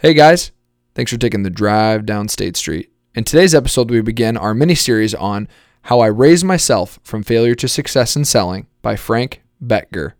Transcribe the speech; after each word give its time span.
Hey 0.00 0.14
guys, 0.14 0.52
thanks 0.94 1.10
for 1.10 1.18
taking 1.18 1.42
the 1.42 1.50
drive 1.50 2.06
down 2.06 2.28
State 2.28 2.56
Street. 2.56 2.92
In 3.16 3.24
today's 3.24 3.52
episode, 3.52 3.90
we 3.90 4.00
begin 4.00 4.36
our 4.36 4.54
mini 4.54 4.76
series 4.76 5.12
on 5.12 5.48
How 5.82 5.98
I 5.98 6.06
Raised 6.06 6.44
Myself 6.44 7.00
from 7.02 7.24
Failure 7.24 7.56
to 7.56 7.66
Success 7.66 8.14
in 8.14 8.24
Selling 8.24 8.68
by 8.80 8.94
Frank 8.94 9.42
Bettger. 9.60 10.12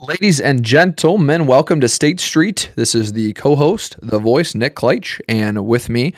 Ladies 0.00 0.40
and 0.40 0.64
gentlemen, 0.64 1.46
welcome 1.46 1.80
to 1.80 1.88
State 1.88 2.18
Street. 2.18 2.72
This 2.74 2.96
is 2.96 3.12
the 3.12 3.32
co 3.34 3.54
host, 3.54 3.94
the 4.02 4.18
voice, 4.18 4.56
Nick 4.56 4.74
Kleitch, 4.74 5.20
and 5.28 5.64
with 5.64 5.88
me, 5.88 6.14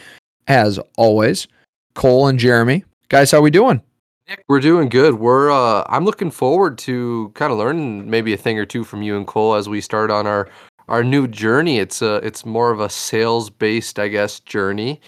as 0.47 0.79
always, 0.97 1.47
Cole 1.95 2.27
and 2.29 2.39
Jeremy. 2.39 2.85
Guys, 3.09 3.31
how 3.31 3.41
we 3.41 3.51
doing? 3.51 3.83
Nick, 4.29 4.43
we're 4.49 4.61
doing 4.61 4.89
good. 4.89 5.15
We're 5.15 5.51
uh 5.51 5.85
I'm 5.89 6.05
looking 6.05 6.31
forward 6.31 6.79
to 6.79 7.31
kind 7.35 7.53
of 7.53 7.59
learning 7.59 8.09
maybe 8.09 8.33
a 8.33 8.37
thing 8.37 8.59
or 8.59 8.67
two 8.67 8.85
from 8.85 9.03
you 9.03 9.17
and 9.17 9.27
Cole 9.27 9.55
as 9.55 9.69
we 9.69 9.81
start 9.81 10.11
on 10.11 10.27
our 10.27 10.49
our 10.89 11.05
new 11.05 11.27
journey. 11.27 11.79
It's 11.79 12.03
a 12.03 12.17
it's 12.17 12.45
more 12.45 12.71
of 12.71 12.81
a 12.81 12.89
sales 12.89 13.51
based, 13.51 13.99
I 13.99 14.09
guess, 14.09 14.41
journey. 14.41 15.01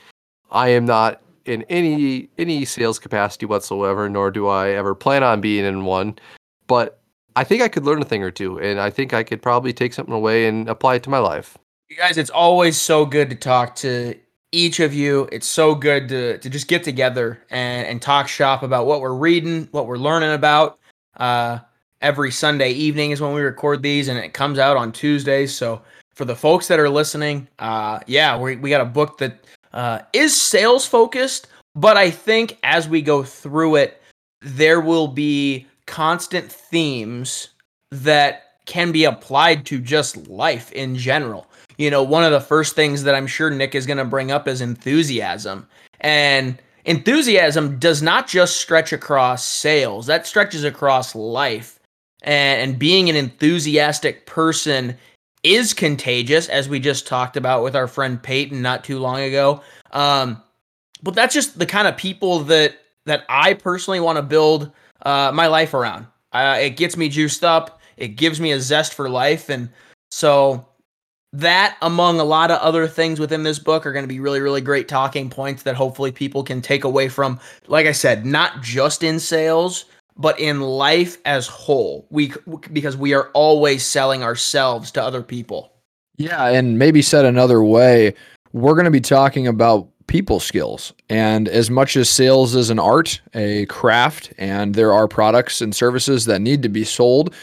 I 0.51 0.69
am 0.69 0.85
not 0.85 1.23
in 1.47 1.63
any 1.65 2.29
any 2.39 2.65
sales 2.65 2.99
capacity 2.99 3.47
whatsoever, 3.47 4.09
nor 4.09 4.31
do 4.31 4.49
I 4.49 4.71
ever 4.71 4.95
plan 4.95 5.23
on 5.23 5.41
being 5.41 5.65
in 5.65 5.85
one. 5.85 6.19
But 6.67 7.01
I 7.37 7.45
think 7.45 7.63
I 7.63 7.69
could 7.69 7.85
learn 7.85 8.03
a 8.03 8.05
thing 8.05 8.23
or 8.23 8.31
two, 8.31 8.59
and 8.61 8.81
I 8.81 8.91
think 8.91 9.13
I 9.13 9.23
could 9.23 9.43
probably 9.43 9.73
take 9.73 9.93
something 9.93 10.15
away 10.15 10.47
and 10.47 10.69
apply 10.69 10.97
it 10.97 11.03
to 11.05 11.11
my 11.11 11.19
life. 11.19 11.57
You 11.89 11.97
guys, 11.97 12.19
it's 12.19 12.31
always 12.31 12.81
so 12.81 13.07
good 13.07 13.31
to 13.31 13.37
talk 13.37 13.77
to 13.77 14.15
each 14.57 14.81
of 14.81 14.95
you. 14.95 15.29
It's 15.31 15.47
so 15.47 15.75
good 15.75 16.09
to, 16.09 16.39
to 16.39 16.51
just 16.51 16.67
get 16.67 16.83
together 16.83 17.43
and, 17.51 17.87
and 17.87 18.01
talk 18.01 18.27
shop 18.27 18.63
about 18.63 18.87
what 18.87 19.01
we're 19.01 19.15
reading, 19.15 19.69
what 19.71 19.87
we're 19.87 19.99
learning 19.99 20.33
about. 20.33 20.79
Uh, 21.19 21.59
every 22.01 22.31
Sunday 22.31 22.73
evening 22.73 23.11
is 23.11 23.21
when 23.21 23.35
we 23.35 23.43
record 23.43 23.83
these, 23.83 24.09
and 24.09 24.19
it 24.19 24.33
comes 24.33 24.59
out 24.59 24.77
on 24.77 24.93
Tuesdays. 24.93 25.55
So 25.55 25.83
for 26.15 26.25
the 26.25 26.35
folks 26.35 26.69
that 26.69 26.81
are 26.81 26.89
listening, 26.89 27.47
uh, 27.59 28.01
yeah, 28.07 28.39
we, 28.39 28.57
we 28.57 28.71
got 28.71 28.81
a 28.81 28.87
book 28.87 29.19
that 29.19 29.45
uh, 29.73 30.01
is 30.13 30.39
sales 30.39 30.87
focused, 30.87 31.49
but 31.75 31.99
I 31.99 32.11
think 32.11 32.59
as 32.63 32.89
we 32.89 33.03
go 33.03 33.23
through 33.23 33.77
it, 33.77 34.03
there 34.41 34.81
will 34.81 35.09
be 35.09 35.67
constant 35.87 36.51
themes 36.51 37.49
that 37.91 38.45
can 38.65 38.91
be 38.91 39.05
applied 39.05 39.67
to 39.67 39.81
just 39.81 40.29
life 40.29 40.73
in 40.73 40.97
general 40.97 41.47
you 41.79 41.91
know, 41.91 42.03
one 42.03 42.25
of 42.25 42.33
the 42.33 42.41
first 42.41 42.75
things 42.75 43.03
that 43.03 43.15
I'm 43.15 43.27
sure 43.27 43.51
Nick 43.51 43.75
is 43.75 43.87
going 43.87 43.99
to 43.99 44.05
bring 44.05 44.31
up 44.31 44.49
is 44.49 44.61
enthusiasm. 44.61 45.67
And 46.01 46.61
enthusiasm 46.85 47.79
does 47.79 48.03
not 48.03 48.29
just 48.29 48.59
stretch 48.59 48.93
across 48.93 49.45
sales, 49.45 50.07
that 50.07 50.27
stretches 50.27 50.65
across 50.65 51.15
life. 51.15 51.79
And, 52.23 52.61
and 52.71 52.79
being 52.79 53.09
an 53.09 53.17
enthusiastic 53.17 54.27
person 54.27 54.97
is 55.43 55.73
contagious, 55.75 56.49
as 56.49 56.69
we 56.69 56.81
just 56.81 57.07
talked 57.07 57.37
about 57.37 57.63
with 57.63 57.77
our 57.77 57.87
friend 57.87 58.21
Peyton 58.23 58.63
not 58.63 58.83
too 58.83 58.99
long 58.99 59.21
ago. 59.21 59.63
Um, 59.93 60.43
but 61.03 61.15
that's 61.15 61.35
just 61.35 61.59
the 61.59 61.67
kind 61.67 61.87
of 61.87 61.97
people 61.97 62.41
that 62.45 62.79
that 63.05 63.25
I 63.29 63.55
personally 63.55 64.01
want 64.01 64.17
to 64.17 64.23
build 64.23 64.73
uh, 65.03 65.31
my 65.33 65.47
life 65.47 65.75
around. 65.75 66.07
Uh, 66.33 66.59
it 66.61 66.71
gets 66.71 66.97
me 66.97 67.09
juiced 67.09 67.45
up. 67.45 67.81
It 67.97 68.17
gives 68.17 68.41
me 68.41 68.51
a 68.51 68.61
zest 68.61 68.95
for 68.95 69.09
life, 69.09 69.49
and 69.49 69.69
so 70.11 70.67
that 71.39 71.77
among 71.83 72.21
a 72.21 72.25
lot 72.25 72.51
of 72.51 72.59
other 72.61 72.87
things 72.87 73.19
within 73.19 73.43
this 73.43 73.59
book 73.59 73.87
are 73.87 73.93
going 73.93 74.05
to 74.05 74.09
be 74.09 74.21
really 74.21 74.41
really 74.41 74.61
great 74.61 74.89
talking 74.89 75.31
points 75.31 75.63
that 75.63 75.75
hopefully 75.75 76.13
people 76.13 76.43
can 76.43 76.61
take 76.61 76.85
away 76.85 77.09
from 77.09 77.39
like 77.67 77.87
i 77.87 77.93
said 77.93 78.25
not 78.25 78.63
just 78.63 79.03
in 79.03 79.19
sales 79.19 79.87
but 80.17 80.39
in 80.41 80.61
life 80.61 81.19
as 81.25 81.47
whole. 81.47 82.07
We 82.11 82.33
because 82.73 82.97
we 82.97 83.15
are 83.15 83.31
always 83.35 83.85
selling 83.85 84.23
ourselves 84.23 84.91
to 84.93 85.03
other 85.03 85.23
people. 85.23 85.73
Yeah 86.17 86.47
and 86.47 86.79
maybe 86.79 87.03
said 87.03 87.25
another 87.25 87.63
way 87.63 88.15
we're 88.53 88.75
going 88.75 88.87
to 88.87 88.91
be 88.91 89.03
talking 89.03 89.47
about 89.47 89.87
people 90.07 90.41
skills. 90.41 90.95
And 91.11 91.49
as 91.49 91.69
much 91.69 91.97
as 91.97 92.09
sales 92.09 92.55
is 92.55 92.71
an 92.71 92.79
art 92.79 93.21
a 93.35 93.67
craft 93.67 94.33
and 94.39 94.75
there 94.75 94.93
are 94.93 95.09
products 95.09 95.61
and 95.61 95.75
services 95.75 96.25
that 96.25 96.41
need 96.41 96.63
to 96.63 96.69
be 96.69 96.85
sold 96.85 97.35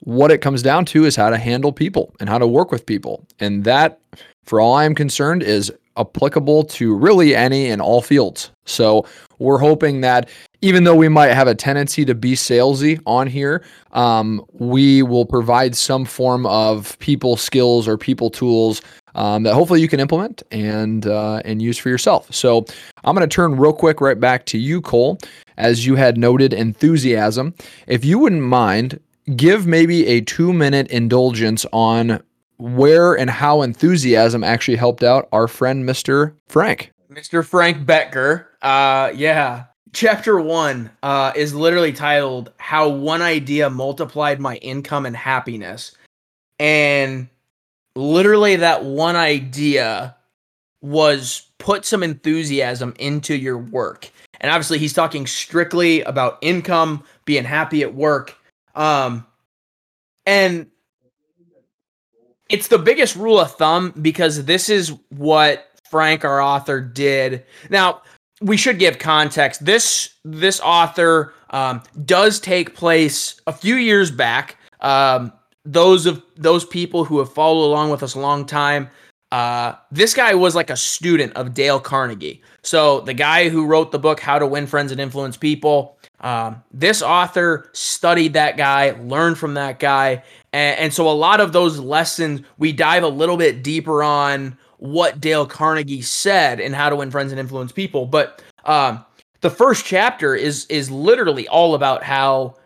what 0.00 0.30
it 0.30 0.38
comes 0.38 0.62
down 0.62 0.84
to 0.86 1.04
is 1.04 1.16
how 1.16 1.30
to 1.30 1.38
handle 1.38 1.72
people 1.72 2.14
and 2.20 2.28
how 2.28 2.38
to 2.38 2.46
work 2.46 2.70
with 2.70 2.86
people. 2.86 3.24
And 3.40 3.64
that, 3.64 3.98
for 4.44 4.60
all 4.60 4.74
I'm 4.74 4.94
concerned, 4.94 5.42
is 5.42 5.72
applicable 5.96 6.64
to 6.64 6.94
really 6.94 7.34
any 7.34 7.68
and 7.68 7.82
all 7.82 8.00
fields. 8.00 8.50
So 8.66 9.06
we're 9.38 9.58
hoping 9.58 10.00
that 10.02 10.28
even 10.60 10.84
though 10.84 10.94
we 10.94 11.08
might 11.08 11.32
have 11.32 11.48
a 11.48 11.54
tendency 11.54 12.04
to 12.04 12.14
be 12.14 12.32
salesy 12.32 13.00
on 13.06 13.26
here, 13.26 13.64
um, 13.92 14.44
we 14.52 15.02
will 15.02 15.24
provide 15.24 15.76
some 15.76 16.04
form 16.04 16.46
of 16.46 16.98
people 16.98 17.36
skills 17.36 17.86
or 17.86 17.96
people 17.96 18.30
tools 18.30 18.82
um, 19.14 19.42
that 19.42 19.54
hopefully 19.54 19.80
you 19.80 19.88
can 19.88 20.00
implement 20.00 20.42
and 20.50 21.06
uh, 21.06 21.42
and 21.44 21.60
use 21.60 21.78
for 21.78 21.88
yourself. 21.88 22.32
So 22.32 22.64
I'm 23.04 23.16
going 23.16 23.28
to 23.28 23.34
turn 23.34 23.56
real 23.56 23.72
quick 23.72 24.00
right 24.00 24.18
back 24.18 24.46
to 24.46 24.58
you, 24.58 24.80
Cole, 24.80 25.18
as 25.56 25.86
you 25.86 25.96
had 25.96 26.16
noted 26.16 26.52
enthusiasm. 26.52 27.54
If 27.86 28.04
you 28.04 28.18
wouldn't 28.18 28.42
mind 28.42 29.00
give 29.36 29.66
maybe 29.66 30.06
a 30.06 30.20
two 30.20 30.52
minute 30.52 30.88
indulgence 30.88 31.66
on 31.72 32.22
where 32.58 33.14
and 33.14 33.30
how 33.30 33.62
enthusiasm 33.62 34.42
actually 34.42 34.76
helped 34.76 35.02
out 35.02 35.28
our 35.32 35.48
friend 35.48 35.88
Mr. 35.88 36.34
Frank. 36.48 36.92
Mr. 37.10 37.44
Frank 37.44 37.86
Bettger. 37.86 38.46
Uh, 38.62 39.12
yeah. 39.14 39.64
Chapter 39.92 40.38
one 40.38 40.90
uh, 41.02 41.32
is 41.34 41.54
literally 41.54 41.92
titled 41.92 42.52
How 42.58 42.88
One 42.88 43.22
Idea 43.22 43.70
Multiplied 43.70 44.40
My 44.40 44.56
Income 44.56 45.06
and 45.06 45.16
Happiness. 45.16 45.96
And 46.58 47.28
literally, 47.96 48.56
that 48.56 48.84
one 48.84 49.16
idea 49.16 50.14
was 50.82 51.46
put 51.58 51.84
some 51.84 52.02
enthusiasm 52.02 52.94
into 52.98 53.34
your 53.34 53.58
work. 53.58 54.10
And 54.40 54.50
obviously, 54.50 54.78
he's 54.78 54.92
talking 54.92 55.26
strictly 55.26 56.02
about 56.02 56.38
income, 56.42 57.02
being 57.24 57.44
happy 57.44 57.82
at 57.82 57.94
work. 57.94 58.36
Um, 58.78 59.26
and 60.24 60.68
it's 62.48 62.68
the 62.68 62.78
biggest 62.78 63.16
rule 63.16 63.38
of 63.38 63.52
thumb 63.56 63.92
because 64.00 64.44
this 64.44 64.70
is 64.70 64.94
what 65.10 65.66
Frank, 65.90 66.24
our 66.24 66.40
author, 66.40 66.80
did. 66.80 67.44
Now, 67.68 68.02
we 68.40 68.56
should 68.56 68.78
give 68.78 68.98
context. 68.98 69.64
This 69.64 70.14
this 70.24 70.60
author 70.60 71.34
um, 71.50 71.82
does 72.04 72.38
take 72.38 72.74
place 72.74 73.40
a 73.46 73.52
few 73.52 73.74
years 73.74 74.10
back. 74.10 74.56
Um, 74.80 75.32
those 75.64 76.06
of 76.06 76.22
those 76.36 76.64
people 76.64 77.04
who 77.04 77.18
have 77.18 77.32
followed 77.32 77.66
along 77.66 77.90
with 77.90 78.02
us 78.02 78.14
a 78.14 78.20
long 78.20 78.46
time, 78.46 78.88
uh, 79.32 79.72
this 79.90 80.14
guy 80.14 80.34
was 80.34 80.54
like 80.54 80.70
a 80.70 80.76
student 80.76 81.32
of 81.34 81.52
Dale 81.52 81.80
Carnegie. 81.80 82.42
So 82.62 83.00
the 83.00 83.14
guy 83.14 83.48
who 83.48 83.66
wrote 83.66 83.90
the 83.90 83.98
book 83.98 84.20
How 84.20 84.38
to 84.38 84.46
Win 84.46 84.66
Friends 84.66 84.92
and 84.92 85.00
Influence 85.00 85.36
People, 85.36 85.97
um, 86.20 86.62
this 86.72 87.00
author 87.02 87.70
studied 87.72 88.32
that 88.32 88.56
guy, 88.56 88.90
learned 89.02 89.38
from 89.38 89.54
that 89.54 89.78
guy. 89.78 90.22
And, 90.52 90.78
and 90.78 90.94
so 90.94 91.08
a 91.08 91.12
lot 91.12 91.40
of 91.40 91.52
those 91.52 91.78
lessons, 91.78 92.42
we 92.58 92.72
dive 92.72 93.02
a 93.02 93.08
little 93.08 93.36
bit 93.36 93.62
deeper 93.62 94.02
on 94.02 94.56
what 94.78 95.20
Dale 95.20 95.46
Carnegie 95.46 96.02
said 96.02 96.60
and 96.60 96.74
how 96.74 96.88
to 96.88 96.96
win 96.96 97.10
friends 97.10 97.32
and 97.32 97.40
influence 97.40 97.72
people. 97.72 98.06
But 98.06 98.42
um, 98.64 99.04
the 99.40 99.50
first 99.50 99.84
chapter 99.84 100.34
is 100.34 100.66
is 100.66 100.90
literally 100.90 101.46
all 101.48 101.74
about 101.74 102.02
how 102.02 102.56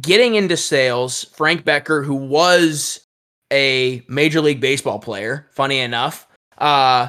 getting 0.00 0.34
into 0.34 0.56
sales. 0.56 1.24
Frank 1.34 1.64
Bettger, 1.64 2.04
who 2.04 2.14
was 2.14 3.00
a 3.52 4.02
major 4.08 4.40
league 4.40 4.60
baseball 4.60 4.98
player, 4.98 5.48
funny 5.52 5.78
enough, 5.80 6.26
uh, 6.58 7.08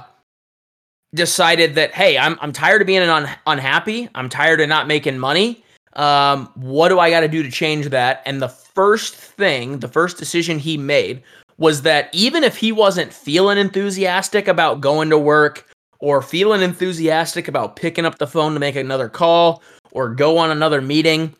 decided 1.13 1.75
that 1.75 1.93
hey, 1.93 2.17
I'm 2.17 2.37
I'm 2.41 2.51
tired 2.51 2.81
of 2.81 2.87
being 2.87 3.01
un- 3.01 3.29
unhappy. 3.47 4.09
I'm 4.15 4.29
tired 4.29 4.61
of 4.61 4.69
not 4.69 4.87
making 4.87 5.19
money. 5.19 5.63
Um, 5.93 6.49
what 6.55 6.89
do 6.89 6.99
I 6.99 7.09
got 7.09 7.21
to 7.21 7.27
do 7.27 7.43
to 7.43 7.51
change 7.51 7.89
that? 7.89 8.23
And 8.25 8.41
the 8.41 8.49
first 8.49 9.15
thing, 9.15 9.79
the 9.79 9.87
first 9.87 10.17
decision 10.17 10.57
he 10.57 10.77
made 10.77 11.21
was 11.57 11.83
that 11.83 12.09
even 12.13 12.43
if 12.43 12.57
he 12.57 12.71
wasn't 12.71 13.13
feeling 13.13 13.57
enthusiastic 13.57 14.47
about 14.47 14.81
going 14.81 15.09
to 15.11 15.19
work 15.19 15.67
or 15.99 16.21
feeling 16.21 16.61
enthusiastic 16.61 17.47
about 17.47 17.75
picking 17.75 18.05
up 18.05 18.17
the 18.17 18.27
phone 18.27 18.53
to 18.53 18.59
make 18.59 18.75
another 18.75 19.07
call 19.07 19.61
or 19.91 20.09
go 20.13 20.37
on 20.37 20.49
another 20.49 20.81
meeting, 20.81 21.35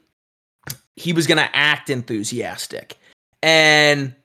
he 0.96 1.14
was 1.14 1.26
going 1.26 1.40
to 1.40 1.56
act 1.56 1.90
enthusiastic. 1.90 2.98
And 3.42 4.16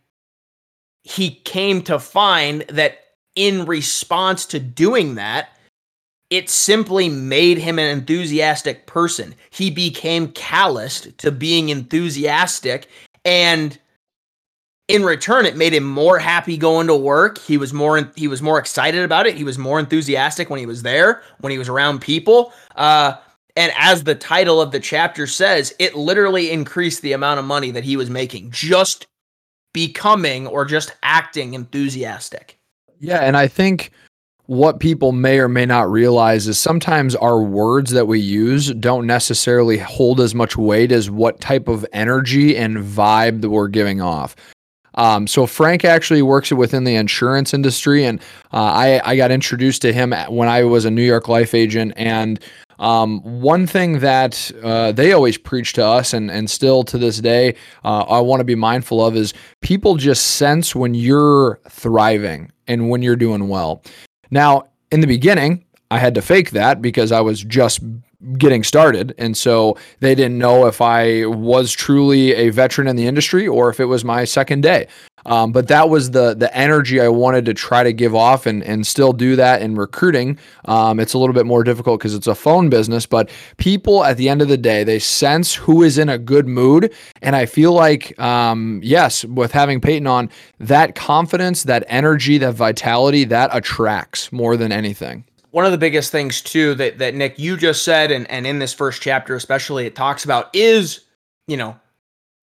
he 1.02 1.30
came 1.30 1.82
to 1.82 1.98
find 1.98 2.60
that 2.68 2.98
in 3.38 3.66
response 3.66 4.44
to 4.46 4.58
doing 4.58 5.14
that, 5.14 5.50
it 6.28 6.50
simply 6.50 7.08
made 7.08 7.56
him 7.56 7.78
an 7.78 7.88
enthusiastic 7.88 8.86
person. 8.86 9.32
He 9.50 9.70
became 9.70 10.32
calloused 10.32 11.16
to 11.18 11.30
being 11.30 11.68
enthusiastic 11.68 12.88
and 13.24 13.78
in 14.88 15.04
return 15.04 15.46
it 15.46 15.56
made 15.56 15.72
him 15.72 15.84
more 15.84 16.18
happy 16.18 16.56
going 16.56 16.88
to 16.88 16.96
work. 16.96 17.38
He 17.38 17.56
was 17.56 17.72
more 17.72 18.10
he 18.16 18.26
was 18.26 18.42
more 18.42 18.58
excited 18.58 19.04
about 19.04 19.28
it. 19.28 19.36
He 19.36 19.44
was 19.44 19.56
more 19.56 19.78
enthusiastic 19.78 20.50
when 20.50 20.58
he 20.58 20.66
was 20.66 20.82
there 20.82 21.22
when 21.38 21.52
he 21.52 21.58
was 21.58 21.68
around 21.68 22.00
people. 22.00 22.52
Uh, 22.74 23.14
and 23.54 23.72
as 23.76 24.02
the 24.02 24.16
title 24.16 24.60
of 24.60 24.72
the 24.72 24.80
chapter 24.80 25.28
says 25.28 25.72
it 25.78 25.94
literally 25.94 26.50
increased 26.50 27.02
the 27.02 27.12
amount 27.12 27.38
of 27.38 27.46
money 27.46 27.70
that 27.70 27.84
he 27.84 27.96
was 27.96 28.10
making 28.10 28.50
just 28.50 29.06
becoming 29.72 30.48
or 30.48 30.64
just 30.64 30.96
acting 31.04 31.54
enthusiastic 31.54 32.57
yeah 33.00 33.20
and 33.20 33.36
i 33.36 33.46
think 33.46 33.90
what 34.48 34.80
people 34.80 35.12
may 35.12 35.38
or 35.38 35.48
may 35.48 35.66
not 35.66 35.90
realize 35.90 36.48
is 36.48 36.58
sometimes 36.58 37.14
our 37.14 37.42
words 37.42 37.90
that 37.90 38.06
we 38.06 38.18
use 38.18 38.72
don't 38.72 39.06
necessarily 39.06 39.76
hold 39.76 40.20
as 40.22 40.34
much 40.34 40.56
weight 40.56 40.90
as 40.90 41.10
what 41.10 41.38
type 41.38 41.68
of 41.68 41.84
energy 41.92 42.56
and 42.56 42.78
vibe 42.78 43.42
that 43.42 43.50
we're 43.50 43.68
giving 43.68 44.00
off. 44.00 44.34
Um, 44.94 45.26
so 45.26 45.46
Frank 45.46 45.84
actually 45.84 46.22
works 46.22 46.50
within 46.50 46.84
the 46.84 46.94
insurance 46.94 47.52
industry, 47.52 48.06
and 48.06 48.20
uh, 48.54 48.56
I, 48.56 49.02
I 49.04 49.16
got 49.16 49.30
introduced 49.30 49.82
to 49.82 49.92
him 49.92 50.14
when 50.30 50.48
I 50.48 50.64
was 50.64 50.86
a 50.86 50.90
New 50.90 51.04
York 51.04 51.28
Life 51.28 51.52
agent. 51.52 51.92
And 51.96 52.40
um, 52.78 53.20
one 53.20 53.66
thing 53.66 53.98
that 53.98 54.50
uh, 54.62 54.92
they 54.92 55.12
always 55.12 55.36
preach 55.36 55.74
to 55.74 55.84
us, 55.84 56.14
and 56.14 56.30
and 56.30 56.50
still 56.50 56.84
to 56.84 56.96
this 56.96 57.20
day, 57.20 57.54
uh, 57.84 58.00
I 58.08 58.20
want 58.20 58.40
to 58.40 58.44
be 58.44 58.54
mindful 58.54 59.04
of 59.04 59.14
is 59.14 59.34
people 59.60 59.96
just 59.96 60.36
sense 60.36 60.74
when 60.74 60.94
you're 60.94 61.60
thriving 61.68 62.50
and 62.68 62.88
when 62.88 63.02
you're 63.02 63.16
doing 63.16 63.48
well. 63.48 63.82
Now, 64.30 64.68
in 64.92 65.00
the 65.00 65.06
beginning, 65.06 65.64
I 65.90 65.98
had 65.98 66.14
to 66.16 66.22
fake 66.22 66.50
that 66.50 66.82
because 66.82 67.12
I 67.12 67.20
was 67.20 67.42
just 67.42 67.80
getting 68.36 68.64
started. 68.64 69.14
And 69.16 69.36
so 69.36 69.76
they 70.00 70.14
didn't 70.14 70.38
know 70.38 70.66
if 70.66 70.80
I 70.80 71.24
was 71.26 71.72
truly 71.72 72.34
a 72.34 72.50
veteran 72.50 72.88
in 72.88 72.96
the 72.96 73.06
industry 73.06 73.46
or 73.46 73.70
if 73.70 73.78
it 73.78 73.84
was 73.84 74.04
my 74.04 74.24
second 74.24 74.62
day. 74.62 74.88
Um, 75.26 75.52
but 75.52 75.68
that 75.68 75.90
was 75.90 76.12
the 76.12 76.34
the 76.34 76.54
energy 76.56 77.00
I 77.00 77.08
wanted 77.08 77.44
to 77.46 77.54
try 77.54 77.82
to 77.82 77.92
give 77.92 78.14
off 78.14 78.46
and 78.46 78.62
and 78.62 78.86
still 78.86 79.12
do 79.12 79.36
that 79.36 79.60
in 79.60 79.74
recruiting. 79.74 80.38
Um, 80.64 80.98
it's 80.98 81.12
a 81.12 81.18
little 81.18 81.34
bit 81.34 81.44
more 81.44 81.64
difficult 81.64 82.00
because 82.00 82.14
it's 82.14 82.28
a 82.28 82.34
phone 82.34 82.70
business, 82.70 83.04
but 83.04 83.28
people 83.58 84.04
at 84.04 84.16
the 84.16 84.28
end 84.28 84.40
of 84.40 84.48
the 84.48 84.56
day 84.56 84.84
they 84.84 84.98
sense 84.98 85.54
who 85.54 85.82
is 85.82 85.98
in 85.98 86.08
a 86.08 86.18
good 86.18 86.48
mood, 86.48 86.94
and 87.20 87.36
I 87.36 87.44
feel 87.44 87.72
like 87.72 88.18
um, 88.18 88.80
yes, 88.82 89.24
with 89.24 89.52
having 89.52 89.80
Peyton 89.80 90.06
on, 90.06 90.30
that 90.60 90.94
confidence, 90.94 91.64
that 91.64 91.84
energy, 91.88 92.38
that 92.38 92.54
vitality, 92.54 93.24
that 93.24 93.50
attracts 93.52 94.32
more 94.32 94.56
than 94.56 94.72
anything 94.72 95.24
one 95.50 95.64
of 95.64 95.72
the 95.72 95.78
biggest 95.78 96.12
things 96.12 96.40
too 96.40 96.74
that 96.74 96.98
that 96.98 97.14
Nick 97.14 97.38
you 97.38 97.56
just 97.56 97.84
said 97.84 98.10
and 98.10 98.30
and 98.30 98.46
in 98.46 98.58
this 98.58 98.74
first 98.74 99.02
chapter 99.02 99.34
especially 99.34 99.86
it 99.86 99.94
talks 99.94 100.24
about 100.24 100.54
is 100.54 101.00
you 101.46 101.56
know 101.56 101.78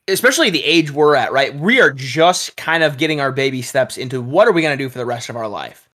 especially 0.08 0.50
the 0.50 0.64
age 0.64 0.92
we're 0.92 1.16
at 1.16 1.32
right? 1.32 1.56
We 1.56 1.82
are 1.82 1.92
just 1.92 2.56
kind 2.58 2.84
of 2.84 2.98
getting 2.98 3.20
our 3.20 3.32
baby 3.32 3.62
steps 3.62 3.98
into 3.98 4.22
what 4.22 4.48
are 4.48 4.52
we 4.52 4.62
going 4.62 4.78
to 4.78 4.84
do 4.84 4.90
for 4.90 4.98
the 4.98 5.06
rest 5.06 5.30
of 5.30 5.36
our 5.36 5.48
life? 5.48 5.90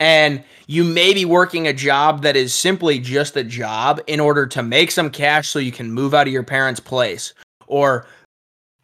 And 0.00 0.42
you 0.66 0.84
may 0.84 1.14
be 1.14 1.24
working 1.24 1.66
a 1.66 1.72
job 1.72 2.22
that 2.22 2.36
is 2.36 2.52
simply 2.52 2.98
just 2.98 3.36
a 3.36 3.44
job 3.44 4.00
in 4.06 4.20
order 4.20 4.46
to 4.48 4.62
make 4.62 4.90
some 4.90 5.08
cash 5.08 5.48
so 5.48 5.58
you 5.58 5.72
can 5.72 5.90
move 5.90 6.14
out 6.14 6.26
of 6.26 6.32
your 6.32 6.42
parents 6.42 6.80
place 6.80 7.32
or 7.68 8.06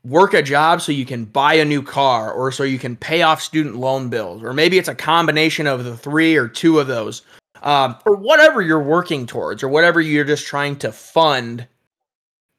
work 0.05 0.33
a 0.33 0.43
job 0.43 0.81
so 0.81 0.93
you 0.93 1.05
can 1.05 1.25
buy 1.27 1.55
a 1.55 1.65
new 1.65 1.83
car 1.83 2.33
or 2.33 2.51
so 2.51 2.63
you 2.63 2.79
can 2.79 2.97
pay 2.97 3.21
off 3.23 3.43
student 3.43 3.77
loan 3.77 4.09
bills 4.09 4.43
or 4.43 4.55
maybe 4.55 4.79
it's 4.79 4.89
a 4.89 4.95
combination 4.95 5.67
of 5.67 5.85
the 5.85 5.95
three 5.95 6.37
or 6.37 6.49
two 6.49 6.79
of 6.79 6.87
those 6.87 7.21
um, 7.63 7.97
or 8.07 8.17
whatever 8.17 8.63
you're 8.63 8.83
working 8.83 9.27
towards, 9.27 9.63
or 9.63 9.69
whatever 9.69 10.01
you're 10.01 10.25
just 10.25 10.47
trying 10.47 10.77
to 10.77 10.93
fund 10.93 11.67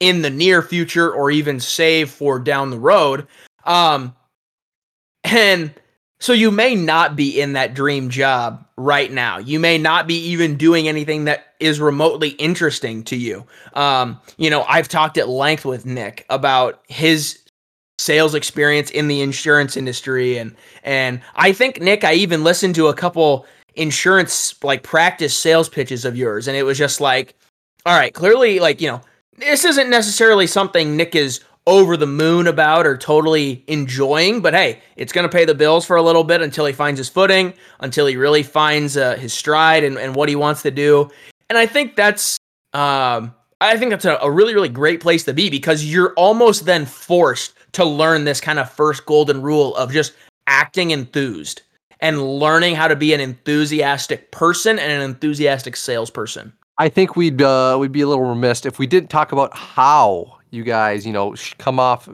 in 0.00 0.22
the 0.22 0.30
near 0.30 0.62
future 0.62 1.12
or 1.12 1.30
even 1.30 1.60
save 1.60 2.10
for 2.10 2.38
down 2.38 2.70
the 2.70 2.78
road. 2.78 3.26
Um, 3.64 4.14
and 5.24 5.72
so 6.18 6.32
you 6.32 6.50
may 6.50 6.74
not 6.74 7.16
be 7.16 7.40
in 7.40 7.52
that 7.52 7.74
dream 7.74 8.10
job 8.10 8.66
right 8.76 9.12
now. 9.12 9.38
You 9.38 9.60
may 9.60 9.78
not 9.78 10.06
be 10.06 10.16
even 10.16 10.56
doing 10.56 10.88
anything 10.88 11.24
that 11.24 11.54
is 11.60 11.80
remotely 11.80 12.30
interesting 12.30 13.04
to 13.04 13.16
you. 13.16 13.44
Um, 13.74 14.20
you 14.36 14.50
know, 14.50 14.64
I've 14.68 14.88
talked 14.88 15.18
at 15.18 15.28
length 15.28 15.64
with 15.64 15.86
Nick 15.86 16.26
about 16.28 16.82
his 16.88 17.38
sales 17.98 18.34
experience 18.34 18.90
in 18.90 19.06
the 19.06 19.20
insurance 19.20 19.76
industry 19.76 20.36
and 20.36 20.56
and 20.82 21.20
I 21.36 21.52
think 21.52 21.80
Nick 21.80 22.02
I 22.02 22.14
even 22.14 22.42
listened 22.42 22.74
to 22.74 22.88
a 22.88 22.94
couple 22.94 23.46
insurance 23.76 24.62
like 24.62 24.82
practice 24.82 25.36
sales 25.36 25.68
pitches 25.68 26.04
of 26.04 26.16
yours 26.16 26.48
and 26.48 26.56
it 26.56 26.62
was 26.62 26.76
just 26.76 27.00
like 27.00 27.34
all 27.86 27.98
right 27.98 28.14
clearly 28.14 28.58
like 28.58 28.80
you 28.80 28.88
know 28.88 29.00
this 29.36 29.64
isn't 29.64 29.88
necessarily 29.88 30.46
something 30.46 30.96
nick 30.96 31.14
is 31.14 31.40
over 31.66 31.96
the 31.96 32.06
moon 32.06 32.46
about 32.48 32.86
or 32.86 32.96
totally 32.96 33.64
enjoying 33.68 34.40
but 34.40 34.52
hey 34.52 34.80
it's 34.96 35.12
going 35.12 35.28
to 35.28 35.34
pay 35.34 35.44
the 35.44 35.54
bills 35.54 35.86
for 35.86 35.96
a 35.96 36.02
little 36.02 36.24
bit 36.24 36.42
until 36.42 36.66
he 36.66 36.72
finds 36.72 36.98
his 36.98 37.08
footing 37.08 37.54
until 37.80 38.06
he 38.06 38.16
really 38.16 38.42
finds 38.42 38.96
uh, 38.96 39.16
his 39.16 39.32
stride 39.32 39.84
and, 39.84 39.96
and 39.96 40.14
what 40.14 40.28
he 40.28 40.36
wants 40.36 40.62
to 40.62 40.70
do. 40.70 41.08
And 41.48 41.56
i 41.56 41.66
think 41.66 41.96
that's 41.96 42.38
um, 42.72 43.34
i 43.60 43.76
think 43.76 43.90
that's 43.90 44.04
a, 44.04 44.16
a 44.16 44.30
really 44.30 44.54
really 44.54 44.68
great 44.68 45.00
place 45.00 45.24
to 45.24 45.32
be 45.32 45.48
because 45.48 45.84
you're 45.84 46.14
almost 46.14 46.64
then 46.64 46.84
forced 46.84 47.54
to 47.72 47.84
learn 47.84 48.24
this 48.24 48.40
kind 48.40 48.58
of 48.58 48.70
first 48.70 49.06
golden 49.06 49.40
rule 49.40 49.74
of 49.76 49.92
just 49.92 50.14
acting 50.46 50.90
enthused 50.90 51.62
and 52.02 52.20
learning 52.22 52.74
how 52.74 52.88
to 52.88 52.96
be 52.96 53.14
an 53.14 53.20
enthusiastic 53.20 54.32
person 54.32 54.78
and 54.78 54.92
an 54.92 55.00
enthusiastic 55.00 55.76
salesperson. 55.76 56.52
I 56.76 56.88
think 56.88 57.16
we'd 57.16 57.40
uh, 57.40 57.76
we'd 57.80 57.92
be 57.92 58.02
a 58.02 58.08
little 58.08 58.24
remiss 58.24 58.66
if 58.66 58.78
we 58.78 58.86
didn't 58.86 59.08
talk 59.08 59.32
about 59.32 59.56
how 59.56 60.38
you 60.50 60.64
guys, 60.64 61.06
you 61.06 61.12
know, 61.12 61.34
come 61.58 61.78
off 61.78 62.08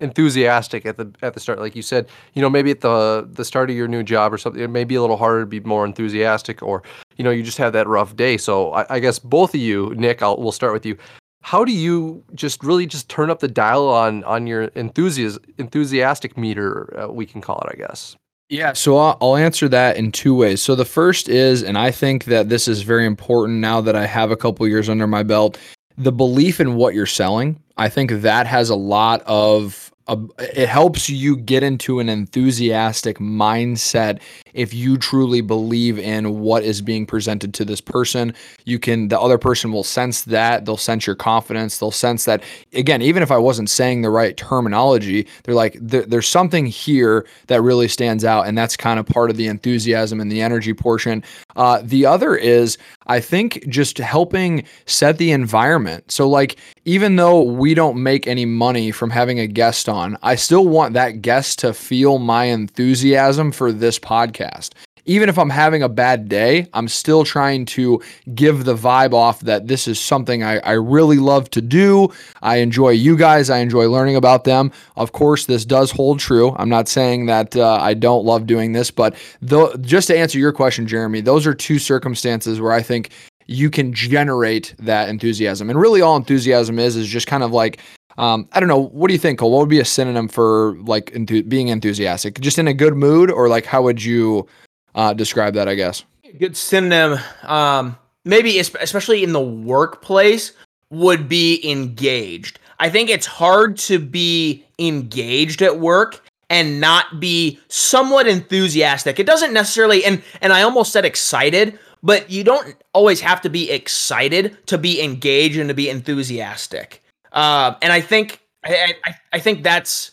enthusiastic 0.00 0.86
at 0.86 0.96
the 0.96 1.12
at 1.22 1.34
the 1.34 1.40
start. 1.40 1.58
Like 1.58 1.76
you 1.76 1.82
said, 1.82 2.08
you 2.32 2.40
know, 2.40 2.48
maybe 2.48 2.70
at 2.70 2.80
the 2.80 3.28
the 3.30 3.44
start 3.44 3.70
of 3.70 3.76
your 3.76 3.86
new 3.86 4.02
job 4.02 4.32
or 4.32 4.38
something, 4.38 4.62
it 4.62 4.70
may 4.70 4.84
be 4.84 4.94
a 4.94 5.00
little 5.00 5.16
harder 5.16 5.40
to 5.40 5.46
be 5.46 5.60
more 5.60 5.84
enthusiastic, 5.84 6.62
or 6.62 6.82
you 7.16 7.24
know, 7.24 7.30
you 7.30 7.42
just 7.42 7.58
have 7.58 7.72
that 7.74 7.86
rough 7.86 8.16
day. 8.16 8.36
So 8.38 8.72
I, 8.72 8.86
I 8.96 8.98
guess 8.98 9.18
both 9.18 9.54
of 9.54 9.60
you, 9.60 9.92
Nick, 9.96 10.22
I'll 10.22 10.38
we'll 10.38 10.52
start 10.52 10.72
with 10.72 10.86
you. 10.86 10.96
How 11.42 11.62
do 11.62 11.72
you 11.72 12.24
just 12.34 12.64
really 12.64 12.86
just 12.86 13.10
turn 13.10 13.28
up 13.28 13.40
the 13.40 13.48
dial 13.48 13.88
on 13.88 14.24
on 14.24 14.46
your 14.46 14.68
enthusias 14.68 15.38
enthusiastic 15.58 16.38
meter? 16.38 16.98
Uh, 16.98 17.12
we 17.12 17.26
can 17.26 17.42
call 17.42 17.58
it, 17.66 17.74
I 17.74 17.76
guess. 17.76 18.16
Yeah, 18.50 18.74
so 18.74 18.96
I'll, 18.98 19.36
answer 19.36 19.68
that 19.70 19.96
in 19.96 20.12
two 20.12 20.34
ways. 20.34 20.60
So 20.62 20.74
the 20.74 20.84
first 20.84 21.28
is, 21.28 21.62
and 21.62 21.78
I 21.78 21.90
think 21.90 22.24
that 22.24 22.50
this 22.50 22.68
is 22.68 22.82
very 22.82 23.06
important 23.06 23.60
now 23.60 23.80
that 23.80 23.96
I 23.96 24.06
have 24.06 24.30
a 24.30 24.36
couple 24.36 24.68
years 24.68 24.88
under 24.88 25.06
my 25.06 25.22
belt, 25.22 25.58
the 25.96 26.12
belief 26.12 26.60
in 26.60 26.74
what 26.74 26.94
you're 26.94 27.06
selling. 27.06 27.58
I 27.76 27.88
think 27.88 28.10
that 28.10 28.46
has 28.46 28.68
a 28.68 28.76
lot 28.76 29.22
of 29.22 29.93
a, 30.06 30.18
it 30.38 30.68
helps 30.68 31.08
you 31.08 31.36
get 31.36 31.62
into 31.62 31.98
an 31.98 32.08
enthusiastic 32.08 33.18
mindset. 33.18 34.20
If 34.52 34.74
you 34.74 34.98
truly 34.98 35.40
believe 35.40 35.98
in 35.98 36.40
what 36.40 36.62
is 36.62 36.82
being 36.82 37.06
presented 37.06 37.54
to 37.54 37.64
this 37.64 37.80
person 37.80 38.34
you 38.64 38.78
can 38.78 39.08
the 39.08 39.20
other 39.20 39.38
person 39.38 39.72
will 39.72 39.84
sense 39.84 40.22
that. 40.22 40.64
They'll 40.64 40.76
sense 40.76 41.06
your 41.06 41.16
confidence. 41.16 41.78
They'll 41.78 41.90
sense 41.90 42.24
that 42.24 42.42
again 42.72 43.02
even 43.02 43.22
if 43.22 43.30
i 43.30 43.38
wasn't 43.38 43.70
saying 43.70 44.02
the 44.02 44.10
right 44.10 44.36
terminology 44.36 45.26
they're 45.42 45.54
like 45.54 45.76
there's 45.80 46.28
something 46.28 46.66
here 46.66 47.26
that 47.46 47.62
really 47.62 47.88
stands 47.88 48.24
out. 48.24 48.46
And 48.46 48.56
that's 48.56 48.76
kind 48.76 48.98
of 48.98 49.06
part 49.06 49.30
of 49.30 49.36
the 49.36 49.46
enthusiasm 49.46 50.20
and 50.20 50.30
the 50.30 50.40
energy 50.40 50.74
portion. 50.74 51.22
Uh, 51.56 51.80
the 51.82 52.06
other 52.06 52.34
is 52.36 52.78
i 53.06 53.20
think 53.20 53.66
just 53.68 53.98
helping 53.98 54.64
set 54.86 55.18
the 55.18 55.32
environment. 55.32 56.10
So 56.10 56.28
like 56.28 56.56
even 56.84 57.16
though 57.16 57.42
we 57.42 57.74
don't 57.74 58.02
make 58.02 58.26
any 58.26 58.44
money 58.44 58.90
from 58.90 59.10
having 59.10 59.38
a 59.38 59.46
guest 59.46 59.88
on 59.88 60.16
i 60.22 60.34
still 60.34 60.66
want 60.66 60.94
that 60.94 61.22
guest 61.22 61.58
to 61.58 61.72
feel 61.72 62.18
my 62.18 62.44
enthusiasm 62.44 63.52
for 63.52 63.72
this 63.72 63.98
podcast 63.98 64.70
even 65.06 65.28
if 65.28 65.38
I'm 65.38 65.50
having 65.50 65.82
a 65.82 65.88
bad 65.88 66.28
day, 66.28 66.66
I'm 66.72 66.88
still 66.88 67.24
trying 67.24 67.66
to 67.66 68.02
give 68.34 68.64
the 68.64 68.74
vibe 68.74 69.12
off 69.12 69.40
that 69.40 69.68
this 69.68 69.86
is 69.86 70.00
something 70.00 70.42
I, 70.42 70.58
I 70.60 70.72
really 70.72 71.18
love 71.18 71.50
to 71.50 71.60
do. 71.60 72.08
I 72.42 72.56
enjoy 72.56 72.90
you 72.90 73.16
guys. 73.16 73.50
I 73.50 73.58
enjoy 73.58 73.88
learning 73.88 74.16
about 74.16 74.44
them. 74.44 74.72
Of 74.96 75.12
course, 75.12 75.46
this 75.46 75.64
does 75.64 75.90
hold 75.90 76.20
true. 76.20 76.54
I'm 76.56 76.68
not 76.68 76.88
saying 76.88 77.26
that 77.26 77.56
uh, 77.56 77.78
I 77.80 77.94
don't 77.94 78.24
love 78.24 78.46
doing 78.46 78.72
this, 78.72 78.90
but 78.90 79.14
the, 79.42 79.76
just 79.80 80.08
to 80.08 80.16
answer 80.16 80.38
your 80.38 80.52
question, 80.52 80.86
Jeremy, 80.86 81.20
those 81.20 81.46
are 81.46 81.54
two 81.54 81.78
circumstances 81.78 82.60
where 82.60 82.72
I 82.72 82.82
think 82.82 83.10
you 83.46 83.70
can 83.70 83.92
generate 83.92 84.74
that 84.78 85.08
enthusiasm. 85.08 85.70
And 85.70 85.78
really, 85.78 86.00
all 86.00 86.16
enthusiasm 86.16 86.78
is 86.78 86.96
is 86.96 87.08
just 87.08 87.26
kind 87.26 87.42
of 87.42 87.52
like 87.52 87.80
um, 88.16 88.48
I 88.52 88.60
don't 88.60 88.68
know. 88.68 88.78
What 88.78 89.08
do 89.08 89.14
you 89.14 89.18
think, 89.18 89.40
Cole? 89.40 89.50
What 89.50 89.60
would 89.60 89.68
be 89.68 89.80
a 89.80 89.84
synonym 89.84 90.28
for 90.28 90.76
like 90.82 91.12
being 91.48 91.68
enthusiastic? 91.68 92.40
Just 92.40 92.58
in 92.58 92.68
a 92.68 92.74
good 92.74 92.94
mood, 92.94 93.30
or 93.30 93.48
like 93.48 93.66
how 93.66 93.82
would 93.82 94.02
you 94.02 94.46
uh, 94.94 95.12
describe 95.12 95.54
that, 95.54 95.68
I 95.68 95.74
guess. 95.74 96.04
Good 96.38 96.56
synonym, 96.56 97.18
um, 97.42 97.96
maybe 98.24 98.58
especially 98.58 99.22
in 99.22 99.32
the 99.32 99.40
workplace, 99.40 100.52
would 100.90 101.28
be 101.28 101.60
engaged. 101.68 102.58
I 102.78 102.90
think 102.90 103.08
it's 103.08 103.26
hard 103.26 103.76
to 103.78 103.98
be 103.98 104.64
engaged 104.78 105.62
at 105.62 105.78
work 105.78 106.24
and 106.50 106.80
not 106.80 107.20
be 107.20 107.58
somewhat 107.68 108.26
enthusiastic. 108.26 109.18
It 109.18 109.26
doesn't 109.26 109.52
necessarily, 109.52 110.04
and 110.04 110.22
and 110.40 110.52
I 110.52 110.62
almost 110.62 110.92
said 110.92 111.04
excited, 111.04 111.78
but 112.04 112.30
you 112.30 112.44
don't 112.44 112.76
always 112.92 113.20
have 113.20 113.40
to 113.40 113.50
be 113.50 113.70
excited 113.70 114.56
to 114.66 114.78
be 114.78 115.02
engaged 115.02 115.58
and 115.58 115.68
to 115.68 115.74
be 115.74 115.88
enthusiastic. 115.88 117.02
Uh, 117.32 117.74
and 117.82 117.92
I 117.92 118.00
think 118.00 118.40
I, 118.64 118.94
I, 119.04 119.14
I 119.32 119.38
think 119.40 119.64
that's 119.64 120.12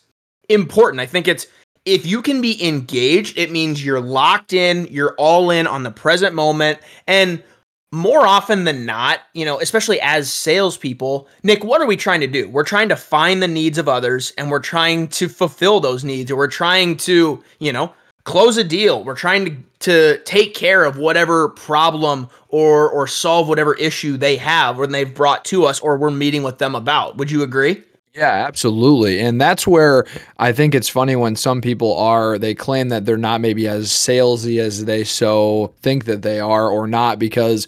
important. 0.49 1.01
I 1.01 1.05
think 1.05 1.27
it's 1.27 1.45
if 1.85 2.05
you 2.05 2.21
can 2.21 2.41
be 2.41 2.65
engaged, 2.65 3.37
it 3.37 3.51
means 3.51 3.83
you're 3.83 4.01
locked 4.01 4.53
in, 4.53 4.87
you're 4.87 5.15
all 5.17 5.51
in 5.51 5.67
on 5.67 5.83
the 5.83 5.91
present 5.91 6.33
moment. 6.33 6.79
And 7.07 7.43
more 7.91 8.25
often 8.25 8.63
than 8.63 8.85
not, 8.85 9.21
you 9.33 9.43
know, 9.43 9.59
especially 9.59 9.99
as 9.99 10.31
salespeople, 10.31 11.27
Nick, 11.43 11.63
what 11.63 11.81
are 11.81 11.87
we 11.87 11.97
trying 11.97 12.21
to 12.21 12.27
do? 12.27 12.47
We're 12.47 12.63
trying 12.63 12.87
to 12.89 12.95
find 12.95 13.41
the 13.43 13.47
needs 13.47 13.77
of 13.77 13.89
others 13.89 14.31
and 14.37 14.49
we're 14.49 14.59
trying 14.59 15.09
to 15.09 15.27
fulfill 15.27 15.81
those 15.81 16.03
needs, 16.05 16.31
or 16.31 16.37
we're 16.37 16.47
trying 16.47 16.95
to, 16.97 17.43
you 17.59 17.73
know, 17.73 17.93
close 18.23 18.57
a 18.57 18.63
deal. 18.63 19.03
We're 19.03 19.15
trying 19.15 19.45
to, 19.45 19.55
to 19.79 20.23
take 20.23 20.53
care 20.53 20.83
of 20.83 20.97
whatever 20.97 21.49
problem 21.49 22.29
or 22.49 22.89
or 22.89 23.07
solve 23.07 23.47
whatever 23.47 23.75
issue 23.75 24.17
they 24.17 24.35
have 24.37 24.77
when 24.77 24.91
they've 24.91 25.13
brought 25.13 25.45
to 25.45 25.65
us 25.65 25.79
or 25.79 25.97
we're 25.97 26.11
meeting 26.11 26.43
with 26.43 26.57
them 26.57 26.75
about. 26.75 27.17
Would 27.17 27.31
you 27.31 27.43
agree? 27.43 27.83
Yeah, 28.13 28.45
absolutely. 28.45 29.21
And 29.21 29.39
that's 29.39 29.65
where 29.65 30.05
I 30.37 30.51
think 30.51 30.75
it's 30.75 30.89
funny 30.89 31.15
when 31.15 31.37
some 31.37 31.61
people 31.61 31.97
are, 31.97 32.37
they 32.37 32.53
claim 32.53 32.89
that 32.89 33.05
they're 33.05 33.15
not 33.15 33.39
maybe 33.39 33.69
as 33.69 33.87
salesy 33.87 34.59
as 34.59 34.83
they 34.83 35.05
so 35.05 35.73
think 35.81 36.03
that 36.05 36.21
they 36.21 36.41
are 36.41 36.69
or 36.69 36.87
not, 36.87 37.19
because 37.19 37.67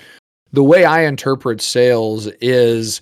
the 0.51 0.63
way 0.63 0.83
I 0.83 1.05
interpret 1.05 1.61
sales 1.61 2.27
is 2.41 2.99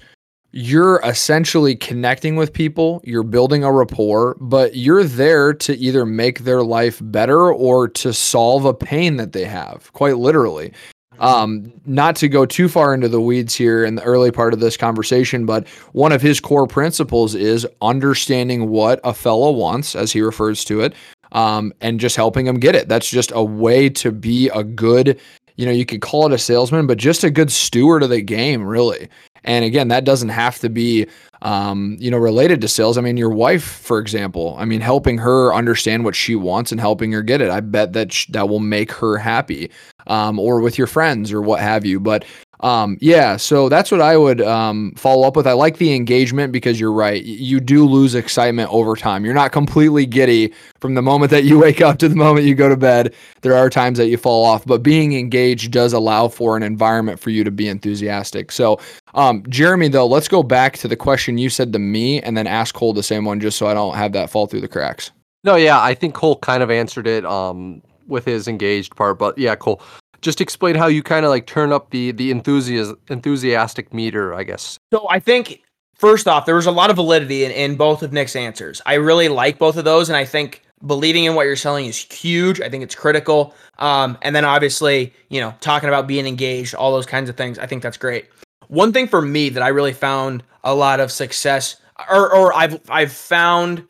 you're 0.51 0.99
essentially 1.03 1.75
connecting 1.75 2.35
with 2.35 2.51
people, 2.51 3.01
you're 3.03 3.23
building 3.23 3.63
a 3.63 3.71
rapport, 3.71 4.35
but 4.39 4.75
you're 4.75 5.03
there 5.03 5.53
to 5.53 5.77
either 5.77 6.05
make 6.05 6.39
their 6.39 6.61
life 6.61 6.99
better 7.03 7.51
or 7.53 7.87
to 7.87 8.13
solve 8.13 8.65
a 8.65 8.73
pain 8.73 9.15
that 9.17 9.31
they 9.31 9.45
have, 9.45 9.91
quite 9.93 10.17
literally. 10.17 10.73
Um, 11.19 11.71
not 11.85 12.15
to 12.17 12.27
go 12.27 12.45
too 12.45 12.67
far 12.67 12.93
into 12.93 13.07
the 13.07 13.21
weeds 13.21 13.53
here 13.53 13.85
in 13.85 13.95
the 13.95 14.03
early 14.03 14.31
part 14.31 14.53
of 14.53 14.59
this 14.59 14.75
conversation, 14.75 15.45
but 15.45 15.67
one 15.91 16.11
of 16.11 16.21
his 16.21 16.39
core 16.39 16.67
principles 16.67 17.35
is 17.35 17.67
understanding 17.81 18.69
what 18.69 18.99
a 19.03 19.13
fellow 19.13 19.51
wants, 19.51 19.95
as 19.95 20.11
he 20.11 20.21
refers 20.21 20.65
to 20.65 20.81
it, 20.81 20.95
um, 21.33 21.73
and 21.79 21.99
just 21.99 22.15
helping 22.15 22.47
him 22.47 22.59
get 22.59 22.75
it. 22.75 22.89
That's 22.89 23.09
just 23.09 23.31
a 23.35 23.43
way 23.43 23.87
to 23.89 24.11
be 24.11 24.49
a 24.49 24.63
good, 24.63 25.19
you 25.57 25.65
know, 25.65 25.71
you 25.71 25.85
could 25.85 26.01
call 26.01 26.25
it 26.25 26.33
a 26.33 26.39
salesman, 26.39 26.87
but 26.87 26.97
just 26.97 27.23
a 27.23 27.29
good 27.29 27.51
steward 27.51 28.01
of 28.01 28.09
the 28.09 28.21
game, 28.21 28.63
really. 28.63 29.07
And 29.43 29.65
again, 29.65 29.87
that 29.87 30.03
doesn't 30.03 30.29
have 30.29 30.59
to 30.59 30.69
be, 30.69 31.07
um, 31.41 31.97
you 31.99 32.11
know, 32.11 32.17
related 32.17 32.61
to 32.61 32.67
sales. 32.67 32.97
I 32.97 33.01
mean, 33.01 33.17
your 33.17 33.31
wife, 33.31 33.63
for 33.63 33.99
example, 33.99 34.55
I 34.59 34.65
mean, 34.65 34.81
helping 34.81 35.17
her 35.17 35.53
understand 35.53 36.03
what 36.05 36.15
she 36.15 36.35
wants 36.35 36.71
and 36.71 36.79
helping 36.79 37.11
her 37.11 37.23
get 37.23 37.41
it. 37.41 37.49
I 37.49 37.59
bet 37.61 37.93
that 37.93 38.13
sh- 38.13 38.27
that 38.27 38.49
will 38.49 38.59
make 38.59 38.91
her 38.91 39.17
happy, 39.17 39.71
um, 40.07 40.37
or 40.39 40.61
with 40.61 40.77
your 40.77 40.87
friends 40.87 41.31
or 41.31 41.41
what 41.41 41.59
have 41.59 41.85
you. 41.85 41.99
But 41.99 42.25
um, 42.61 42.97
yeah, 43.01 43.37
so 43.37 43.69
that's 43.69 43.91
what 43.91 44.01
I 44.01 44.17
would 44.17 44.41
um, 44.41 44.93
follow 44.95 45.27
up 45.27 45.35
with. 45.35 45.47
I 45.47 45.53
like 45.53 45.77
the 45.77 45.93
engagement 45.93 46.53
because 46.53 46.79
you're 46.79 46.91
right. 46.91 47.23
You 47.23 47.59
do 47.59 47.85
lose 47.85 48.13
excitement 48.13 48.71
over 48.71 48.95
time. 48.95 49.25
You're 49.25 49.33
not 49.33 49.51
completely 49.51 50.05
giddy 50.05 50.53
from 50.79 50.93
the 50.93 51.01
moment 51.01 51.31
that 51.31 51.43
you 51.43 51.57
wake 51.61 51.81
up 51.81 51.97
to 51.99 52.09
the 52.09 52.15
moment 52.15 52.45
you 52.45 52.53
go 52.53 52.69
to 52.69 52.77
bed. 52.77 53.13
There 53.41 53.55
are 53.55 53.69
times 53.69 53.97
that 53.97 54.07
you 54.07 54.17
fall 54.17 54.45
off, 54.45 54.65
but 54.65 54.83
being 54.83 55.13
engaged 55.13 55.71
does 55.71 55.93
allow 55.93 56.27
for 56.27 56.55
an 56.55 56.63
environment 56.63 57.19
for 57.19 57.31
you 57.31 57.43
to 57.43 57.51
be 57.51 57.67
enthusiastic. 57.67 58.51
So, 58.51 58.79
um, 59.15 59.43
Jeremy, 59.49 59.87
though, 59.87 60.07
let's 60.07 60.27
go 60.27 60.43
back 60.43 60.77
to 60.77 60.87
the 60.87 60.95
question 60.95 61.37
you 61.37 61.49
said 61.49 61.73
to 61.73 61.79
me 61.79 62.21
and 62.21 62.37
then 62.37 62.45
ask 62.45 62.75
Cole 62.75 62.93
the 62.93 63.03
same 63.03 63.25
one 63.25 63.39
just 63.39 63.57
so 63.57 63.67
I 63.67 63.73
don't 63.73 63.95
have 63.95 64.13
that 64.13 64.29
fall 64.29 64.45
through 64.45 64.61
the 64.61 64.67
cracks. 64.67 65.11
No, 65.43 65.55
yeah, 65.55 65.81
I 65.81 65.95
think 65.95 66.13
Cole 66.13 66.37
kind 66.37 66.61
of 66.61 66.69
answered 66.69 67.07
it 67.07 67.25
um, 67.25 67.81
with 68.07 68.25
his 68.25 68.47
engaged 68.47 68.95
part, 68.95 69.17
but 69.17 69.35
yeah, 69.37 69.55
Cole 69.55 69.81
just 70.21 70.41
explain 70.41 70.75
how 70.75 70.87
you 70.87 71.03
kind 71.03 71.25
of 71.25 71.29
like 71.29 71.45
turn 71.45 71.71
up 71.71 71.89
the 71.89 72.11
the 72.11 72.31
enthusiasm 72.31 72.97
enthusiastic 73.09 73.93
meter, 73.93 74.33
I 74.33 74.43
guess. 74.43 74.77
So 74.93 75.07
I 75.09 75.19
think 75.19 75.61
first 75.95 76.27
off, 76.27 76.45
there 76.45 76.55
was 76.55 76.65
a 76.65 76.71
lot 76.71 76.89
of 76.89 76.95
validity 76.95 77.43
in, 77.43 77.51
in 77.51 77.75
both 77.75 78.03
of 78.03 78.13
Nick's 78.13 78.35
answers. 78.35 78.81
I 78.85 78.95
really 78.95 79.29
like 79.29 79.57
both 79.57 79.77
of 79.77 79.85
those, 79.85 80.09
and 80.09 80.17
I 80.17 80.25
think 80.25 80.63
believing 80.85 81.25
in 81.25 81.35
what 81.35 81.45
you're 81.45 81.55
selling 81.55 81.85
is 81.85 81.97
huge. 81.97 82.59
I 82.61 82.69
think 82.69 82.83
it's 82.83 82.95
critical. 82.95 83.53
Um, 83.77 84.17
and 84.21 84.35
then 84.35 84.45
obviously, 84.45 85.13
you 85.29 85.39
know, 85.39 85.53
talking 85.61 85.89
about 85.89 86.07
being 86.07 86.25
engaged, 86.25 86.73
all 86.73 86.91
those 86.91 87.05
kinds 87.05 87.29
of 87.29 87.37
things. 87.37 87.59
I 87.59 87.67
think 87.67 87.83
that's 87.83 87.97
great. 87.97 88.27
One 88.67 88.93
thing 88.93 89.07
for 89.07 89.21
me 89.21 89.49
that 89.49 89.63
I 89.63 89.67
really 89.67 89.93
found 89.93 90.43
a 90.63 90.73
lot 90.73 90.99
of 90.99 91.11
success, 91.11 91.77
or 92.09 92.33
or 92.33 92.53
I've 92.53 92.79
I've 92.89 93.11
found 93.11 93.85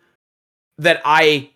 that 0.78 1.02
I 1.06 1.52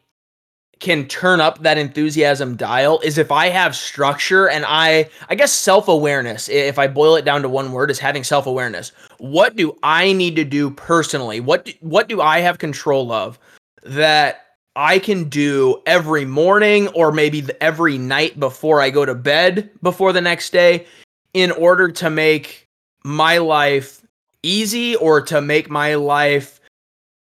can 0.79 1.08
turn 1.08 1.39
up 1.39 1.60
that 1.60 1.77
enthusiasm 1.77 2.55
dial 2.55 3.00
is 3.00 3.17
if 3.17 3.32
I 3.32 3.48
have 3.48 3.75
structure 3.75 4.50
and 4.50 4.65
I 4.67 5.10
I 5.29 5.36
guess 5.36 5.53
self-awareness 5.53 6.50
if 6.50 6.77
I 6.77 6.88
boil 6.88 7.15
it 7.15 7.25
down 7.25 7.41
to 7.44 7.50
one 7.50 7.72
word 7.72 7.89
is 7.89 8.00
having 8.00 8.24
self-awareness. 8.24 8.91
What 9.17 9.55
do 9.55 9.77
I 9.84 10.12
need 10.12 10.36
to 10.36 10.44
do 10.44 10.70
personally? 10.70 11.39
What 11.39 11.65
do, 11.65 11.74
what 11.79 12.10
do 12.10 12.22
I 12.22 12.39
have 12.39 12.60
control 12.60 13.12
of 13.12 13.39
that 13.84 14.41
I 14.75 15.00
can 15.00 15.29
do 15.29 15.82
every 15.86 16.25
morning 16.25 16.89
or 16.89 17.12
maybe 17.12 17.46
every 17.62 17.98
night 17.98 18.39
before 18.39 18.82
I 18.82 18.89
go 18.89 19.05
to 19.05 19.15
bed 19.15 19.70
before 19.82 20.12
the 20.12 20.22
next 20.22 20.51
day 20.51 20.86
in 21.34 21.51
order 21.51 21.89
to 21.91 22.10
make 22.10 22.67
my 23.03 23.38
life 23.38 24.01
easy 24.44 24.96
or 24.98 25.22
to 25.22 25.41
make 25.41 25.70
my 25.70 25.96
life 25.96 26.54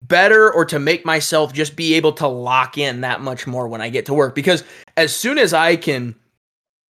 better 0.08 0.52
or 0.52 0.66
to 0.66 0.80
make 0.80 1.06
myself 1.06 1.54
just 1.54 1.76
be 1.76 1.94
able 1.94 2.12
to 2.14 2.28
lock 2.28 2.78
in 2.78 3.02
that 3.02 3.22
much 3.22 3.48
more 3.48 3.68
when 3.68 3.82
I 3.82 3.90
get 3.90 4.06
to 4.08 4.14
work. 4.14 4.36
Because 4.36 4.64
as 4.98 5.16
soon 5.16 5.38
as 5.38 5.54
I 5.54 5.76
can 5.76 6.16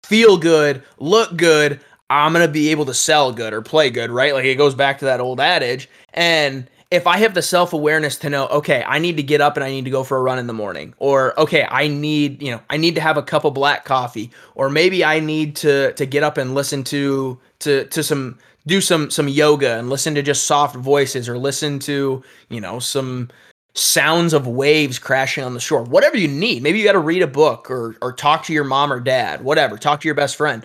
feel 0.03 0.37
good, 0.37 0.83
look 0.97 1.35
good, 1.37 1.79
I'm 2.09 2.33
going 2.33 2.45
to 2.45 2.51
be 2.51 2.69
able 2.69 2.85
to 2.85 2.93
sell 2.93 3.31
good 3.31 3.53
or 3.53 3.61
play 3.61 3.89
good, 3.89 4.11
right? 4.11 4.33
Like 4.33 4.45
it 4.45 4.55
goes 4.55 4.75
back 4.75 4.99
to 4.99 5.05
that 5.05 5.19
old 5.19 5.39
adage. 5.39 5.89
And 6.13 6.69
if 6.93 7.07
I 7.07 7.17
have 7.17 7.33
the 7.33 7.41
self 7.41 7.73
awareness 7.73 8.17
to 8.19 8.29
know, 8.29 8.45
okay, 8.47 8.83
I 8.85 8.99
need 8.99 9.17
to 9.17 9.23
get 9.23 9.41
up 9.41 9.57
and 9.57 9.63
I 9.63 9.71
need 9.71 9.83
to 9.85 9.91
go 9.91 10.03
for 10.03 10.17
a 10.17 10.21
run 10.21 10.37
in 10.37 10.45
the 10.45 10.53
morning, 10.53 10.93
or 10.99 11.37
okay, 11.39 11.65
I 11.69 11.87
need, 11.87 12.39
you 12.41 12.51
know, 12.51 12.61
I 12.69 12.77
need 12.77 12.93
to 12.95 13.01
have 13.01 13.17
a 13.17 13.23
cup 13.23 13.45
of 13.45 13.55
black 13.55 13.83
coffee, 13.83 14.29
or 14.53 14.69
maybe 14.69 15.03
I 15.03 15.19
need 15.19 15.55
to 15.57 15.93
to 15.93 16.05
get 16.05 16.21
up 16.21 16.37
and 16.37 16.53
listen 16.53 16.83
to 16.85 17.39
to 17.59 17.85
to 17.85 18.03
some 18.03 18.37
do 18.67 18.79
some 18.79 19.09
some 19.09 19.27
yoga 19.27 19.79
and 19.79 19.89
listen 19.89 20.13
to 20.13 20.21
just 20.21 20.45
soft 20.45 20.75
voices 20.75 21.27
or 21.27 21.37
listen 21.39 21.79
to 21.79 22.23
you 22.49 22.61
know 22.61 22.77
some 22.77 23.29
sounds 23.73 24.31
of 24.31 24.45
waves 24.45 24.99
crashing 24.99 25.43
on 25.43 25.55
the 25.55 25.59
shore. 25.59 25.81
Whatever 25.81 26.17
you 26.17 26.27
need. 26.27 26.61
Maybe 26.61 26.77
you 26.77 26.85
got 26.85 26.91
to 26.91 26.99
read 26.99 27.23
a 27.23 27.27
book 27.27 27.71
or 27.71 27.97
or 28.03 28.13
talk 28.13 28.43
to 28.45 28.53
your 28.53 28.65
mom 28.65 28.93
or 28.93 28.99
dad 28.99 29.43
whatever. 29.43 29.77
Talk 29.77 30.01
to 30.01 30.07
your 30.07 30.15
best 30.15 30.35
friend. 30.35 30.63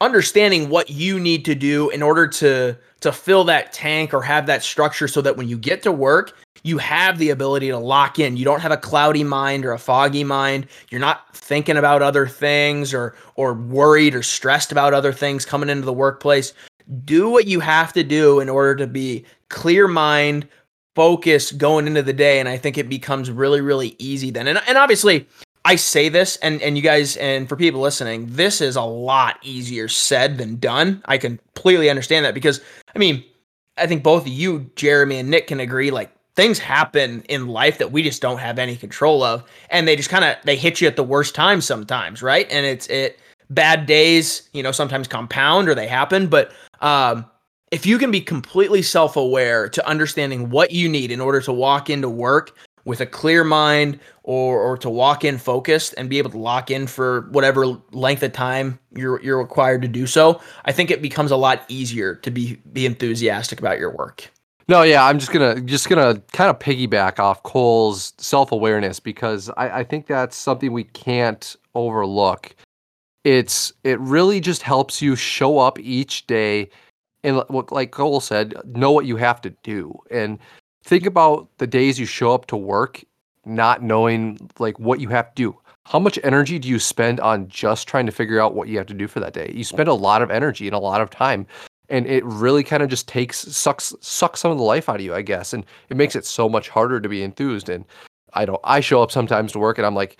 Understanding 0.00 0.68
what 0.68 0.90
you 0.90 1.20
need 1.20 1.44
to 1.44 1.54
do 1.54 1.90
in 1.90 2.02
order 2.02 2.26
to 2.26 2.76
to 3.04 3.12
fill 3.12 3.44
that 3.44 3.72
tank 3.72 4.12
or 4.12 4.20
have 4.20 4.46
that 4.46 4.62
structure 4.62 5.08
so 5.08 5.22
that 5.22 5.36
when 5.36 5.48
you 5.48 5.56
get 5.56 5.82
to 5.82 5.92
work 5.92 6.36
you 6.64 6.78
have 6.78 7.18
the 7.18 7.30
ability 7.30 7.68
to 7.68 7.78
lock 7.78 8.18
in. 8.18 8.36
You 8.36 8.44
don't 8.44 8.60
have 8.60 8.72
a 8.72 8.76
cloudy 8.76 9.22
mind 9.22 9.64
or 9.64 9.72
a 9.72 9.78
foggy 9.78 10.24
mind. 10.24 10.66
You're 10.90 11.00
not 11.00 11.36
thinking 11.36 11.76
about 11.76 12.02
other 12.02 12.26
things 12.26 12.92
or 12.92 13.14
or 13.36 13.54
worried 13.54 14.14
or 14.14 14.22
stressed 14.22 14.72
about 14.72 14.94
other 14.94 15.12
things 15.12 15.44
coming 15.44 15.68
into 15.68 15.84
the 15.84 15.92
workplace. 15.92 16.54
Do 17.04 17.28
what 17.28 17.46
you 17.46 17.60
have 17.60 17.92
to 17.92 18.02
do 18.02 18.40
in 18.40 18.48
order 18.48 18.74
to 18.76 18.86
be 18.86 19.24
clear 19.50 19.86
mind 19.86 20.48
focused 20.94 21.58
going 21.58 21.86
into 21.86 22.02
the 22.02 22.12
day. 22.12 22.40
And 22.40 22.48
i 22.48 22.56
think 22.56 22.78
it 22.78 22.88
becomes 22.88 23.30
really 23.30 23.60
really 23.60 23.94
easy 23.98 24.30
then. 24.30 24.48
And, 24.48 24.60
and 24.66 24.78
obviously 24.78 25.28
i 25.64 25.76
say 25.76 26.08
this 26.08 26.36
and 26.36 26.60
and 26.62 26.76
you 26.76 26.82
guys 26.82 27.16
and 27.16 27.48
for 27.48 27.56
people 27.56 27.80
listening 27.80 28.26
this 28.30 28.60
is 28.60 28.76
a 28.76 28.82
lot 28.82 29.38
easier 29.42 29.88
said 29.88 30.38
than 30.38 30.56
done. 30.56 31.02
I 31.06 31.18
completely 31.18 31.90
understand 31.90 32.24
that 32.24 32.34
because 32.34 32.60
i 32.94 32.98
mean 32.98 33.24
i 33.76 33.86
think 33.86 34.02
both 34.02 34.26
you 34.26 34.70
jeremy 34.76 35.18
and 35.18 35.30
nick 35.30 35.48
can 35.48 35.60
agree 35.60 35.90
like 35.90 36.14
things 36.36 36.58
happen 36.58 37.22
in 37.28 37.46
life 37.46 37.78
that 37.78 37.92
we 37.92 38.02
just 38.02 38.20
don't 38.20 38.38
have 38.38 38.58
any 38.58 38.76
control 38.76 39.22
of 39.22 39.44
and 39.70 39.86
they 39.86 39.96
just 39.96 40.10
kind 40.10 40.24
of 40.24 40.36
they 40.44 40.56
hit 40.56 40.80
you 40.80 40.88
at 40.88 40.96
the 40.96 41.04
worst 41.04 41.34
time 41.34 41.60
sometimes 41.60 42.22
right? 42.22 42.46
And 42.50 42.66
it's 42.66 42.86
it 42.88 43.18
bad 43.50 43.86
days 43.86 44.48
you 44.52 44.62
know 44.62 44.72
sometimes 44.72 45.06
compound 45.06 45.68
or 45.68 45.74
they 45.74 45.86
happen 45.86 46.26
but 46.26 46.52
um, 46.80 47.24
if 47.70 47.86
you 47.86 47.98
can 47.98 48.10
be 48.10 48.20
completely 48.20 48.82
self 48.82 49.16
aware 49.16 49.68
to 49.68 49.86
understanding 49.86 50.50
what 50.50 50.70
you 50.70 50.88
need 50.88 51.10
in 51.10 51.20
order 51.20 51.40
to 51.40 51.52
walk 51.52 51.90
into 51.90 52.08
work 52.08 52.56
with 52.84 53.00
a 53.00 53.06
clear 53.06 53.44
mind 53.44 53.98
or, 54.22 54.60
or 54.60 54.76
to 54.78 54.90
walk 54.90 55.24
in 55.24 55.38
focused 55.38 55.94
and 55.96 56.08
be 56.08 56.18
able 56.18 56.30
to 56.30 56.38
lock 56.38 56.70
in 56.70 56.86
for 56.86 57.22
whatever 57.30 57.66
length 57.92 58.22
of 58.22 58.32
time 58.32 58.78
you're, 58.94 59.20
you're 59.22 59.38
required 59.38 59.82
to 59.82 59.88
do 59.88 60.06
so, 60.06 60.40
I 60.64 60.72
think 60.72 60.90
it 60.90 61.02
becomes 61.02 61.30
a 61.30 61.36
lot 61.36 61.64
easier 61.68 62.14
to 62.16 62.30
be, 62.30 62.56
be 62.72 62.86
enthusiastic 62.86 63.58
about 63.58 63.78
your 63.78 63.90
work. 63.90 64.30
No, 64.66 64.82
yeah, 64.82 65.04
I'm 65.04 65.18
just 65.18 65.30
gonna 65.30 65.60
just 65.60 65.90
gonna 65.90 66.22
kind 66.32 66.48
of 66.48 66.58
piggyback 66.58 67.18
off 67.18 67.42
Cole's 67.42 68.14
self 68.16 68.50
awareness 68.50 68.98
because 68.98 69.50
I, 69.58 69.80
I 69.80 69.84
think 69.84 70.06
that's 70.06 70.38
something 70.38 70.72
we 70.72 70.84
can't 70.84 71.54
overlook 71.74 72.56
it's 73.24 73.72
it 73.82 73.98
really 74.00 74.38
just 74.38 74.62
helps 74.62 75.02
you 75.02 75.16
show 75.16 75.58
up 75.58 75.78
each 75.80 76.26
day 76.26 76.68
and 77.24 77.42
like 77.70 77.90
Cole 77.90 78.20
said, 78.20 78.54
know 78.66 78.92
what 78.92 79.06
you 79.06 79.16
have 79.16 79.40
to 79.40 79.50
do 79.62 79.98
and 80.10 80.38
think 80.84 81.06
about 81.06 81.48
the 81.58 81.66
days 81.66 81.98
you 81.98 82.06
show 82.06 82.32
up 82.32 82.46
to 82.46 82.56
work 82.56 83.02
not 83.46 83.82
knowing 83.82 84.38
like 84.58 84.78
what 84.78 85.00
you 85.00 85.08
have 85.08 85.34
to 85.34 85.42
do. 85.42 85.58
How 85.86 85.98
much 85.98 86.18
energy 86.22 86.58
do 86.58 86.68
you 86.68 86.78
spend 86.78 87.20
on 87.20 87.48
just 87.48 87.88
trying 87.88 88.06
to 88.06 88.12
figure 88.12 88.40
out 88.40 88.54
what 88.54 88.68
you 88.68 88.78
have 88.78 88.86
to 88.86 88.94
do 88.94 89.06
for 89.06 89.20
that 89.20 89.34
day? 89.34 89.52
You 89.54 89.64
spend 89.64 89.88
a 89.88 89.94
lot 89.94 90.22
of 90.22 90.30
energy 90.30 90.66
and 90.66 90.74
a 90.74 90.78
lot 90.78 91.00
of 91.00 91.10
time 91.10 91.46
and 91.90 92.06
it 92.06 92.24
really 92.24 92.64
kind 92.64 92.82
of 92.82 92.88
just 92.88 93.06
takes 93.06 93.38
sucks 93.38 93.94
sucks 94.00 94.40
some 94.40 94.50
of 94.50 94.58
the 94.58 94.64
life 94.64 94.88
out 94.88 94.96
of 94.96 95.02
you, 95.02 95.14
I 95.14 95.22
guess, 95.22 95.52
and 95.52 95.66
it 95.90 95.96
makes 95.96 96.16
it 96.16 96.24
so 96.24 96.48
much 96.48 96.68
harder 96.70 97.00
to 97.00 97.08
be 97.08 97.22
enthused 97.22 97.68
and 97.68 97.84
I 98.32 98.46
don't 98.46 98.60
I 98.64 98.80
show 98.80 99.02
up 99.02 99.10
sometimes 99.10 99.52
to 99.52 99.58
work 99.58 99.78
and 99.78 99.86
I'm 99.86 99.94
like, 99.94 100.18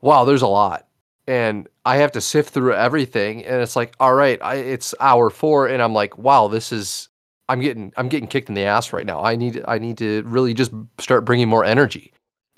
wow, 0.00 0.24
there's 0.24 0.42
a 0.42 0.46
lot. 0.48 0.86
And 1.26 1.68
I 1.84 1.96
have 1.96 2.12
to 2.12 2.20
sift 2.20 2.50
through 2.50 2.74
everything 2.74 3.44
and 3.44 3.60
it's 3.60 3.76
like, 3.76 3.94
all 3.98 4.14
right, 4.14 4.40
I, 4.42 4.56
it's 4.56 4.94
hour 5.00 5.30
4 5.30 5.68
and 5.68 5.82
I'm 5.82 5.92
like, 5.92 6.18
wow, 6.18 6.48
this 6.48 6.72
is 6.72 7.08
I'm 7.48 7.60
getting 7.60 7.92
I'm 7.96 8.08
getting 8.08 8.28
kicked 8.28 8.48
in 8.48 8.54
the 8.54 8.64
ass 8.64 8.92
right 8.92 9.06
now. 9.06 9.22
I 9.22 9.36
need 9.36 9.62
I 9.66 9.78
need 9.78 9.98
to 9.98 10.22
really 10.26 10.54
just 10.54 10.72
start 10.98 11.24
bringing 11.24 11.48
more 11.48 11.64
energy. 11.64 12.12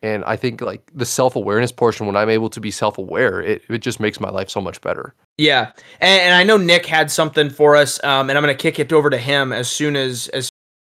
And 0.04 0.22
I 0.26 0.36
think 0.36 0.60
like 0.60 0.82
the 0.94 1.06
self 1.06 1.34
awareness 1.34 1.72
portion, 1.72 2.06
when 2.06 2.14
I'm 2.14 2.28
able 2.28 2.50
to 2.50 2.60
be 2.60 2.70
self 2.70 2.98
aware, 2.98 3.40
it, 3.40 3.62
it 3.70 3.78
just 3.78 4.00
makes 4.00 4.20
my 4.20 4.28
life 4.28 4.50
so 4.50 4.60
much 4.60 4.80
better. 4.82 5.14
Yeah, 5.38 5.72
and, 6.00 6.20
and 6.20 6.34
I 6.34 6.44
know 6.44 6.58
Nick 6.58 6.84
had 6.84 7.10
something 7.10 7.48
for 7.48 7.74
us, 7.74 8.02
um, 8.04 8.28
and 8.28 8.36
I'm 8.36 8.44
going 8.44 8.54
to 8.54 8.62
kick 8.62 8.78
it 8.78 8.92
over 8.92 9.08
to 9.08 9.16
him 9.16 9.50
as 9.50 9.66
soon 9.66 9.96
as 9.96 10.28
as 10.28 10.50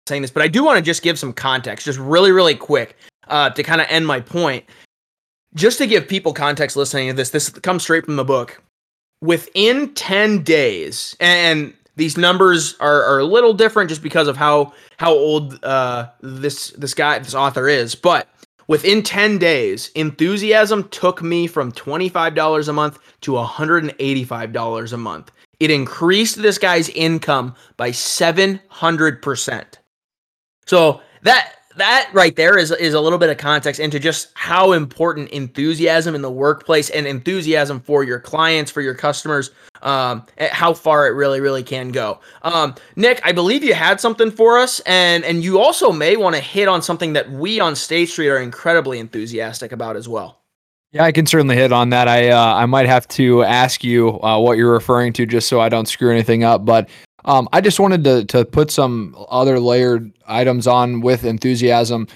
saying 0.09 0.23
this. 0.23 0.31
But 0.31 0.43
I 0.43 0.49
do 0.49 0.64
want 0.64 0.79
to 0.79 0.83
just 0.83 1.03
give 1.03 1.19
some 1.19 1.35
context, 1.35 1.85
just 1.85 1.99
really 1.99 2.33
really 2.33 2.55
quick, 2.55 2.97
uh, 3.29 3.50
to 3.50 3.62
kind 3.62 3.83
of 3.83 3.87
end 3.91 4.07
my 4.07 4.21
point. 4.21 4.64
Just 5.55 5.76
to 5.79 5.87
give 5.87 6.09
people 6.09 6.33
context 6.33 6.75
listening 6.75 7.09
to 7.09 7.14
this, 7.14 7.29
this 7.29 7.50
comes 7.50 7.83
straight 7.83 8.07
from 8.07 8.17
the 8.17 8.25
book. 8.25 8.61
Within 9.21 9.95
10 9.95 10.43
days, 10.43 11.14
and 11.21 11.75
these 11.96 12.16
numbers 12.16 12.74
are, 12.80 13.04
are 13.04 13.18
a 13.20 13.24
little 13.24 13.54
different 13.54 13.88
just 13.88 14.02
because 14.02 14.28
of 14.28 14.36
how 14.36 14.72
how 14.96 15.12
old 15.12 15.62
uh, 15.64 16.08
this 16.20 16.70
this 16.70 16.94
guy 16.94 17.18
this 17.18 17.34
author 17.34 17.68
is, 17.68 17.94
but 17.94 18.28
Within 18.66 19.02
10 19.02 19.38
days, 19.38 19.90
enthusiasm 19.94 20.88
took 20.88 21.22
me 21.22 21.46
from 21.46 21.72
$25 21.72 22.68
a 22.68 22.72
month 22.72 22.98
to 23.20 23.32
$185 23.32 24.92
a 24.92 24.96
month. 24.96 25.30
It 25.60 25.70
increased 25.70 26.40
this 26.40 26.58
guy's 26.58 26.88
income 26.90 27.54
by 27.76 27.90
700%. 27.90 29.64
So 30.66 31.00
that 31.22 31.52
that 31.76 32.11
right 32.12 32.35
there 32.37 32.57
is 32.57 32.71
is 32.71 32.95
a 32.95 33.00
little 33.00 33.19
bit 33.19 33.31
of 33.31 33.37
context 33.37 33.81
into 33.81 33.99
just 33.99 34.31
how 34.35 34.73
important 34.73 35.31
enthusiasm 35.31 36.14
in 36.14 36.23
the 36.23 36.31
workplace 36.31 36.90
and 36.90 37.07
enthusiasm 37.07 37.81
for 37.81 38.04
your 38.04 38.21
clients, 38.21 38.71
for 38.71 38.81
your 38.81 38.95
customers, 38.95 39.50
um, 39.83 40.25
how 40.38 40.73
far 40.73 41.07
it 41.07 41.11
really, 41.11 41.40
really 41.40 41.62
can 41.62 41.90
go. 41.90 42.21
Um, 42.43 42.75
Nick, 42.97 43.21
I 43.25 43.33
believe 43.33 43.64
you 43.64 43.75
had 43.75 44.00
something 44.00 44.31
for 44.31 44.59
us, 44.59 44.81
and 44.81 45.25
and 45.25 45.43
you 45.43 45.59
also 45.59 45.93
may 45.93 46.16
want 46.16 46.37
to 46.37 46.43
hit 46.43 46.69
on 46.69 46.83
something 46.83 47.12
that 47.14 47.31
we 47.31 47.61
on 47.61 47.76
State 47.76 48.09
Street 48.09 48.28
are 48.28 48.38
incredibly 48.38 48.99
enthusiastic 48.99 49.73
about 49.73 49.97
as 49.97 50.09
well. 50.09 50.40
Yeah, 50.93 51.02
I 51.02 51.11
can 51.11 51.26
certainly 51.26 51.57
hit 51.57 51.73
on 51.73 51.90
that. 51.90 52.07
I 52.07 52.28
uh, 52.28 52.54
I 52.54 52.66
might 52.66 52.87
have 52.87 53.09
to 53.09 53.43
ask 53.43 53.83
you 53.83 54.21
uh, 54.23 54.38
what 54.38 54.57
you're 54.57 54.73
referring 54.73 55.12
to, 55.14 55.26
just 55.26 55.49
so 55.49 55.61
I 55.61 55.69
don't 55.69 55.87
screw 55.87 56.12
anything 56.12 56.45
up. 56.45 56.64
But 56.64 56.88
um, 57.25 57.49
I 57.52 57.61
just 57.61 57.81
wanted 57.81 58.04
to 58.04 58.25
to 58.26 58.45
put 58.45 58.71
some 58.71 59.14
other 59.28 59.59
layered 59.59 60.12
items 60.26 60.66
on 60.66 61.00
with 61.00 61.25
enthusiasm. 61.25 62.07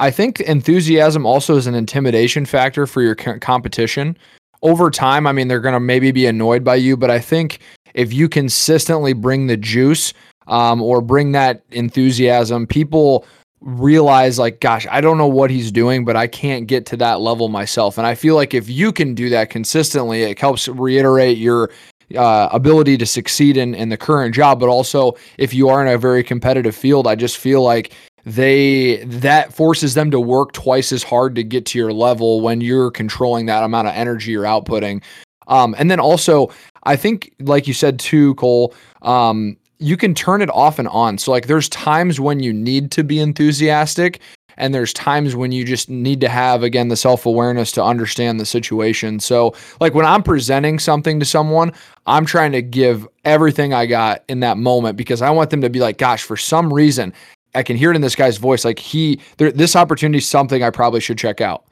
I 0.00 0.10
think 0.10 0.40
enthusiasm 0.40 1.26
also 1.26 1.56
is 1.56 1.66
an 1.66 1.74
intimidation 1.74 2.46
factor 2.46 2.86
for 2.86 3.02
your 3.02 3.14
competition. 3.14 4.16
Over 4.62 4.90
time, 4.90 5.26
I 5.26 5.32
mean, 5.32 5.48
they're 5.48 5.60
going 5.60 5.74
to 5.74 5.80
maybe 5.80 6.12
be 6.12 6.26
annoyed 6.26 6.64
by 6.64 6.76
you, 6.76 6.96
but 6.96 7.10
I 7.10 7.18
think 7.18 7.60
if 7.94 8.12
you 8.12 8.28
consistently 8.28 9.12
bring 9.12 9.46
the 9.46 9.56
juice 9.56 10.12
um, 10.46 10.80
or 10.82 11.00
bring 11.00 11.32
that 11.32 11.62
enthusiasm, 11.70 12.66
people 12.66 13.24
realize 13.60 14.38
like 14.38 14.60
gosh 14.60 14.86
i 14.88 15.00
don't 15.00 15.18
know 15.18 15.26
what 15.26 15.50
he's 15.50 15.72
doing 15.72 16.04
but 16.04 16.14
i 16.14 16.28
can't 16.28 16.68
get 16.68 16.86
to 16.86 16.96
that 16.96 17.20
level 17.20 17.48
myself 17.48 17.98
and 17.98 18.06
i 18.06 18.14
feel 18.14 18.36
like 18.36 18.54
if 18.54 18.68
you 18.68 18.92
can 18.92 19.16
do 19.16 19.28
that 19.28 19.50
consistently 19.50 20.22
it 20.22 20.38
helps 20.38 20.68
reiterate 20.68 21.38
your 21.38 21.68
uh, 22.16 22.48
ability 22.52 22.96
to 22.98 23.06
succeed 23.06 23.56
in 23.56 23.74
in 23.74 23.88
the 23.88 23.96
current 23.96 24.34
job, 24.34 24.60
but 24.60 24.68
also 24.68 25.14
if 25.38 25.52
you 25.52 25.68
are 25.68 25.84
in 25.84 25.92
a 25.92 25.98
very 25.98 26.22
competitive 26.22 26.74
field, 26.74 27.06
I 27.06 27.14
just 27.14 27.38
feel 27.38 27.62
like 27.62 27.92
they 28.24 29.04
that 29.04 29.52
forces 29.52 29.94
them 29.94 30.10
to 30.10 30.20
work 30.20 30.52
twice 30.52 30.92
as 30.92 31.02
hard 31.02 31.34
to 31.34 31.42
get 31.42 31.64
to 31.66 31.78
your 31.78 31.92
level 31.92 32.40
when 32.40 32.60
you're 32.60 32.90
controlling 32.90 33.46
that 33.46 33.62
amount 33.62 33.88
of 33.88 33.94
energy 33.94 34.32
you're 34.32 34.44
outputting. 34.44 35.02
Um, 35.48 35.74
and 35.78 35.90
then 35.90 35.98
also, 35.98 36.50
I 36.84 36.96
think, 36.96 37.32
like 37.40 37.66
you 37.66 37.74
said 37.74 37.98
too, 37.98 38.34
Cole, 38.34 38.74
um, 39.02 39.56
you 39.78 39.96
can 39.96 40.14
turn 40.14 40.42
it 40.42 40.50
off 40.50 40.78
and 40.78 40.88
on. 40.88 41.18
So 41.18 41.30
like, 41.30 41.46
there's 41.46 41.68
times 41.70 42.20
when 42.20 42.40
you 42.40 42.52
need 42.52 42.90
to 42.92 43.04
be 43.04 43.18
enthusiastic, 43.18 44.20
and 44.58 44.74
there's 44.74 44.92
times 44.92 45.34
when 45.34 45.52
you 45.52 45.64
just 45.64 45.88
need 45.88 46.20
to 46.20 46.28
have 46.28 46.62
again 46.62 46.88
the 46.88 46.96
self-awareness 46.96 47.72
to 47.72 47.82
understand 47.82 48.38
the 48.38 48.46
situation. 48.46 49.18
So 49.20 49.54
like 49.80 49.94
when 49.94 50.04
i'm 50.04 50.22
presenting 50.22 50.78
something 50.78 51.18
to 51.20 51.26
someone 51.26 51.72
i'm 52.06 52.24
trying 52.24 52.52
to 52.52 52.62
give 52.62 53.06
everything 53.24 53.72
i 53.72 53.86
got 53.86 54.24
in 54.28 54.40
that 54.40 54.56
moment 54.56 54.96
because 54.96 55.22
i 55.22 55.30
want 55.30 55.50
them 55.50 55.60
to 55.60 55.70
be 55.70 55.80
like 55.80 55.98
gosh 55.98 56.22
for 56.22 56.36
some 56.36 56.72
reason 56.72 57.12
i 57.54 57.62
can 57.62 57.76
hear 57.76 57.90
it 57.90 57.96
in 57.96 58.02
this 58.02 58.16
guy's 58.16 58.36
voice 58.36 58.64
like 58.64 58.78
he 58.78 59.20
there, 59.36 59.52
this 59.52 59.76
opportunity 59.76 60.18
is 60.18 60.28
something 60.28 60.62
i 60.62 60.70
probably 60.70 61.00
should 61.00 61.18
check 61.18 61.40
out. 61.40 61.64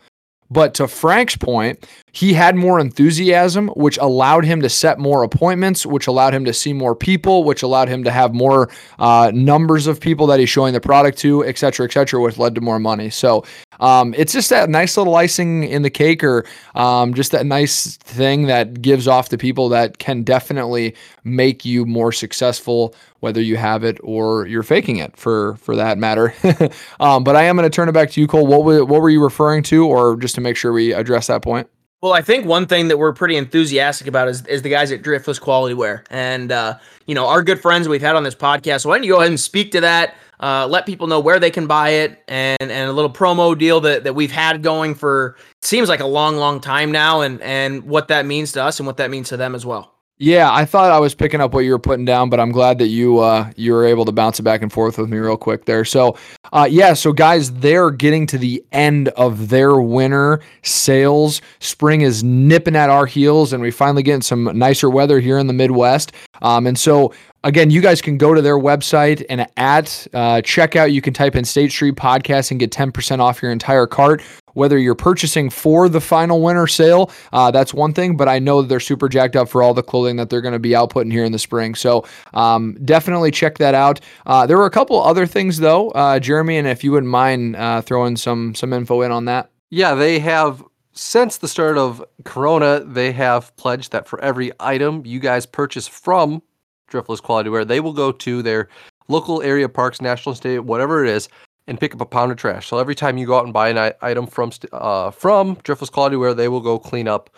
But 0.48 0.74
to 0.74 0.86
Frank's 0.86 1.36
point, 1.36 1.88
he 2.16 2.32
had 2.32 2.56
more 2.56 2.80
enthusiasm, 2.80 3.68
which 3.76 3.98
allowed 3.98 4.46
him 4.46 4.62
to 4.62 4.70
set 4.70 4.98
more 4.98 5.22
appointments, 5.22 5.84
which 5.84 6.06
allowed 6.06 6.32
him 6.32 6.46
to 6.46 6.52
see 6.54 6.72
more 6.72 6.96
people, 6.96 7.44
which 7.44 7.62
allowed 7.62 7.88
him 7.88 8.04
to 8.04 8.10
have 8.10 8.32
more 8.32 8.70
uh, 8.98 9.30
numbers 9.34 9.86
of 9.86 10.00
people 10.00 10.26
that 10.28 10.40
he's 10.40 10.48
showing 10.48 10.72
the 10.72 10.80
product 10.80 11.18
to, 11.18 11.44
et 11.44 11.58
cetera, 11.58 11.84
et 11.84 11.92
cetera, 11.92 12.18
which 12.18 12.38
led 12.38 12.54
to 12.54 12.62
more 12.62 12.78
money. 12.78 13.10
So 13.10 13.44
um, 13.80 14.14
it's 14.16 14.32
just 14.32 14.48
that 14.48 14.70
nice 14.70 14.96
little 14.96 15.14
icing 15.14 15.64
in 15.64 15.82
the 15.82 15.90
cake, 15.90 16.24
or 16.24 16.46
um, 16.74 17.12
just 17.12 17.32
that 17.32 17.44
nice 17.44 17.98
thing 17.98 18.46
that 18.46 18.80
gives 18.80 19.06
off 19.06 19.28
to 19.28 19.36
people 19.36 19.68
that 19.68 19.98
can 19.98 20.22
definitely 20.22 20.94
make 21.22 21.66
you 21.66 21.84
more 21.84 22.12
successful 22.12 22.94
whether 23.20 23.42
you 23.42 23.58
have 23.58 23.84
it 23.84 23.98
or 24.02 24.46
you're 24.46 24.62
faking 24.62 24.96
it 24.96 25.14
for 25.18 25.56
for 25.56 25.76
that 25.76 25.98
matter. 25.98 26.32
um, 27.00 27.24
but 27.24 27.36
I 27.36 27.42
am 27.42 27.56
going 27.56 27.70
to 27.70 27.74
turn 27.74 27.90
it 27.90 27.92
back 27.92 28.10
to 28.12 28.22
you, 28.22 28.26
Cole. 28.26 28.46
What 28.46 28.88
what 28.88 29.02
were 29.02 29.10
you 29.10 29.22
referring 29.22 29.62
to, 29.64 29.86
or 29.86 30.16
just 30.16 30.34
to 30.36 30.40
make 30.40 30.56
sure 30.56 30.72
we 30.72 30.94
address 30.94 31.26
that 31.26 31.42
point? 31.42 31.68
Well, 32.06 32.14
I 32.14 32.22
think 32.22 32.46
one 32.46 32.68
thing 32.68 32.86
that 32.86 32.98
we're 32.98 33.12
pretty 33.12 33.34
enthusiastic 33.34 34.06
about 34.06 34.28
is, 34.28 34.46
is 34.46 34.62
the 34.62 34.68
guys 34.68 34.92
at 34.92 35.02
Driftless 35.02 35.40
Quality 35.40 35.74
Wear, 35.74 36.04
and 36.08 36.52
uh, 36.52 36.78
you 37.06 37.16
know 37.16 37.26
our 37.26 37.42
good 37.42 37.60
friends 37.60 37.88
we've 37.88 38.00
had 38.00 38.14
on 38.14 38.22
this 38.22 38.36
podcast. 38.36 38.82
So 38.82 38.90
why 38.90 38.96
don't 38.98 39.02
you 39.02 39.10
go 39.10 39.16
ahead 39.18 39.30
and 39.30 39.40
speak 39.40 39.72
to 39.72 39.80
that? 39.80 40.14
Uh, 40.38 40.68
let 40.68 40.86
people 40.86 41.08
know 41.08 41.18
where 41.18 41.40
they 41.40 41.50
can 41.50 41.66
buy 41.66 41.88
it, 41.88 42.22
and 42.28 42.56
and 42.60 42.88
a 42.88 42.92
little 42.92 43.12
promo 43.12 43.58
deal 43.58 43.80
that, 43.80 44.04
that 44.04 44.14
we've 44.14 44.30
had 44.30 44.62
going 44.62 44.94
for 44.94 45.34
seems 45.62 45.88
like 45.88 45.98
a 45.98 46.06
long, 46.06 46.36
long 46.36 46.60
time 46.60 46.92
now, 46.92 47.22
and 47.22 47.42
and 47.42 47.82
what 47.82 48.06
that 48.06 48.24
means 48.24 48.52
to 48.52 48.62
us 48.62 48.78
and 48.78 48.86
what 48.86 48.98
that 48.98 49.10
means 49.10 49.30
to 49.30 49.36
them 49.36 49.56
as 49.56 49.66
well. 49.66 49.95
Yeah, 50.18 50.50
I 50.50 50.64
thought 50.64 50.90
I 50.90 50.98
was 50.98 51.14
picking 51.14 51.42
up 51.42 51.52
what 51.52 51.60
you 51.60 51.72
were 51.72 51.78
putting 51.78 52.06
down, 52.06 52.30
but 52.30 52.40
I'm 52.40 52.50
glad 52.50 52.78
that 52.78 52.86
you 52.86 53.18
uh, 53.18 53.52
you 53.54 53.74
were 53.74 53.84
able 53.84 54.06
to 54.06 54.12
bounce 54.12 54.40
it 54.40 54.44
back 54.44 54.62
and 54.62 54.72
forth 54.72 54.96
with 54.96 55.10
me 55.10 55.18
real 55.18 55.36
quick 55.36 55.66
there. 55.66 55.84
So, 55.84 56.16
uh, 56.54 56.66
yeah, 56.70 56.94
so 56.94 57.12
guys, 57.12 57.52
they're 57.52 57.90
getting 57.90 58.26
to 58.28 58.38
the 58.38 58.64
end 58.72 59.08
of 59.08 59.50
their 59.50 59.74
winter 59.74 60.40
sales. 60.62 61.42
Spring 61.58 62.00
is 62.00 62.24
nipping 62.24 62.76
at 62.76 62.88
our 62.88 63.04
heels, 63.04 63.52
and 63.52 63.62
we 63.62 63.70
finally 63.70 64.02
getting 64.02 64.22
some 64.22 64.44
nicer 64.58 64.88
weather 64.88 65.20
here 65.20 65.38
in 65.38 65.48
the 65.48 65.52
Midwest. 65.52 66.12
Um, 66.40 66.66
and 66.66 66.78
so 66.78 67.12
again, 67.44 67.68
you 67.68 67.82
guys 67.82 68.00
can 68.00 68.16
go 68.16 68.32
to 68.32 68.40
their 68.40 68.58
website 68.58 69.22
and 69.28 69.46
at 69.58 70.06
uh, 70.14 70.40
checkout, 70.40 70.92
you 70.92 71.02
can 71.02 71.12
type 71.12 71.36
in 71.36 71.44
State 71.44 71.72
Street 71.72 71.94
Podcast 71.94 72.50
and 72.50 72.58
get 72.58 72.70
10% 72.70 73.20
off 73.20 73.42
your 73.42 73.52
entire 73.52 73.86
cart 73.86 74.22
whether 74.56 74.78
you're 74.78 74.94
purchasing 74.94 75.50
for 75.50 75.88
the 75.88 76.00
final 76.00 76.40
winter 76.40 76.66
sale, 76.66 77.10
uh, 77.32 77.50
that's 77.50 77.74
one 77.74 77.92
thing, 77.92 78.16
but 78.16 78.28
I 78.28 78.38
know 78.38 78.62
they're 78.62 78.80
super 78.80 79.08
jacked 79.08 79.36
up 79.36 79.48
for 79.48 79.62
all 79.62 79.74
the 79.74 79.82
clothing 79.82 80.16
that 80.16 80.30
they're 80.30 80.40
going 80.40 80.52
to 80.52 80.58
be 80.58 80.70
outputting 80.70 81.12
here 81.12 81.24
in 81.24 81.32
the 81.32 81.38
spring. 81.38 81.74
So 81.74 82.04
um, 82.34 82.76
definitely 82.84 83.30
check 83.30 83.58
that 83.58 83.74
out. 83.74 84.00
Uh, 84.24 84.46
there 84.46 84.56
were 84.56 84.66
a 84.66 84.70
couple 84.70 85.02
other 85.02 85.26
things 85.26 85.58
though, 85.58 85.90
uh, 85.90 86.18
Jeremy, 86.18 86.56
and 86.56 86.66
if 86.66 86.82
you 86.82 86.90
wouldn't 86.90 87.10
mind 87.10 87.56
uh, 87.56 87.82
throwing 87.82 88.16
some 88.16 88.54
some 88.54 88.72
info 88.72 89.02
in 89.02 89.12
on 89.12 89.26
that. 89.26 89.50
Yeah, 89.70 89.94
they 89.94 90.18
have 90.20 90.64
since 90.92 91.36
the 91.36 91.48
start 91.48 91.76
of 91.76 92.02
Corona, 92.24 92.80
they 92.80 93.12
have 93.12 93.54
pledged 93.56 93.92
that 93.92 94.08
for 94.08 94.18
every 94.22 94.50
item 94.58 95.04
you 95.04 95.20
guys 95.20 95.44
purchase 95.44 95.86
from 95.86 96.42
Driftless 96.90 97.22
Quality 97.22 97.50
Wear, 97.50 97.64
they 97.64 97.80
will 97.80 97.92
go 97.92 98.10
to 98.12 98.42
their 98.42 98.68
local 99.08 99.42
area 99.42 99.68
parks, 99.68 100.00
national 100.00 100.34
state, 100.34 100.60
whatever 100.60 101.04
it 101.04 101.10
is, 101.10 101.28
and 101.66 101.80
pick 101.80 101.94
up 101.94 102.00
a 102.00 102.06
pound 102.06 102.32
of 102.32 102.38
trash. 102.38 102.66
So 102.66 102.78
every 102.78 102.94
time 102.94 103.18
you 103.18 103.26
go 103.26 103.38
out 103.38 103.44
and 103.44 103.52
buy 103.52 103.68
an 103.68 103.92
item 104.02 104.26
from 104.26 104.52
uh, 104.72 105.10
from 105.10 105.56
Driftless 105.56 105.90
Quality 105.90 106.16
Wear, 106.16 106.34
they 106.34 106.48
will 106.48 106.60
go 106.60 106.78
clean 106.78 107.08
up 107.08 107.30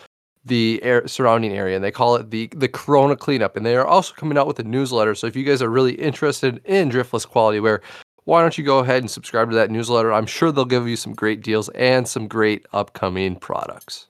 the 0.45 0.79
air, 0.83 1.07
surrounding 1.07 1.51
area, 1.53 1.75
and 1.75 1.83
they 1.83 1.91
call 1.91 2.15
it 2.15 2.31
the 2.31 2.47
the 2.55 2.67
Corona 2.67 3.15
cleanup. 3.15 3.55
And 3.55 3.65
they 3.65 3.75
are 3.75 3.87
also 3.87 4.13
coming 4.13 4.37
out 4.37 4.47
with 4.47 4.59
a 4.59 4.63
newsletter. 4.63 5.15
So 5.15 5.27
if 5.27 5.35
you 5.35 5.43
guys 5.43 5.61
are 5.61 5.69
really 5.69 5.93
interested 5.93 6.61
in 6.65 6.89
Driftless 6.89 7.27
Quality 7.27 7.59
Wear, 7.59 7.81
why 8.25 8.41
don't 8.41 8.57
you 8.57 8.63
go 8.63 8.79
ahead 8.79 9.01
and 9.01 9.09
subscribe 9.09 9.49
to 9.49 9.55
that 9.55 9.71
newsletter? 9.71 10.13
I'm 10.13 10.27
sure 10.27 10.51
they'll 10.51 10.65
give 10.65 10.87
you 10.87 10.95
some 10.95 11.13
great 11.13 11.41
deals 11.41 11.69
and 11.69 12.07
some 12.07 12.27
great 12.27 12.65
upcoming 12.73 13.35
products. 13.35 14.07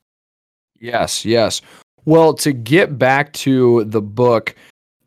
Yes, 0.80 1.26
yes. 1.26 1.62
Well, 2.06 2.34
to 2.36 2.54
get 2.54 2.98
back 2.98 3.34
to 3.34 3.84
the 3.86 4.02
book, 4.02 4.56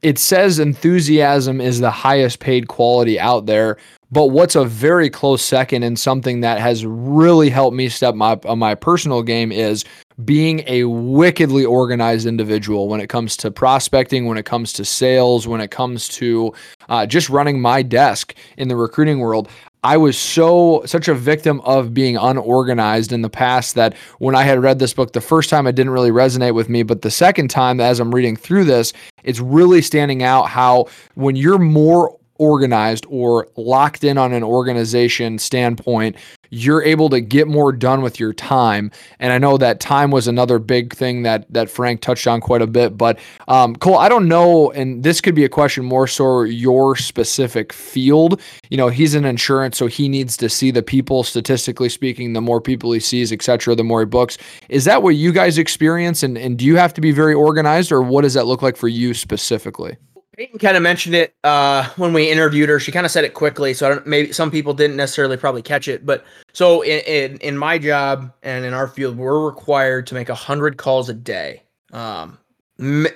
it 0.02 0.18
says 0.18 0.58
enthusiasm 0.58 1.60
is 1.60 1.80
the 1.80 1.90
highest 1.90 2.40
paid 2.40 2.68
quality 2.68 3.18
out 3.18 3.46
there. 3.46 3.76
But 4.12 4.26
what's 4.26 4.54
a 4.54 4.64
very 4.66 5.08
close 5.08 5.42
second 5.42 5.84
and 5.84 5.98
something 5.98 6.42
that 6.42 6.60
has 6.60 6.84
really 6.84 7.48
helped 7.48 7.74
me 7.74 7.88
step 7.88 8.14
my 8.14 8.38
my 8.54 8.74
personal 8.74 9.22
game 9.22 9.50
is 9.50 9.86
being 10.22 10.62
a 10.66 10.84
wickedly 10.84 11.64
organized 11.64 12.26
individual 12.26 12.88
when 12.88 13.00
it 13.00 13.08
comes 13.08 13.38
to 13.38 13.50
prospecting, 13.50 14.26
when 14.26 14.36
it 14.36 14.44
comes 14.44 14.74
to 14.74 14.84
sales, 14.84 15.48
when 15.48 15.62
it 15.62 15.70
comes 15.70 16.08
to 16.08 16.52
uh, 16.90 17.06
just 17.06 17.30
running 17.30 17.58
my 17.58 17.80
desk 17.80 18.34
in 18.58 18.68
the 18.68 18.76
recruiting 18.76 19.18
world. 19.18 19.48
I 19.82 19.96
was 19.96 20.16
so 20.16 20.82
such 20.84 21.08
a 21.08 21.14
victim 21.14 21.60
of 21.62 21.94
being 21.94 22.18
unorganized 22.18 23.12
in 23.12 23.22
the 23.22 23.30
past 23.30 23.74
that 23.76 23.96
when 24.18 24.34
I 24.34 24.42
had 24.42 24.62
read 24.62 24.78
this 24.78 24.92
book 24.92 25.14
the 25.14 25.22
first 25.22 25.48
time 25.48 25.66
it 25.66 25.74
didn't 25.74 25.90
really 25.90 26.10
resonate 26.10 26.54
with 26.54 26.68
me, 26.68 26.82
but 26.82 27.00
the 27.00 27.10
second 27.10 27.48
time 27.48 27.80
as 27.80 27.98
I'm 27.98 28.14
reading 28.14 28.36
through 28.36 28.64
this, 28.64 28.92
it's 29.24 29.40
really 29.40 29.80
standing 29.80 30.22
out 30.22 30.48
how 30.48 30.86
when 31.14 31.34
you're 31.34 31.58
more 31.58 32.16
organized 32.42 33.06
or 33.08 33.46
locked 33.56 34.02
in 34.02 34.18
on 34.18 34.32
an 34.32 34.42
organization 34.42 35.38
standpoint, 35.38 36.16
you're 36.50 36.82
able 36.82 37.08
to 37.08 37.20
get 37.20 37.46
more 37.46 37.72
done 37.72 38.02
with 38.02 38.18
your 38.18 38.32
time. 38.32 38.90
And 39.20 39.32
I 39.32 39.38
know 39.38 39.56
that 39.56 39.78
time 39.78 40.10
was 40.10 40.26
another 40.26 40.58
big 40.58 40.92
thing 40.92 41.22
that 41.22 41.46
that 41.52 41.70
Frank 41.70 42.00
touched 42.00 42.26
on 42.26 42.40
quite 42.40 42.60
a 42.60 42.66
bit. 42.66 42.98
But 42.98 43.20
um, 43.46 43.76
Cole, 43.76 43.96
I 43.96 44.08
don't 44.08 44.26
know, 44.26 44.72
and 44.72 45.04
this 45.04 45.20
could 45.20 45.36
be 45.36 45.44
a 45.44 45.48
question 45.48 45.84
more 45.84 46.08
so 46.08 46.42
your 46.42 46.96
specific 46.96 47.72
field. 47.72 48.40
You 48.70 48.76
know, 48.76 48.88
he's 48.88 49.14
in 49.14 49.24
insurance, 49.24 49.78
so 49.78 49.86
he 49.86 50.08
needs 50.08 50.36
to 50.38 50.48
see 50.48 50.72
the 50.72 50.82
people. 50.82 51.22
Statistically 51.22 51.88
speaking, 51.88 52.32
the 52.32 52.40
more 52.40 52.60
people 52.60 52.90
he 52.90 53.00
sees, 53.00 53.32
etc., 53.32 53.76
the 53.76 53.84
more 53.84 54.00
he 54.00 54.06
books. 54.06 54.36
Is 54.68 54.84
that 54.84 55.04
what 55.04 55.10
you 55.10 55.30
guys 55.30 55.58
experience? 55.58 56.24
And 56.24 56.36
and 56.36 56.58
do 56.58 56.64
you 56.64 56.76
have 56.76 56.92
to 56.94 57.00
be 57.00 57.12
very 57.12 57.34
organized, 57.34 57.92
or 57.92 58.02
what 58.02 58.22
does 58.22 58.34
that 58.34 58.46
look 58.46 58.62
like 58.62 58.76
for 58.76 58.88
you 58.88 59.14
specifically? 59.14 59.96
Peyton 60.36 60.58
kind 60.58 60.78
of 60.78 60.82
mentioned 60.82 61.14
it 61.14 61.34
uh, 61.44 61.86
when 61.96 62.14
we 62.14 62.30
interviewed 62.30 62.70
her. 62.70 62.80
She 62.80 62.90
kind 62.90 63.04
of 63.04 63.12
said 63.12 63.24
it 63.24 63.34
quickly, 63.34 63.74
so 63.74 64.02
maybe 64.06 64.32
some 64.32 64.50
people 64.50 64.72
didn't 64.72 64.96
necessarily 64.96 65.36
probably 65.36 65.60
catch 65.60 65.88
it. 65.88 66.06
But 66.06 66.24
so 66.54 66.80
in, 66.80 67.00
in, 67.00 67.36
in 67.38 67.58
my 67.58 67.76
job 67.76 68.32
and 68.42 68.64
in 68.64 68.72
our 68.72 68.88
field, 68.88 69.18
we're 69.18 69.44
required 69.44 70.06
to 70.06 70.14
make 70.14 70.28
hundred 70.28 70.78
calls 70.78 71.10
a 71.10 71.14
day, 71.14 71.62
um, 71.92 72.38
mi- 72.78 73.10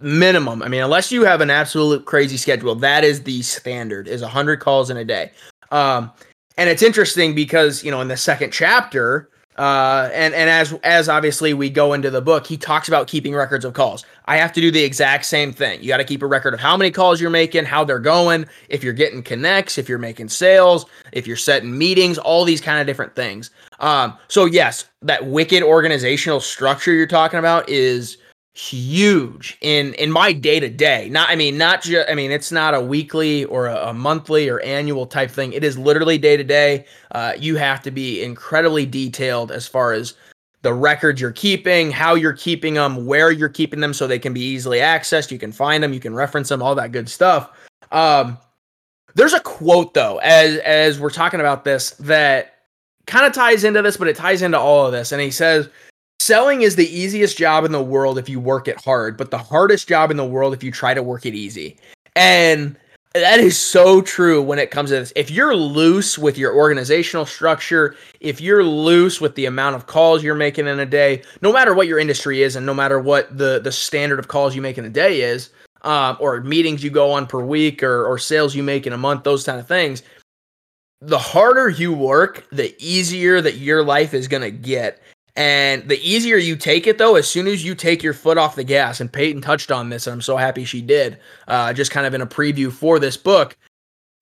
minimum. 0.00 0.62
I 0.62 0.68
mean, 0.68 0.82
unless 0.82 1.10
you 1.10 1.24
have 1.24 1.40
an 1.40 1.50
absolute 1.50 2.04
crazy 2.04 2.36
schedule, 2.36 2.76
that 2.76 3.02
is 3.02 3.24
the 3.24 3.42
standard: 3.42 4.06
is 4.06 4.22
hundred 4.22 4.60
calls 4.60 4.90
in 4.90 4.96
a 4.96 5.04
day. 5.04 5.32
Um, 5.72 6.12
and 6.56 6.70
it's 6.70 6.82
interesting 6.82 7.34
because 7.34 7.82
you 7.82 7.90
know 7.90 8.00
in 8.00 8.06
the 8.06 8.16
second 8.16 8.52
chapter, 8.52 9.28
uh, 9.56 10.08
and 10.12 10.34
and 10.34 10.48
as 10.48 10.72
as 10.84 11.08
obviously 11.08 11.52
we 11.52 11.68
go 11.68 11.94
into 11.94 12.10
the 12.10 12.22
book, 12.22 12.46
he 12.46 12.56
talks 12.56 12.86
about 12.86 13.08
keeping 13.08 13.34
records 13.34 13.64
of 13.64 13.72
calls. 13.72 14.04
I 14.30 14.36
have 14.36 14.52
to 14.52 14.60
do 14.60 14.70
the 14.70 14.84
exact 14.84 15.24
same 15.24 15.52
thing. 15.52 15.82
You 15.82 15.88
got 15.88 15.96
to 15.96 16.04
keep 16.04 16.22
a 16.22 16.26
record 16.26 16.54
of 16.54 16.60
how 16.60 16.76
many 16.76 16.92
calls 16.92 17.20
you're 17.20 17.30
making, 17.30 17.64
how 17.64 17.82
they're 17.82 17.98
going, 17.98 18.46
if 18.68 18.84
you're 18.84 18.92
getting 18.92 19.24
connects, 19.24 19.76
if 19.76 19.88
you're 19.88 19.98
making 19.98 20.28
sales, 20.28 20.86
if 21.10 21.26
you're 21.26 21.36
setting 21.36 21.76
meetings, 21.76 22.16
all 22.16 22.44
these 22.44 22.60
kind 22.60 22.80
of 22.80 22.86
different 22.86 23.16
things. 23.16 23.50
Um, 23.80 24.16
so 24.28 24.44
yes, 24.44 24.84
that 25.02 25.26
wicked 25.26 25.64
organizational 25.64 26.38
structure 26.38 26.92
you're 26.92 27.08
talking 27.08 27.40
about 27.40 27.68
is 27.68 28.18
huge 28.52 29.58
in 29.62 29.94
in 29.94 30.10
my 30.10 30.32
day 30.32 30.58
to 30.58 30.68
day 30.68 31.08
not 31.08 31.30
i 31.30 31.36
mean 31.36 31.56
not 31.56 31.82
just 31.82 32.10
i 32.10 32.14
mean 32.14 32.32
it's 32.32 32.50
not 32.50 32.74
a 32.74 32.80
weekly 32.80 33.44
or 33.44 33.68
a, 33.68 33.90
a, 33.90 33.94
monthly 33.94 34.48
or 34.48 34.60
annual 34.62 35.06
type 35.06 35.30
thing 35.30 35.52
it 35.52 35.62
is 35.62 35.78
literally 35.78 36.18
day 36.18 36.36
to 36.36 36.42
day 36.42 36.84
you 37.38 37.54
have 37.54 37.80
to 37.80 37.92
be 37.92 38.22
incredibly 38.24 38.84
detailed 38.84 39.52
as 39.52 39.68
far 39.68 39.92
as 39.92 40.14
the 40.62 40.74
records 40.74 41.20
you're 41.20 41.32
keeping 41.32 41.90
how 41.90 42.14
you're 42.14 42.34
keeping 42.34 42.74
them 42.74 43.06
where 43.06 43.30
you're 43.30 43.48
keeping 43.48 43.80
them 43.80 43.94
so 43.94 44.06
they 44.06 44.18
can 44.18 44.32
be 44.32 44.42
easily 44.42 44.78
accessed. 44.78 45.30
You 45.30 45.38
can 45.38 45.52
find 45.52 45.82
them 45.82 45.92
you 45.92 46.00
can 46.00 46.14
reference 46.14 46.48
them 46.48 46.62
all 46.62 46.74
that 46.74 46.92
good 46.92 47.08
stuff. 47.08 47.50
Um, 47.92 48.38
there's 49.14 49.32
a 49.32 49.40
quote 49.40 49.94
though 49.94 50.18
as 50.18 50.58
as 50.58 51.00
we're 51.00 51.10
talking 51.10 51.40
about 51.40 51.64
this 51.64 51.90
that 51.92 52.54
kind 53.06 53.26
of 53.26 53.32
ties 53.32 53.64
into 53.64 53.82
this 53.82 53.96
but 53.96 54.08
it 54.08 54.16
ties 54.16 54.42
into 54.42 54.58
all 54.58 54.86
of 54.86 54.92
this. 54.92 55.12
And 55.12 55.20
he 55.20 55.30
says 55.30 55.68
selling 56.20 56.62
is 56.62 56.76
the 56.76 56.88
easiest 56.88 57.38
job 57.38 57.64
in 57.64 57.72
the 57.72 57.82
world 57.82 58.18
if 58.18 58.28
you 58.28 58.38
work 58.38 58.68
it 58.68 58.80
hard, 58.84 59.16
but 59.16 59.30
the 59.30 59.38
hardest 59.38 59.88
job 59.88 60.10
in 60.10 60.16
the 60.16 60.24
world 60.24 60.52
if 60.52 60.62
you 60.62 60.70
try 60.70 60.94
to 60.94 61.02
work 61.02 61.24
it 61.26 61.34
easy. 61.34 61.78
And 62.16 62.76
that 63.14 63.40
is 63.40 63.58
so 63.58 64.00
true 64.00 64.40
when 64.40 64.58
it 64.58 64.70
comes 64.70 64.90
to 64.90 64.96
this. 64.96 65.12
If 65.16 65.30
you're 65.30 65.56
loose 65.56 66.16
with 66.16 66.38
your 66.38 66.54
organizational 66.54 67.26
structure, 67.26 67.96
if 68.20 68.40
you're 68.40 68.62
loose 68.62 69.20
with 69.20 69.34
the 69.34 69.46
amount 69.46 69.74
of 69.74 69.86
calls 69.86 70.22
you're 70.22 70.36
making 70.36 70.68
in 70.68 70.78
a 70.78 70.86
day, 70.86 71.22
no 71.42 71.52
matter 71.52 71.74
what 71.74 71.88
your 71.88 71.98
industry 71.98 72.42
is 72.42 72.54
and 72.54 72.64
no 72.64 72.74
matter 72.74 73.00
what 73.00 73.36
the 73.36 73.60
the 73.60 73.72
standard 73.72 74.20
of 74.20 74.28
calls 74.28 74.54
you 74.54 74.62
make 74.62 74.78
in 74.78 74.84
a 74.84 74.90
day 74.90 75.22
is, 75.22 75.50
um, 75.82 76.16
or 76.20 76.40
meetings 76.42 76.84
you 76.84 76.90
go 76.90 77.10
on 77.10 77.26
per 77.26 77.40
week 77.40 77.82
or, 77.82 78.06
or 78.06 78.18
sales 78.18 78.54
you 78.54 78.62
make 78.62 78.86
in 78.86 78.92
a 78.92 78.98
month, 78.98 79.24
those 79.24 79.44
kind 79.44 79.58
of 79.58 79.66
things, 79.66 80.02
the 81.00 81.18
harder 81.18 81.68
you 81.68 81.92
work, 81.92 82.46
the 82.52 82.74
easier 82.78 83.40
that 83.40 83.56
your 83.56 83.82
life 83.82 84.14
is 84.14 84.28
going 84.28 84.42
to 84.42 84.50
get. 84.50 85.00
And 85.36 85.88
the 85.88 86.00
easier 86.00 86.36
you 86.36 86.56
take 86.56 86.86
it, 86.86 86.98
though, 86.98 87.16
as 87.16 87.28
soon 87.28 87.46
as 87.46 87.64
you 87.64 87.74
take 87.74 88.02
your 88.02 88.14
foot 88.14 88.38
off 88.38 88.56
the 88.56 88.64
gas, 88.64 89.00
and 89.00 89.12
Peyton 89.12 89.42
touched 89.42 89.70
on 89.70 89.88
this, 89.88 90.06
and 90.06 90.14
I'm 90.14 90.22
so 90.22 90.36
happy 90.36 90.64
she 90.64 90.82
did, 90.82 91.18
uh, 91.46 91.72
just 91.72 91.90
kind 91.90 92.06
of 92.06 92.14
in 92.14 92.20
a 92.20 92.26
preview 92.26 92.72
for 92.72 92.98
this 92.98 93.16
book. 93.16 93.56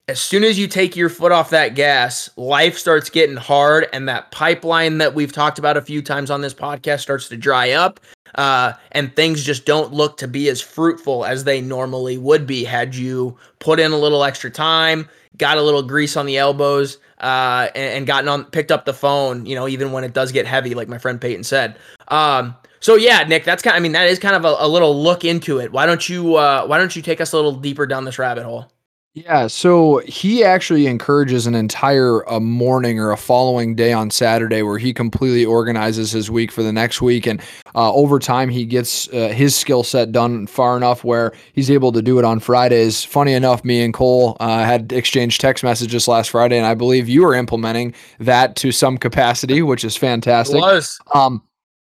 As 0.09 0.19
soon 0.19 0.43
as 0.43 0.57
you 0.57 0.67
take 0.67 0.95
your 0.95 1.07
foot 1.07 1.31
off 1.31 1.51
that 1.51 1.75
gas, 1.75 2.31
life 2.35 2.79
starts 2.79 3.11
getting 3.11 3.35
hard, 3.35 3.87
and 3.93 4.09
that 4.09 4.31
pipeline 4.31 4.97
that 4.97 5.13
we've 5.13 5.31
talked 5.31 5.59
about 5.59 5.77
a 5.77 5.83
few 5.83 6.01
times 6.01 6.31
on 6.31 6.41
this 6.41 6.51
podcast 6.51 7.01
starts 7.01 7.29
to 7.29 7.37
dry 7.37 7.73
up, 7.73 7.99
uh, 8.33 8.73
and 8.93 9.15
things 9.15 9.43
just 9.43 9.67
don't 9.67 9.93
look 9.93 10.17
to 10.17 10.27
be 10.27 10.49
as 10.49 10.61
fruitful 10.61 11.25
as 11.25 11.43
they 11.43 11.61
normally 11.61 12.17
would 12.17 12.47
be 12.47 12.63
had 12.63 12.95
you 12.95 13.37
put 13.59 13.79
in 13.79 13.91
a 13.91 13.99
little 13.99 14.23
extra 14.23 14.49
time, 14.49 15.07
got 15.37 15.59
a 15.59 15.61
little 15.61 15.83
grease 15.83 16.17
on 16.17 16.25
the 16.25 16.39
elbows, 16.39 16.97
uh, 17.19 17.67
and, 17.75 17.97
and, 17.97 18.07
gotten 18.07 18.27
on, 18.27 18.45
picked 18.45 18.71
up 18.71 18.85
the 18.85 18.93
phone, 18.95 19.45
you 19.45 19.53
know, 19.53 19.67
even 19.67 19.91
when 19.91 20.03
it 20.03 20.13
does 20.13 20.31
get 20.31 20.47
heavy, 20.47 20.73
like 20.73 20.87
my 20.87 20.97
friend 20.97 21.21
Peyton 21.21 21.43
said. 21.43 21.77
Um, 22.07 22.55
so 22.79 22.95
yeah, 22.95 23.25
Nick, 23.25 23.43
that's 23.43 23.61
kind. 23.61 23.75
Of, 23.75 23.79
I 23.79 23.83
mean, 23.83 23.91
that 23.91 24.07
is 24.07 24.17
kind 24.17 24.35
of 24.35 24.43
a, 24.43 24.55
a 24.57 24.67
little 24.67 24.99
look 24.99 25.23
into 25.23 25.59
it. 25.59 25.71
Why 25.71 25.85
don't 25.85 26.09
you 26.09 26.37
uh, 26.37 26.65
Why 26.65 26.79
don't 26.79 26.95
you 26.95 27.03
take 27.03 27.21
us 27.21 27.31
a 27.31 27.35
little 27.35 27.53
deeper 27.53 27.85
down 27.85 28.05
this 28.05 28.17
rabbit 28.17 28.43
hole? 28.43 28.71
Yeah, 29.15 29.47
so 29.47 29.97
he 30.05 30.43
actually 30.43 30.85
encourages 30.85 31.47
an 31.47 31.55
entire 31.55 32.21
a 32.21 32.39
morning 32.39 32.99
or 32.99 33.11
a 33.11 33.17
following 33.17 33.73
day 33.73 33.91
on 33.91 34.11
Saturday 34.11 34.61
where 34.61 34.77
he 34.77 34.93
completely 34.93 35.43
organizes 35.43 36.11
his 36.11 36.29
week 36.29 36.51
for 36.51 36.61
the 36.61 36.71
next 36.71 37.01
week, 37.01 37.25
and 37.25 37.41
uh, 37.73 37.91
over 37.91 38.19
time 38.19 38.49
he 38.49 38.65
gets 38.65 39.09
uh, 39.09 39.29
his 39.29 39.55
skill 39.55 39.83
set 39.83 40.11
done 40.11 40.45
far 40.45 40.77
enough 40.77 41.03
where 41.03 41.33
he's 41.53 41.71
able 41.71 41.91
to 41.91 42.03
do 42.03 42.19
it 42.19 42.25
on 42.25 42.39
Fridays. 42.39 43.03
Funny 43.03 43.33
enough, 43.33 43.65
me 43.65 43.83
and 43.83 43.95
Cole 43.95 44.37
uh, 44.39 44.63
had 44.63 44.93
exchanged 44.93 45.41
text 45.41 45.63
messages 45.63 46.07
last 46.07 46.29
Friday, 46.29 46.57
and 46.57 46.67
I 46.67 46.75
believe 46.75 47.09
you 47.09 47.23
were 47.23 47.33
implementing 47.33 47.95
that 48.19 48.55
to 48.57 48.71
some 48.71 48.95
capacity, 48.95 49.63
which 49.63 49.83
is 49.83 49.97
fantastic. 49.97 50.57
It 50.57 50.61
was. 50.61 50.99
Um, 51.15 51.41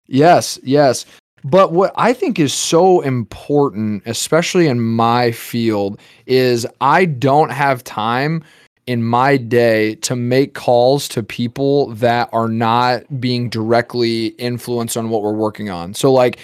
yes, 0.08 0.58
yes. 0.64 1.06
But 1.44 1.72
what 1.72 1.94
I 1.96 2.14
think 2.14 2.40
is 2.40 2.54
so 2.54 3.02
important, 3.02 4.04
especially 4.06 4.68
in 4.68 4.80
my 4.82 5.32
field, 5.32 6.00
is 6.26 6.68
I 6.82 7.06
don't 7.06 7.52
have 7.52 7.84
time 7.84 8.44
in 8.88 9.04
my 9.04 9.38
day 9.38 9.96
to 9.96 10.16
make 10.16 10.56
calls 10.56 11.08
to 11.10 11.22
people 11.22 11.94
that 11.94 12.28
are 12.34 12.48
not 12.48 13.22
being 13.22 13.48
directly 13.50 14.28
influenced 14.40 14.98
on 14.98 15.10
what 15.10 15.22
we're 15.22 15.32
working 15.32 15.70
on. 15.70 15.94
So, 15.94 16.12
like, 16.12 16.40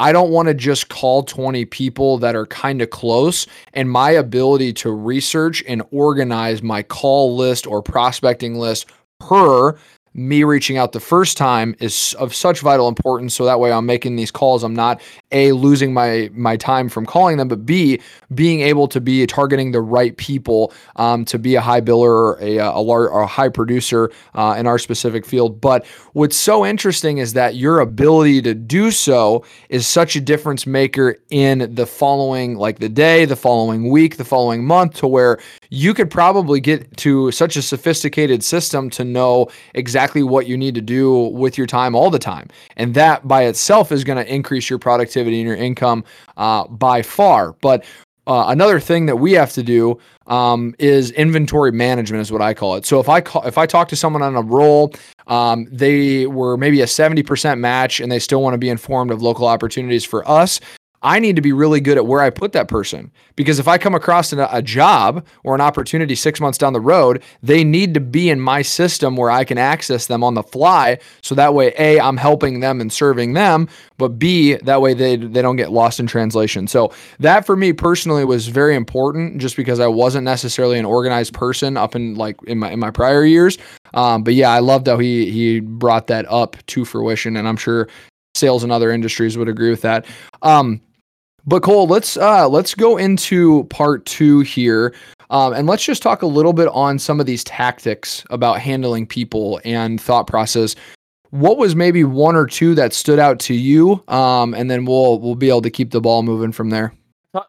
I 0.00 0.10
don't 0.10 0.30
want 0.30 0.48
to 0.48 0.54
just 0.54 0.88
call 0.88 1.22
20 1.22 1.64
people 1.66 2.18
that 2.18 2.34
are 2.34 2.46
kind 2.46 2.82
of 2.82 2.90
close. 2.90 3.46
And 3.74 3.88
my 3.88 4.10
ability 4.10 4.72
to 4.74 4.90
research 4.90 5.62
and 5.68 5.82
organize 5.92 6.62
my 6.62 6.82
call 6.82 7.36
list 7.36 7.66
or 7.66 7.80
prospecting 7.80 8.58
list 8.58 8.86
per 9.20 9.78
me 10.14 10.44
reaching 10.44 10.78
out 10.78 10.92
the 10.92 11.00
first 11.00 11.36
time 11.36 11.74
is 11.80 12.14
of 12.20 12.32
such 12.32 12.60
vital 12.60 12.86
importance. 12.86 13.34
So 13.34 13.44
that 13.44 13.58
way 13.58 13.72
I'm 13.72 13.84
making 13.84 14.14
these 14.14 14.30
calls. 14.30 14.62
I'm 14.62 14.74
not 14.74 15.02
a 15.32 15.50
losing 15.52 15.92
my 15.92 16.30
my 16.32 16.56
time 16.56 16.88
from 16.88 17.04
calling 17.04 17.36
them 17.36 17.48
but 17.48 17.66
b 17.66 18.00
being 18.34 18.60
able 18.60 18.86
to 18.86 19.00
be 19.00 19.26
targeting 19.26 19.72
the 19.72 19.80
right 19.80 20.16
people 20.16 20.72
um, 20.96 21.24
to 21.24 21.38
be 21.38 21.56
a 21.56 21.60
high 21.60 21.80
biller 21.80 22.40
a 22.40 22.58
a, 22.58 22.78
large, 22.78 23.10
or 23.10 23.22
a 23.22 23.26
high 23.26 23.48
producer 23.48 24.10
uh, 24.34 24.54
in 24.56 24.66
our 24.66 24.78
specific 24.78 25.26
field. 25.26 25.60
But 25.60 25.84
what's 26.12 26.36
so 26.36 26.64
interesting 26.64 27.18
is 27.18 27.32
that 27.32 27.56
your 27.56 27.80
ability 27.80 28.42
to 28.42 28.54
do 28.54 28.92
so 28.92 29.44
is 29.68 29.86
such 29.86 30.14
a 30.14 30.20
difference 30.20 30.66
maker 30.66 31.16
in 31.30 31.74
the 31.74 31.86
following 31.86 32.56
like 32.56 32.78
the 32.78 32.88
day 32.88 33.24
the 33.24 33.36
following 33.36 33.90
week 33.90 34.16
the 34.16 34.24
following 34.24 34.64
month 34.64 34.94
to 34.94 35.08
where 35.08 35.40
you 35.70 35.92
could 35.92 36.10
probably 36.10 36.60
get 36.60 36.96
to 36.98 37.32
such 37.32 37.56
a 37.56 37.62
sophisticated 37.62 38.44
system 38.44 38.88
to 38.90 39.04
know 39.04 39.48
exactly 39.74 40.03
what 40.12 40.46
you 40.46 40.56
need 40.56 40.74
to 40.74 40.80
do 40.80 41.28
with 41.28 41.56
your 41.56 41.66
time 41.66 41.94
all 41.94 42.10
the 42.10 42.18
time. 42.18 42.48
And 42.76 42.94
that 42.94 43.26
by 43.26 43.44
itself 43.44 43.90
is 43.90 44.04
going 44.04 44.24
to 44.24 44.34
increase 44.34 44.68
your 44.68 44.78
productivity 44.78 45.40
and 45.40 45.48
your 45.48 45.56
income 45.56 46.04
uh, 46.36 46.66
by 46.68 47.02
far. 47.02 47.52
But 47.60 47.84
uh, 48.26 48.46
another 48.48 48.80
thing 48.80 49.06
that 49.06 49.16
we 49.16 49.32
have 49.32 49.52
to 49.52 49.62
do 49.62 49.98
um, 50.26 50.74
is 50.78 51.10
inventory 51.10 51.72
management, 51.72 52.22
is 52.22 52.32
what 52.32 52.40
I 52.40 52.54
call 52.54 52.76
it. 52.76 52.86
So 52.86 52.98
if 52.98 53.08
I 53.08 53.20
call, 53.20 53.42
if 53.46 53.58
I 53.58 53.66
talk 53.66 53.88
to 53.88 53.96
someone 53.96 54.22
on 54.22 54.34
a 54.34 54.42
roll, 54.42 54.92
um, 55.26 55.66
they 55.70 56.26
were 56.26 56.56
maybe 56.56 56.80
a 56.80 56.86
seventy 56.86 57.22
percent 57.22 57.60
match, 57.60 58.00
and 58.00 58.10
they 58.10 58.18
still 58.18 58.42
want 58.42 58.54
to 58.54 58.58
be 58.58 58.70
informed 58.70 59.10
of 59.10 59.20
local 59.20 59.46
opportunities 59.46 60.04
for 60.04 60.26
us. 60.28 60.60
I 61.04 61.18
need 61.18 61.36
to 61.36 61.42
be 61.42 61.52
really 61.52 61.82
good 61.82 61.98
at 61.98 62.06
where 62.06 62.22
I 62.22 62.30
put 62.30 62.52
that 62.52 62.66
person 62.66 63.12
because 63.36 63.58
if 63.58 63.68
I 63.68 63.76
come 63.76 63.94
across 63.94 64.32
a, 64.32 64.48
a, 64.50 64.62
job 64.62 65.26
or 65.44 65.54
an 65.54 65.60
opportunity 65.60 66.14
six 66.14 66.40
months 66.40 66.56
down 66.56 66.72
the 66.72 66.80
road, 66.80 67.22
they 67.42 67.62
need 67.62 67.92
to 67.92 68.00
be 68.00 68.30
in 68.30 68.40
my 68.40 68.62
system 68.62 69.14
where 69.14 69.30
I 69.30 69.44
can 69.44 69.58
access 69.58 70.06
them 70.06 70.24
on 70.24 70.32
the 70.32 70.42
fly. 70.42 70.98
So 71.20 71.34
that 71.34 71.52
way, 71.52 71.74
A, 71.78 72.00
I'm 72.00 72.16
helping 72.16 72.60
them 72.60 72.80
and 72.80 72.90
serving 72.90 73.34
them, 73.34 73.68
but 73.98 74.18
B, 74.18 74.54
that 74.54 74.80
way 74.80 74.94
they, 74.94 75.16
they 75.16 75.42
don't 75.42 75.56
get 75.56 75.70
lost 75.70 76.00
in 76.00 76.06
translation. 76.06 76.66
So 76.66 76.90
that 77.18 77.44
for 77.44 77.54
me 77.54 77.74
personally 77.74 78.24
was 78.24 78.48
very 78.48 78.74
important 78.74 79.36
just 79.38 79.56
because 79.56 79.80
I 79.80 79.86
wasn't 79.88 80.24
necessarily 80.24 80.78
an 80.78 80.86
organized 80.86 81.34
person 81.34 81.76
up 81.76 81.94
in 81.94 82.14
like 82.14 82.36
in 82.46 82.58
my, 82.58 82.70
in 82.70 82.80
my 82.80 82.90
prior 82.90 83.26
years. 83.26 83.58
Um, 83.92 84.24
but 84.24 84.32
yeah, 84.32 84.50
I 84.50 84.60
loved 84.60 84.86
how 84.86 84.96
he, 84.96 85.30
he 85.30 85.60
brought 85.60 86.06
that 86.06 86.24
up 86.30 86.56
to 86.68 86.86
fruition 86.86 87.36
and 87.36 87.46
I'm 87.46 87.58
sure 87.58 87.88
sales 88.34 88.62
and 88.62 88.72
other 88.72 88.90
industries 88.90 89.36
would 89.36 89.48
agree 89.48 89.70
with 89.70 89.82
that. 89.82 90.06
Um, 90.40 90.80
but 91.46 91.62
Cole, 91.62 91.86
let's 91.86 92.16
uh, 92.16 92.48
let's 92.48 92.74
go 92.74 92.96
into 92.96 93.64
part 93.64 94.04
two 94.06 94.40
here, 94.40 94.94
um, 95.30 95.52
and 95.52 95.66
let's 95.66 95.84
just 95.84 96.02
talk 96.02 96.22
a 96.22 96.26
little 96.26 96.52
bit 96.52 96.68
on 96.68 96.98
some 96.98 97.20
of 97.20 97.26
these 97.26 97.44
tactics 97.44 98.24
about 98.30 98.60
handling 98.60 99.06
people 99.06 99.60
and 99.64 100.00
thought 100.00 100.26
process. 100.26 100.74
What 101.30 101.58
was 101.58 101.74
maybe 101.74 102.04
one 102.04 102.36
or 102.36 102.46
two 102.46 102.74
that 102.76 102.92
stood 102.92 103.18
out 103.18 103.40
to 103.40 103.54
you, 103.54 104.02
um, 104.08 104.54
and 104.54 104.70
then 104.70 104.84
we'll 104.84 105.18
we'll 105.18 105.34
be 105.34 105.48
able 105.48 105.62
to 105.62 105.70
keep 105.70 105.90
the 105.90 106.00
ball 106.00 106.22
moving 106.22 106.52
from 106.52 106.70
there. 106.70 106.94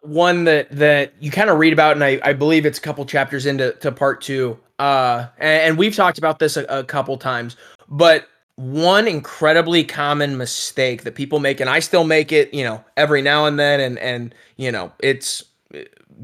One 0.02 0.46
that 0.46 0.70
that 0.72 1.14
you 1.20 1.32
kind 1.32 1.50
of 1.50 1.60
read 1.60 1.72
about, 1.72 1.94
and 1.94 2.04
I, 2.04 2.20
I 2.24 2.34
believe 2.34 2.66
it's 2.66 2.80
a 2.80 2.82
couple 2.82 3.06
chapters 3.06 3.46
into 3.46 3.74
to 3.74 3.92
part 3.92 4.22
two. 4.22 4.60
Uh, 4.80 5.28
and, 5.38 5.64
and 5.64 5.78
we've 5.78 5.96
talked 5.96 6.18
about 6.18 6.40
this 6.40 6.58
a, 6.58 6.66
a 6.66 6.84
couple 6.84 7.18
times, 7.18 7.56
but 7.88 8.28
one 8.58 9.08
incredibly 9.08 9.84
common 9.84 10.38
mistake 10.38 11.04
that 11.04 11.16
people 11.16 11.40
make 11.40 11.60
and 11.60 11.70
I 11.70 11.80
still 11.80 12.06
make 12.06 12.32
it, 12.32 12.54
you 12.54 12.64
know, 12.64 12.84
every 12.96 13.22
now 13.22 13.46
and 13.46 13.60
then 13.60 13.80
and 13.80 14.00
and 14.00 14.34
you 14.58 14.72
know, 14.72 14.92
it's 15.00 15.44
uh, 15.74 15.80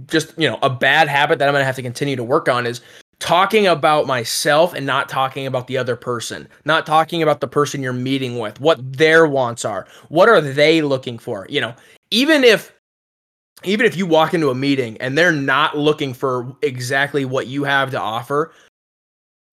just, 0.08 0.38
you 0.38 0.50
know, 0.50 0.58
a 0.62 0.70
bad 0.70 1.08
habit 1.08 1.40
that 1.40 1.48
I'm 1.48 1.54
going 1.54 1.62
to 1.62 1.66
have 1.66 1.76
to 1.76 1.82
continue 1.82 2.16
to 2.16 2.24
work 2.24 2.48
on 2.48 2.66
is 2.66 2.82
talking 3.20 3.68
about 3.68 4.08
myself 4.08 4.74
and 4.74 4.86
not 4.86 5.10
talking 5.10 5.46
about 5.46 5.68
the 5.68 5.78
other 5.78 5.96
person. 5.96 6.48
Not 6.66 6.86
talking 6.86 7.22
about 7.22 7.42
the 7.42 7.48
person 7.48 7.84
you're 7.84 7.94
meeting 7.94 8.40
with, 8.40 8.60
what 8.62 8.80
their 8.98 9.28
wants 9.28 9.66
are. 9.66 9.86
What 10.10 10.30
are 10.30 10.42
they 10.42 10.82
looking 10.82 11.20
for? 11.20 11.46
You 11.50 11.62
know, 11.62 11.76
even 12.10 12.44
if 12.44 12.74
even 13.64 13.86
if 13.86 13.96
you 13.96 14.08
walk 14.08 14.34
into 14.34 14.50
a 14.50 14.56
meeting 14.56 14.98
and 14.98 15.18
they're 15.18 15.32
not 15.32 15.78
looking 15.78 16.14
for 16.14 16.56
exactly 16.64 17.26
what 17.26 17.46
you 17.46 17.64
have 17.64 17.92
to 17.92 18.00
offer, 18.00 18.54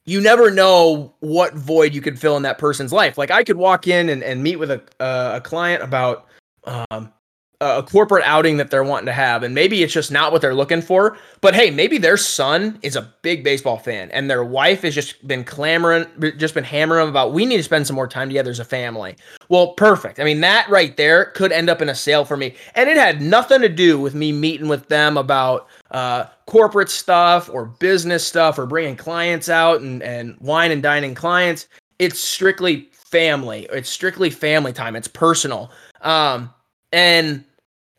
you 0.09 0.23
never 0.23 0.51
know 0.51 1.15
what 1.21 1.53
void 1.53 1.93
you 1.93 2.01
could 2.01 2.19
fill 2.19 2.37
in 2.39 2.43
that 2.43 2.57
person's 2.57 2.93
life. 2.93 3.19
Like 3.19 3.31
I 3.31 3.45
could 3.45 3.59
walk 3.59 3.87
in 3.87 4.09
and, 4.09 4.23
and 4.23 4.43
meet 4.43 4.57
with 4.57 4.71
a, 4.71 4.83
uh, 5.01 5.33
a 5.35 5.41
client 5.43 5.83
about 5.83 6.27
um, 6.65 7.13
a 7.61 7.83
corporate 7.83 8.23
outing 8.25 8.57
that 8.59 8.71
they're 8.71 8.85
wanting 8.85 9.07
to 9.07 9.13
have, 9.13 9.43
and 9.43 9.53
maybe 9.53 9.83
it's 9.83 9.93
just 9.93 10.13
not 10.13 10.31
what 10.31 10.41
they're 10.41 10.55
looking 10.55 10.81
for. 10.81 11.19
But 11.41 11.55
hey, 11.55 11.71
maybe 11.71 11.99
their 11.99 12.17
son 12.17 12.79
is 12.83 12.95
a 12.95 13.13
big 13.23 13.43
baseball 13.43 13.79
fan, 13.79 14.11
and 14.13 14.31
their 14.31 14.45
wife 14.45 14.83
has 14.83 14.95
just 14.95 15.27
been 15.27 15.43
clamoring, 15.43 16.07
just 16.37 16.55
been 16.55 16.63
hammering 16.63 17.09
about 17.09 17.33
we 17.33 17.45
need 17.45 17.57
to 17.57 17.63
spend 17.65 17.87
some 17.87 17.97
more 17.97 18.07
time 18.07 18.29
together 18.29 18.51
as 18.51 18.61
a 18.61 18.65
family. 18.65 19.17
Well, 19.49 19.73
perfect. 19.75 20.21
I 20.21 20.25
mean, 20.25 20.41
that 20.43 20.69
right 20.69 20.97
there 20.97 21.27
could 21.27 21.51
end 21.51 21.69
up 21.69 21.83
in 21.83 21.89
a 21.89 21.95
sale 21.97 22.25
for 22.25 22.37
me, 22.37 22.55
and 22.77 22.89
it 22.89 22.97
had 22.97 23.21
nothing 23.21 23.61
to 23.63 23.69
do 23.69 23.99
with 23.99 24.15
me 24.15 24.31
meeting 24.31 24.69
with 24.69 24.87
them 24.89 25.17
about 25.17 25.67
uh, 25.91 26.27
corporate 26.47 26.91
stuff 26.91 27.51
or 27.53 27.67
business 27.67 28.25
stuff 28.25 28.57
or 28.57 28.67
bringing 28.67 28.95
clients 28.95 29.49
out 29.49 29.81
and, 29.81 30.01
and 30.05 30.37
wine 30.39 30.71
and 30.71 30.83
dining 30.83 31.15
clients. 31.15 31.67
It's 31.99 32.21
strictly 32.21 32.89
family. 32.93 33.67
It's 33.73 33.91
strictly 33.91 34.31
family 34.31 34.73
time. 34.73 34.95
It's 34.95 35.09
personal. 35.09 35.73
Um, 36.03 36.55
and 36.93 37.45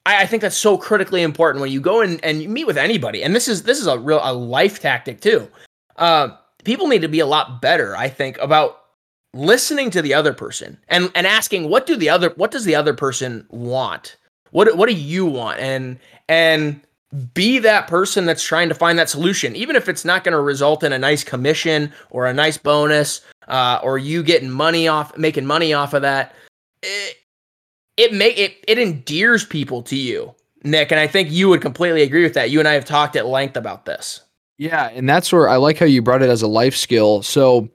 I, 0.06 0.24
I, 0.24 0.26
think 0.26 0.42
that's 0.42 0.58
so 0.58 0.78
critically 0.78 1.22
important 1.22 1.62
when 1.62 1.72
you 1.72 1.82
go 1.82 2.02
in 2.02 2.20
and 2.22 2.42
you 2.42 2.50
meet 2.50 2.68
with 2.68 2.78
anybody. 2.78 3.24
And 3.24 3.36
this 3.36 3.48
is 3.48 3.64
this 3.64 3.80
is 3.80 3.88
a 3.88 3.98
real 3.98 4.20
a 4.24 4.34
life 4.34 4.80
tactic 4.80 5.22
too. 5.22 5.48
Uh, 5.98 6.30
people 6.64 6.88
need 6.88 7.02
to 7.02 7.08
be 7.08 7.20
a 7.20 7.26
lot 7.26 7.62
better, 7.62 7.96
I 7.96 8.10
think, 8.10 8.38
about 8.40 8.78
listening 9.34 9.92
to 9.92 10.02
the 10.02 10.14
other 10.14 10.34
person 10.34 10.78
and 10.88 11.12
and 11.14 11.28
asking 11.28 11.70
what 11.70 11.86
do 11.86 11.96
the 11.96 12.10
other 12.10 12.34
what 12.36 12.52
does 12.52 12.66
the 12.66 12.76
other 12.76 12.94
person 12.94 13.46
want? 13.50 14.18
What 14.52 14.76
what 14.78 14.90
do 14.90 14.96
you 14.96 15.26
want? 15.26 15.60
And 15.60 16.00
and 16.28 16.82
be 17.34 17.60
that 17.60 17.88
person 17.88 18.26
that's 18.26 18.44
trying 18.44 18.70
to 18.70 18.76
find 18.76 19.00
that 19.00 19.10
solution, 19.10 19.56
even 19.56 19.76
if 19.76 19.90
it's 19.90 20.06
not 20.06 20.24
going 20.24 20.34
to 20.34 20.42
result 20.42 20.84
in 20.84 20.94
a 20.94 21.00
nice 21.00 21.24
commission 21.24 21.92
or 22.12 22.28
a 22.28 22.34
nice 22.34 22.58
bonus, 22.58 23.22
uh, 23.48 23.80
or 23.82 23.98
you 23.98 24.22
getting 24.22 24.50
money 24.50 24.88
off, 24.88 25.18
making 25.18 25.46
money 25.46 25.74
off 25.74 25.94
of 25.94 26.04
that. 26.04 26.36
It 26.84 27.18
it 28.00 28.14
make 28.14 28.38
it 28.38 28.64
it 28.68 28.80
endears 28.80 29.46
people 29.46 29.84
to 29.84 29.96
you, 29.96 30.34
Nick, 30.64 30.92
and 30.92 31.00
I 31.00 31.08
think 31.08 31.30
you 31.32 31.50
would 31.50 31.62
completely 31.62 32.02
agree 32.02 32.24
with 32.24 32.34
that. 32.34 32.50
You 32.50 32.60
and 32.60 32.68
I 32.68 32.74
have 32.74 32.86
talked 32.86 33.16
at 33.16 33.26
length 33.26 33.58
about 33.58 33.86
this. 33.86 34.22
Yeah, 34.58 34.90
and 34.90 35.08
that's 35.08 35.32
where 35.32 35.50
I 35.50 35.58
like 35.58 35.78
how 35.78 35.86
you 35.86 36.02
brought 36.02 36.22
it 36.22 36.30
as 36.30 36.42
a 36.42 36.48
life 36.48 36.76
skill. 36.76 37.22
So 37.22 37.70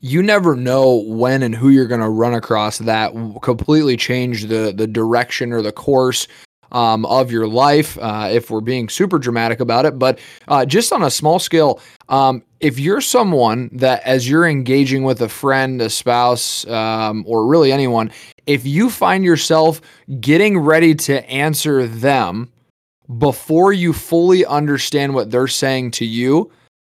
you 0.00 0.22
never 0.22 0.54
know 0.54 1.02
when 1.06 1.42
and 1.42 1.54
who 1.54 1.70
you're 1.70 1.86
going 1.86 2.00
to 2.00 2.08
run 2.08 2.34
across 2.34 2.78
that 2.78 3.12
completely 3.42 3.96
change 3.96 4.46
the 4.46 4.72
the 4.76 4.86
direction 4.86 5.52
or 5.52 5.62
the 5.62 5.72
course 5.72 6.28
um, 6.72 7.06
of 7.06 7.30
your 7.30 7.46
life, 7.46 7.96
uh, 8.00 8.28
if 8.30 8.50
we're 8.50 8.60
being 8.60 8.88
super 8.88 9.18
dramatic 9.18 9.60
about 9.60 9.84
it. 9.86 9.98
But 9.98 10.18
uh, 10.48 10.66
just 10.66 10.92
on 10.92 11.02
a 11.02 11.10
small 11.10 11.38
scale, 11.38 11.80
um, 12.08 12.42
if 12.60 12.78
you're 12.78 13.00
someone 13.00 13.70
that, 13.72 14.02
as 14.04 14.28
you're 14.28 14.46
engaging 14.46 15.04
with 15.04 15.20
a 15.20 15.28
friend, 15.28 15.80
a 15.80 15.90
spouse, 15.90 16.66
um, 16.66 17.24
or 17.26 17.46
really 17.46 17.72
anyone, 17.72 18.10
if 18.46 18.64
you 18.64 18.90
find 18.90 19.24
yourself 19.24 19.80
getting 20.20 20.58
ready 20.58 20.94
to 20.94 21.28
answer 21.28 21.86
them 21.86 22.50
before 23.18 23.72
you 23.72 23.92
fully 23.92 24.44
understand 24.46 25.14
what 25.14 25.30
they're 25.30 25.48
saying 25.48 25.90
to 25.92 26.04
you, 26.04 26.50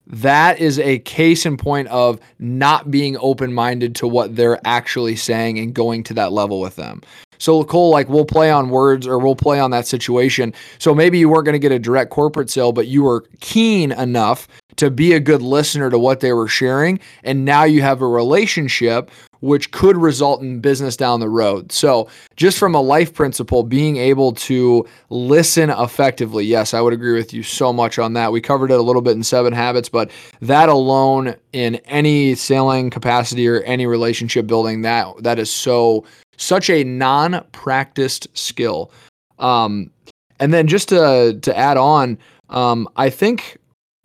that 0.08 0.60
is 0.60 0.80
a 0.80 1.00
case 1.00 1.46
in 1.46 1.58
point 1.58 1.88
of 1.90 2.20
not 2.40 2.92
being 2.92 3.18
open 3.20 3.54
minded 3.54 3.96
to 3.96 4.08
what 4.08 4.36
they're 4.36 4.60
actually 4.66 5.16
saying 5.16 5.60
and 5.60 5.74
going 5.74 6.04
to 6.04 6.14
that 6.14 6.32
level 6.32 6.60
with 6.60 6.76
them. 6.76 7.02
So 7.38 7.64
Cole, 7.64 7.90
like 7.90 8.08
we'll 8.08 8.26
play 8.26 8.52
on 8.52 8.70
words 8.70 9.08
or 9.08 9.18
we'll 9.18 9.36
play 9.36 9.60
on 9.60 9.72
that 9.72 9.88
situation. 9.88 10.54
So 10.78 10.94
maybe 10.94 11.18
you 11.18 11.28
weren't 11.28 11.46
going 11.46 11.54
to 11.54 11.60
get 11.60 11.72
a 11.72 11.80
direct 11.80 12.12
corporate 12.12 12.50
sale, 12.50 12.72
but 12.72 12.88
you 12.88 13.04
were 13.04 13.26
keen 13.40 13.92
enough 13.94 14.48
to 14.76 14.92
be 14.92 15.14
a 15.14 15.20
good 15.20 15.42
listener 15.42 15.90
to 15.90 15.98
what 15.98 16.20
they 16.20 16.34
were 16.34 16.48
sharing. 16.48 17.00
And 17.24 17.44
now 17.44 17.64
you 17.64 17.82
have 17.82 18.02
a 18.02 18.08
relationship 18.08 19.10
which 19.42 19.72
could 19.72 19.98
result 19.98 20.42
in 20.42 20.60
business 20.60 20.96
down 20.96 21.20
the 21.20 21.30
road. 21.30 21.72
So, 21.72 22.08
just 22.36 22.58
from 22.58 22.74
a 22.74 22.82
life 22.82 23.14
principle, 23.14 23.64
being 23.64 23.98
able 23.98 24.32
to 24.34 24.88
listen 25.10 25.70
effectively. 25.70 26.46
Yes, 26.46 26.74
I 26.74 26.82
would 26.82 26.94
agree 26.94 27.14
with 27.14 27.34
you 27.34 27.44
so 27.44 27.74
much 27.74 28.00
on 28.00 28.14
that. 28.14 28.32
We 28.32 28.40
covered 28.40 28.72
it 28.72 28.80
a 28.80 28.84
little 28.84 29.02
bit 29.02 29.16
in 29.16 29.24
Seven 29.24 29.54
Habits, 29.54 29.90
but 29.90 30.10
that 30.42 30.70
alone 30.70 31.36
in 31.54 31.76
any 31.86 32.36
selling 32.36 32.90
capacity 32.90 33.48
or 33.48 33.62
any 33.62 33.86
relationship 33.86 34.48
building, 34.48 34.82
that 34.84 35.08
that 35.20 35.40
is 35.40 35.52
so 35.52 36.06
such 36.38 36.70
a 36.70 36.84
non-practiced 36.84 38.28
skill. 38.38 38.92
Um, 39.40 39.92
and 40.40 40.54
then 40.54 40.68
just 40.68 40.90
to 40.90 41.38
to 41.42 41.58
add 41.58 41.78
on, 41.78 42.18
um, 42.50 42.88
I 42.96 43.10
think 43.10 43.58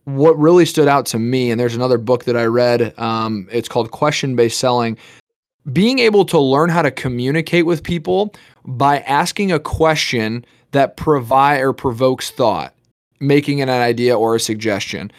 what 0.05 0.39
really 0.39 0.65
stood 0.65 0.89
out 0.89 1.05
to 1.07 1.19
me, 1.19 1.51
and 1.51 1.61
there's 1.61 1.75
another 1.75 1.99
book 1.99 2.25
that 2.25 2.37
I 2.37 2.45
read. 2.45 2.97
Um, 2.99 3.49
it's 3.51 3.69
called 3.69 3.91
Question 3.91 4.37
Based 4.37 4.59
Selling. 4.59 4.97
Being 5.73 5.99
able 5.99 6.25
to 6.27 6.39
learn 6.39 6.71
how 6.71 6.83
to 6.83 6.91
communicate 6.91 7.67
with 7.67 7.83
people 7.83 8.35
by 8.65 9.01
asking 9.01 9.53
a 9.53 9.59
question 9.59 10.45
that 10.73 10.97
provide 10.97 11.61
or 11.61 11.73
provokes 11.73 12.31
thought, 12.31 12.75
making 13.21 13.61
an 13.61 13.71
idea 13.71 14.17
or 14.17 14.35
a 14.35 14.41
suggestion. 14.41 15.11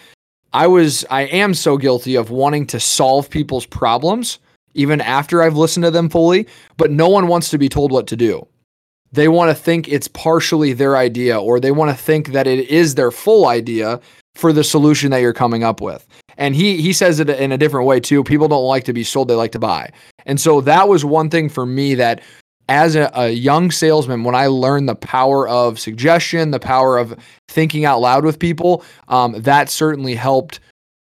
I 0.54 0.68
was, 0.68 1.06
I 1.10 1.24
am 1.24 1.54
so 1.54 1.78
guilty 1.78 2.16
of 2.16 2.30
wanting 2.30 2.66
to 2.68 2.80
solve 2.80 3.30
people's 3.30 3.66
problems 3.66 4.40
even 4.74 5.02
after 5.02 5.42
I've 5.42 5.58
listened 5.58 5.84
to 5.84 5.92
them 5.92 6.08
fully, 6.08 6.48
but 6.78 6.92
no 6.92 7.10
one 7.10 7.28
wants 7.28 7.50
to 7.50 7.58
be 7.58 7.68
told 7.68 7.92
what 7.92 8.08
to 8.08 8.16
do. 8.16 8.48
They 9.12 9.28
want 9.28 9.50
to 9.50 9.56
think 9.56 9.88
it's 9.88 10.08
partially 10.08 10.74
their 10.74 10.96
idea, 10.96 11.40
or 11.40 11.60
they 11.60 11.72
want 11.72 11.92
to 11.92 12.04
think 12.04 12.28
that 12.30 12.48
it 12.48 12.70
is 12.70 12.96
their 12.96 13.12
full 13.12 13.48
idea 13.48 14.00
for 14.38 14.54
the 14.54 14.63
solution 14.63 15.12
that 15.12 15.17
you're 15.17 15.34
coming 15.34 15.63
up 15.63 15.82
with. 15.82 16.08
And 16.38 16.56
he 16.56 16.82
he 16.82 16.93
says 16.93 17.19
it 17.19 17.30
in 17.30 17.52
a 17.52 17.58
different 17.58 17.88
way 17.88 18.00
too. 18.00 18.23
People 18.23 18.47
don't 18.47 18.65
like 18.65 18.84
to 18.86 18.93
be 18.93 19.04
sold; 19.04 19.28
they 19.28 19.36
like 19.36 19.52
to 19.54 19.60
buy. 19.60 19.91
And 20.26 20.39
so 20.39 20.62
that 20.62 20.88
was 20.88 21.04
one 21.04 21.30
thing 21.30 21.50
for 21.50 21.65
me 21.65 21.95
that, 21.95 22.21
as 22.69 22.95
a, 22.95 23.10
a 23.15 23.30
young 23.30 23.71
salesman, 23.71 24.23
when 24.23 24.36
I 24.36 24.47
learned 24.47 24.88
the 24.88 24.95
power 24.95 25.47
of 25.47 25.80
suggestion, 25.80 26.52
the 26.52 26.60
power 26.60 26.97
of 26.97 27.15
thinking 27.47 27.86
out 27.86 28.02
loud 28.02 28.23
with 28.23 28.38
people, 28.38 28.84
um, 29.08 29.41
that 29.41 29.69
certainly 29.69 30.15
helped 30.15 30.60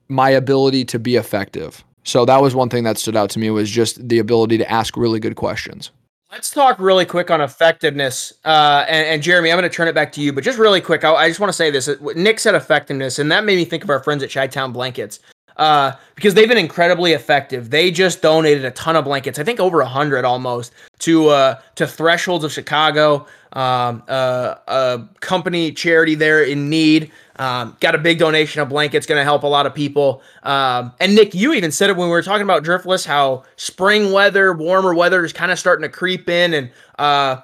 my 0.09 0.31
ability 0.31 0.85
to 0.87 0.99
be 0.99 1.17
effective. 1.17 1.85
So 2.05 2.25
that 2.25 2.41
was 2.41 2.55
one 2.55 2.71
thing 2.71 2.85
that 2.85 2.97
stood 2.97 3.17
out 3.17 3.29
to 3.31 3.39
me 3.39 3.51
was 3.51 3.71
just 3.71 4.09
the 4.09 4.19
ability 4.19 4.57
to 4.59 4.71
ask 4.71 4.97
really 4.97 5.21
good 5.21 5.37
questions. 5.37 5.91
Let's 6.31 6.51
talk 6.51 6.79
really 6.79 7.07
quick 7.07 7.31
on 7.31 7.41
effectiveness. 7.41 8.35
Uh, 8.45 8.85
and, 8.87 9.07
and, 9.07 9.23
Jeremy, 9.23 9.51
I'm 9.51 9.59
going 9.59 9.69
to 9.69 9.75
turn 9.75 9.89
it 9.89 9.95
back 9.95 10.13
to 10.13 10.21
you, 10.21 10.31
but 10.31 10.45
just 10.45 10.59
really 10.59 10.83
quick, 10.83 11.03
I, 11.03 11.15
I 11.15 11.29
just 11.29 11.41
want 11.41 11.49
to 11.49 11.57
say 11.57 11.71
this. 11.71 11.89
Nick 12.17 12.39
said 12.39 12.55
effectiveness, 12.55 13.19
and 13.19 13.33
that 13.33 13.45
made 13.45 13.57
me 13.57 13.65
think 13.65 13.83
of 13.83 13.89
our 13.89 14.03
friends 14.03 14.23
at 14.23 14.31
Chi 14.31 14.47
Town 14.49 14.71
Blankets. 14.71 15.21
Uh, 15.59 15.93
because 16.15 16.35
they've 16.35 16.49
been 16.49 16.59
incredibly 16.59 17.13
effective. 17.13 17.71
They 17.71 17.91
just 17.91 18.23
donated 18.23 18.65
a 18.65 18.71
ton 18.71 18.97
of 18.97 19.05
blankets, 19.05 19.39
I 19.39 19.45
think 19.45 19.61
over 19.61 19.81
a 19.81 19.87
hundred 19.87 20.25
almost, 20.25 20.73
to 21.01 21.29
uh, 21.29 21.61
to 21.77 21.87
Thresholds 21.87 22.45
of 22.45 22.53
Chicago, 22.53 23.27
um, 23.53 24.03
uh, 24.09 24.55
a 24.67 25.09
company 25.21 25.73
charity 25.73 26.15
there 26.15 26.43
in 26.45 26.71
need. 26.71 27.11
Um, 27.37 27.77
got 27.79 27.95
a 27.95 27.99
big 27.99 28.19
donation 28.19 28.61
of 28.61 28.69
blankets, 28.69 29.07
going 29.07 29.21
to 29.21 29.25
help 29.25 29.45
a 29.45 29.47
lot 29.47 29.65
of 29.65 29.73
people. 29.73 30.23
Um, 30.43 30.93
and 30.99 31.15
Nick, 31.15 31.35
you 31.35 31.53
even 31.53 31.71
said 31.71 31.89
it 31.89 31.97
when 31.97 32.09
we 32.09 32.13
were 32.13 32.23
talking 32.23 32.43
about 32.43 32.65
driftless, 32.65 33.07
how 33.07 33.45
spring 33.55 34.11
weather, 34.11 34.53
warmer 34.53 34.93
weather 34.93 35.25
is 35.25 35.33
kind 35.33 35.53
of 35.53 35.59
starting 35.59 35.83
to 35.83 35.89
creep 35.89 36.29
in. 36.29 36.55
And 36.55 36.71
uh, 36.99 37.43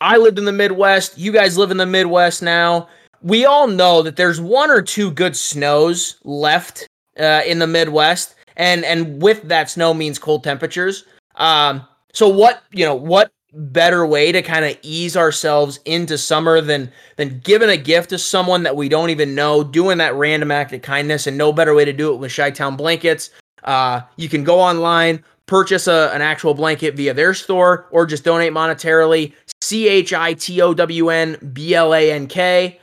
I 0.00 0.16
lived 0.16 0.38
in 0.40 0.44
the 0.44 0.52
Midwest. 0.52 1.18
You 1.18 1.30
guys 1.30 1.56
live 1.56 1.70
in 1.70 1.76
the 1.76 1.86
Midwest 1.86 2.42
now. 2.42 2.88
We 3.22 3.44
all 3.44 3.68
know 3.68 4.02
that 4.02 4.16
there's 4.16 4.40
one 4.40 4.70
or 4.70 4.82
two 4.82 5.12
good 5.12 5.36
snows 5.36 6.16
left 6.24 6.88
uh, 7.18 7.42
in 7.46 7.58
the 7.58 7.66
Midwest, 7.66 8.34
and 8.56 8.84
and 8.84 9.22
with 9.22 9.42
that 9.48 9.70
snow 9.70 9.94
means 9.94 10.18
cold 10.18 10.44
temperatures. 10.44 11.04
Um, 11.36 11.86
so 12.12 12.28
what 12.28 12.62
you 12.70 12.84
know 12.84 12.94
what 12.94 13.30
better 13.54 14.06
way 14.06 14.30
to 14.30 14.42
kind 14.42 14.64
of 14.64 14.76
ease 14.82 15.16
ourselves 15.16 15.80
into 15.84 16.18
summer 16.18 16.60
than 16.60 16.90
than 17.16 17.40
giving 17.40 17.70
a 17.70 17.76
gift 17.76 18.10
to 18.10 18.18
someone 18.18 18.62
that 18.62 18.76
we 18.76 18.88
don't 18.88 19.10
even 19.10 19.34
know, 19.34 19.64
doing 19.64 19.98
that 19.98 20.14
random 20.14 20.50
act 20.50 20.72
of 20.72 20.82
kindness, 20.82 21.26
and 21.26 21.38
no 21.38 21.52
better 21.52 21.74
way 21.74 21.84
to 21.84 21.92
do 21.92 22.12
it 22.12 22.18
with 22.18 22.34
Chi-Town 22.34 22.76
blankets. 22.76 23.30
Uh, 23.64 24.00
you 24.16 24.28
can 24.28 24.44
go 24.44 24.60
online, 24.60 25.24
purchase 25.46 25.86
a, 25.86 26.10
an 26.14 26.22
actual 26.22 26.54
blanket 26.54 26.94
via 26.94 27.14
their 27.14 27.34
store, 27.34 27.88
or 27.90 28.06
just 28.06 28.24
donate 28.24 28.52
monetarily. 28.52 29.32
C 29.60 29.88
H 29.88 30.12
I 30.12 30.34
T 30.34 30.60
O 30.60 30.72
W 30.72 31.08
N 31.10 31.36
B 31.52 31.74
L 31.74 31.94
A 31.94 32.12
N 32.12 32.26
K 32.26 32.80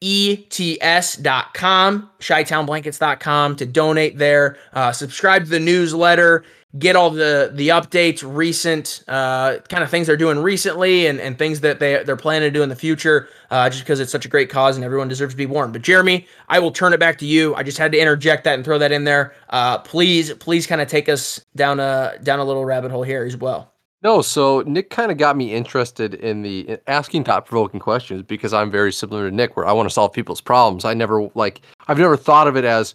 ets.com, 0.00 0.80
chi-townblankets.com 2.20 3.56
to 3.56 3.66
donate 3.66 4.18
there. 4.18 4.58
Uh, 4.72 4.92
subscribe 4.92 5.44
to 5.44 5.50
the 5.50 5.60
newsletter 5.60 6.44
get 6.76 6.96
all 6.96 7.10
the 7.10 7.50
the 7.54 7.68
updates, 7.68 8.22
recent 8.26 9.02
uh, 9.08 9.58
kind 9.68 9.82
of 9.82 9.90
things 9.90 10.06
they're 10.06 10.16
doing 10.16 10.38
recently, 10.38 11.06
and, 11.06 11.20
and 11.20 11.38
things 11.38 11.60
that 11.60 11.80
they 11.80 12.02
they're 12.04 12.16
planning 12.16 12.46
to 12.46 12.50
do 12.50 12.62
in 12.62 12.68
the 12.68 12.76
future. 12.76 13.28
Uh, 13.50 13.70
just 13.70 13.82
because 13.82 14.00
it's 14.00 14.12
such 14.12 14.26
a 14.26 14.28
great 14.28 14.50
cause 14.50 14.76
and 14.76 14.84
everyone 14.84 15.08
deserves 15.08 15.32
to 15.32 15.38
be 15.38 15.46
warm. 15.46 15.72
But 15.72 15.82
Jeremy, 15.82 16.26
I 16.48 16.58
will 16.58 16.70
turn 16.70 16.92
it 16.92 17.00
back 17.00 17.18
to 17.18 17.26
you. 17.26 17.54
I 17.54 17.62
just 17.62 17.78
had 17.78 17.92
to 17.92 17.98
interject 17.98 18.44
that 18.44 18.54
and 18.54 18.64
throw 18.64 18.78
that 18.78 18.92
in 18.92 19.04
there. 19.04 19.34
Uh, 19.48 19.78
please, 19.78 20.32
please, 20.34 20.66
kind 20.66 20.82
of 20.82 20.88
take 20.88 21.08
us 21.08 21.40
down 21.56 21.80
a 21.80 22.18
down 22.22 22.38
a 22.38 22.44
little 22.44 22.64
rabbit 22.64 22.90
hole 22.90 23.02
here 23.02 23.24
as 23.24 23.36
well. 23.36 23.72
No, 24.02 24.22
so 24.22 24.60
Nick 24.60 24.90
kind 24.90 25.10
of 25.10 25.18
got 25.18 25.36
me 25.36 25.52
interested 25.52 26.14
in 26.14 26.42
the 26.42 26.60
in 26.68 26.78
asking 26.86 27.24
thought 27.24 27.46
provoking 27.46 27.80
questions 27.80 28.22
because 28.22 28.52
I'm 28.52 28.70
very 28.70 28.92
similar 28.92 29.28
to 29.28 29.34
Nick, 29.34 29.56
where 29.56 29.66
I 29.66 29.72
want 29.72 29.88
to 29.88 29.92
solve 29.92 30.12
people's 30.12 30.40
problems. 30.40 30.84
I 30.84 30.94
never 30.94 31.28
like 31.34 31.62
I've 31.88 31.98
never 31.98 32.16
thought 32.16 32.46
of 32.46 32.56
it 32.56 32.64
as 32.64 32.94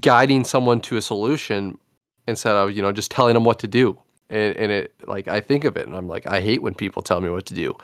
guiding 0.00 0.44
someone 0.44 0.80
to 0.80 0.96
a 0.96 1.02
solution 1.02 1.78
instead 2.26 2.56
of 2.56 2.72
you 2.72 2.82
know 2.82 2.90
just 2.90 3.10
telling 3.10 3.34
them 3.34 3.44
what 3.44 3.58
to 3.60 3.68
do. 3.68 3.96
And, 4.30 4.56
and 4.56 4.72
it 4.72 4.94
like 5.06 5.28
i 5.28 5.38
think 5.38 5.64
of 5.64 5.76
it 5.76 5.86
and 5.86 5.94
i'm 5.94 6.08
like 6.08 6.26
i 6.26 6.40
hate 6.40 6.62
when 6.62 6.72
people 6.72 7.02
tell 7.02 7.20
me 7.20 7.28
what 7.28 7.46
to 7.46 7.54
do. 7.54 7.76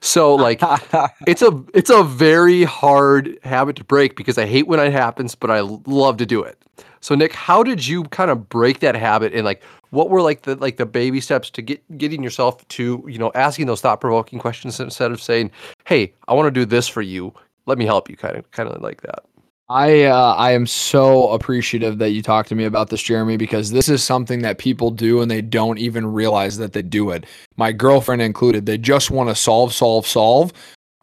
So 0.00 0.34
like 0.34 0.60
it's 1.26 1.42
a 1.42 1.64
it's 1.74 1.90
a 1.90 2.04
very 2.04 2.62
hard 2.62 3.36
habit 3.42 3.76
to 3.76 3.84
break 3.84 4.14
because 4.14 4.38
i 4.38 4.46
hate 4.46 4.68
when 4.68 4.78
it 4.78 4.92
happens 4.92 5.34
but 5.34 5.50
i 5.50 5.60
love 5.60 6.18
to 6.18 6.26
do 6.26 6.42
it. 6.42 6.62
So 7.00 7.16
nick 7.16 7.32
how 7.32 7.64
did 7.64 7.84
you 7.84 8.04
kind 8.04 8.30
of 8.30 8.48
break 8.48 8.78
that 8.80 8.94
habit 8.94 9.32
and 9.32 9.44
like 9.44 9.62
what 9.90 10.10
were 10.10 10.22
like 10.22 10.42
the 10.42 10.56
like 10.56 10.76
the 10.76 10.86
baby 10.86 11.20
steps 11.20 11.50
to 11.50 11.62
get 11.62 11.98
getting 11.98 12.22
yourself 12.22 12.66
to 12.68 13.04
you 13.08 13.18
know 13.18 13.30
asking 13.34 13.66
those 13.66 13.80
thought 13.80 14.00
provoking 14.00 14.38
questions 14.38 14.80
instead 14.80 15.12
of 15.12 15.20
saying 15.20 15.50
hey 15.86 16.12
i 16.28 16.34
want 16.34 16.46
to 16.46 16.50
do 16.50 16.64
this 16.64 16.88
for 16.88 17.02
you 17.02 17.32
let 17.66 17.78
me 17.78 17.84
help 17.84 18.08
you 18.10 18.16
kind 18.16 18.36
of 18.36 18.50
kind 18.50 18.68
of 18.68 18.80
like 18.82 19.02
that 19.02 19.24
I 19.68 20.04
uh, 20.04 20.34
I 20.34 20.52
am 20.52 20.64
so 20.64 21.28
appreciative 21.30 21.98
that 21.98 22.10
you 22.10 22.22
talked 22.22 22.48
to 22.50 22.54
me 22.54 22.64
about 22.64 22.88
this, 22.88 23.02
Jeremy, 23.02 23.36
because 23.36 23.72
this 23.72 23.88
is 23.88 24.02
something 24.02 24.42
that 24.42 24.58
people 24.58 24.92
do 24.92 25.20
and 25.20 25.28
they 25.28 25.42
don't 25.42 25.78
even 25.78 26.06
realize 26.06 26.56
that 26.58 26.72
they 26.72 26.82
do 26.82 27.10
it. 27.10 27.26
My 27.56 27.72
girlfriend 27.72 28.22
included. 28.22 28.66
They 28.66 28.78
just 28.78 29.10
want 29.10 29.28
to 29.28 29.34
solve, 29.34 29.74
solve, 29.74 30.06
solve. 30.06 30.52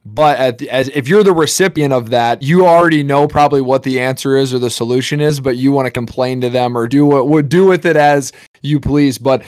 But 0.06 0.58
the, 0.58 0.69
as 0.69 0.89
if 0.89 1.08
you're 1.08 1.24
the 1.24 1.34
recipient 1.34 1.93
of 1.93 2.10
that, 2.10 2.41
you 2.41 2.65
already 2.65 3.04
know 3.04 3.28
probably 3.28 3.62
what 3.62 3.84
the 3.84 4.00
answer 4.00 4.36
is 4.38 4.54
or 4.54 4.60
the 4.60 4.69
solution 4.69 5.19
is, 5.19 5.39
but 5.39 5.58
you 5.58 5.72
want 5.72 5.86
to 5.86 5.91
complain 5.91 6.39
to 6.41 6.50
them 6.50 6.78
or 6.78 6.88
do 6.88 7.06
what 7.06 7.28
would 7.30 7.50
do 7.50 7.65
with 7.65 7.86
it 7.86 7.96
as 7.96 8.32
you 8.63 8.80
please. 8.80 9.17
But 9.17 9.43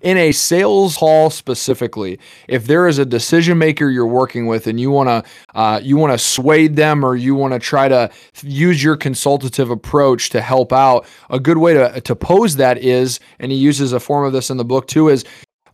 in 0.00 0.16
a 0.16 0.32
sales 0.32 0.96
hall 0.96 1.30
specifically 1.30 2.18
if 2.46 2.66
there 2.66 2.86
is 2.86 2.98
a 2.98 3.04
decision 3.04 3.58
maker 3.58 3.88
you're 3.88 4.06
working 4.06 4.46
with 4.46 4.66
and 4.66 4.78
you 4.78 4.90
want 4.90 5.08
to 5.08 5.30
uh, 5.56 5.80
you 5.82 5.96
want 5.96 6.12
to 6.12 6.18
sway 6.18 6.68
them 6.68 7.04
or 7.04 7.16
you 7.16 7.34
want 7.34 7.52
to 7.52 7.58
try 7.58 7.88
to 7.88 8.08
use 8.42 8.82
your 8.82 8.96
consultative 8.96 9.70
approach 9.70 10.30
to 10.30 10.40
help 10.40 10.72
out 10.72 11.06
a 11.30 11.40
good 11.40 11.58
way 11.58 11.74
to, 11.74 12.00
to 12.00 12.14
pose 12.14 12.56
that 12.56 12.78
is 12.78 13.18
and 13.40 13.50
he 13.50 13.58
uses 13.58 13.92
a 13.92 14.00
form 14.00 14.24
of 14.24 14.32
this 14.32 14.50
in 14.50 14.56
the 14.56 14.64
book 14.64 14.86
too 14.86 15.08
is 15.08 15.24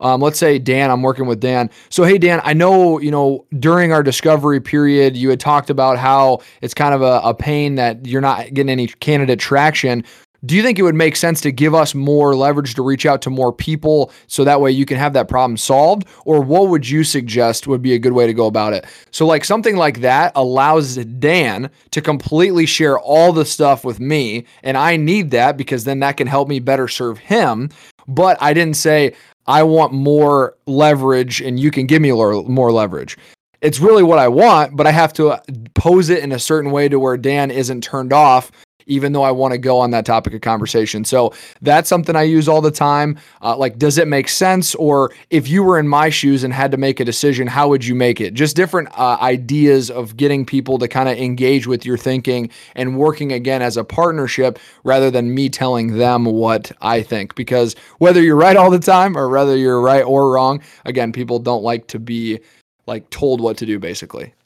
um, 0.01 0.21
let's 0.21 0.39
say 0.39 0.59
Dan, 0.59 0.91
I'm 0.91 1.03
working 1.03 1.27
with 1.27 1.41
Dan. 1.41 1.71
So, 1.89 2.03
hey, 2.03 2.19
Dan, 2.19 2.41
I 2.45 2.53
know, 2.53 2.99
you 2.99 3.11
know, 3.11 3.47
during 3.59 3.93
our 3.93 4.03
discovery 4.03 4.61
period, 4.61 5.17
you 5.17 5.31
had 5.31 5.41
talked 5.41 5.71
about 5.71 5.99
how 5.99 6.41
it's 6.61 6.75
kind 6.75 6.95
of 6.95 7.01
a, 7.01 7.21
a 7.25 7.33
pain 7.33 7.77
that 7.77 8.05
you're 8.05 8.21
not 8.21 8.53
getting 8.53 8.71
any 8.71 8.89
candidate 8.89 9.39
traction 9.39 10.05
do 10.45 10.55
you 10.57 10.63
think 10.63 10.79
it 10.79 10.83
would 10.83 10.95
make 10.95 11.17
sense 11.17 11.41
to 11.43 11.53
give 11.53 11.75
us 11.75 11.95
more 11.95 12.35
leverage 12.35 12.75
to 12.75 12.83
reach 12.83 13.07
out 13.07 13.23
to 13.23 13.31
more 13.31 13.53
people 13.53 14.13
so 14.27 14.45
that 14.45 14.61
way 14.61 14.71
you 14.71 14.85
can 14.85 14.97
have 14.97 15.13
that 15.13 15.29
problem 15.29 15.57
solved? 15.57 16.07
Or 16.25 16.41
what 16.41 16.69
would 16.69 16.89
you 16.89 17.05
suggest 17.05 17.67
would 17.67 17.83
be 17.83 17.95
a 17.95 17.99
good 17.99 18.13
way 18.13 18.27
to 18.27 18.35
go 18.35 18.47
about 18.47 18.73
it? 18.73 18.85
So 19.11 19.27
like 19.27 19.45
something 19.45 19.77
like 19.77 20.01
that 20.01 20.33
allows 20.35 20.97
dan 20.97 21.71
to 21.93 22.01
completely 22.01 22.67
share 22.67 22.99
all 22.99 23.33
the 23.33 23.45
stuff 23.45 23.85
with 23.85 24.01
me 24.01 24.45
and 24.63 24.77
i 24.77 24.97
need 24.97 25.31
that 25.31 25.57
because 25.57 25.85
then 25.85 26.01
that 26.01 26.17
can 26.17 26.27
help 26.27 26.49
me 26.49 26.59
better 26.59 26.89
serve 26.89 27.19
him. 27.19 27.71
But 28.07 28.37
i 28.43 28.53
didn't 28.53 28.77
say 28.77 29.15
i 29.47 29.63
want 29.63 29.93
more 29.93 30.57
leverage 30.67 31.41
and 31.41 31.59
you 31.59 31.71
can 31.71 31.87
give 31.87 32.03
me 32.03 32.13
more 32.13 32.73
leverage. 32.73 33.17
It's 33.61 33.81
really 33.81 34.03
what 34.03 34.19
I 34.19 34.29
want, 34.29 34.77
but 34.77 34.87
I 34.87 34.91
have 34.91 35.15
to 35.15 35.41
pose 35.75 36.11
it 36.11 36.23
in 36.23 36.33
a 36.33 36.39
certain 36.39 36.71
way 36.71 36.87
to 36.87 36.99
where 36.99 37.17
Dan 37.17 37.51
isn't 37.51 37.83
turned 37.83 38.13
off 38.13 38.53
even 38.87 39.13
though 39.13 39.23
I 39.23 39.31
want 39.31 39.53
to 39.53 39.59
go 39.59 39.79
on 39.79 39.91
that 39.91 40.07
topic 40.07 40.35
of 40.35 40.41
conversation. 40.41 41.05
So 41.05 41.33
that's 41.63 41.89
something 41.89 42.17
I 42.17 42.23
use 42.23 42.49
all 42.49 42.61
the 42.61 42.71
time. 42.71 43.19
Uh, 43.43 43.57
like, 43.57 43.79
does 43.79 43.99
it 43.99 44.09
make 44.09 44.29
sense? 44.29 44.75
Or 44.75 45.13
if 45.31 45.49
you 45.49 45.63
were 45.63 45.79
in 45.79 45.89
my 45.89 46.11
shoes 46.11 46.45
and 46.45 46.53
had 46.53 46.71
to 46.71 46.77
make 46.77 47.01
a 47.01 47.05
decision, 47.05 47.47
how 47.47 47.69
would 47.69 47.85
you 47.85 47.95
make 47.95 48.21
it? 48.21 48.35
Just 48.35 48.57
different 48.57 48.89
uh, 48.99 49.19
ideas 49.21 49.91
of 49.91 50.17
getting 50.17 50.45
people 50.45 50.79
to 50.79 50.89
kind 50.89 51.09
of 51.09 51.17
engage 51.17 51.67
with 51.67 51.85
your 51.85 51.97
thinking 51.97 52.51
and 52.75 52.99
working 52.99 53.33
again 53.33 53.63
as 53.63 53.77
a 53.77 53.85
partnership 53.85 54.59
rather 54.85 55.11
than 55.11 55.35
me 55.35 55.49
telling 55.49 55.99
them 55.99 56.25
what 56.25 56.73
I 56.81 57.03
think. 57.03 57.35
Because 57.35 57.75
whether 57.99 58.23
you're 58.23 58.37
right 58.37 58.57
all 58.57 58.71
the 58.71 58.79
time 58.79 59.17
or 59.17 59.29
whether 59.29 59.57
you're 59.57 59.81
right 59.81 60.03
or 60.03 60.31
wrong, 60.33 60.63
again, 60.85 61.13
people 61.13 61.39
don't 61.39 61.63
like 61.63 61.87
to 61.89 61.99
be 61.99 62.41
like 62.87 63.09
told 63.11 63.41
what 63.41 63.57
to 63.59 63.67
do 63.67 63.79
basically. 63.79 64.35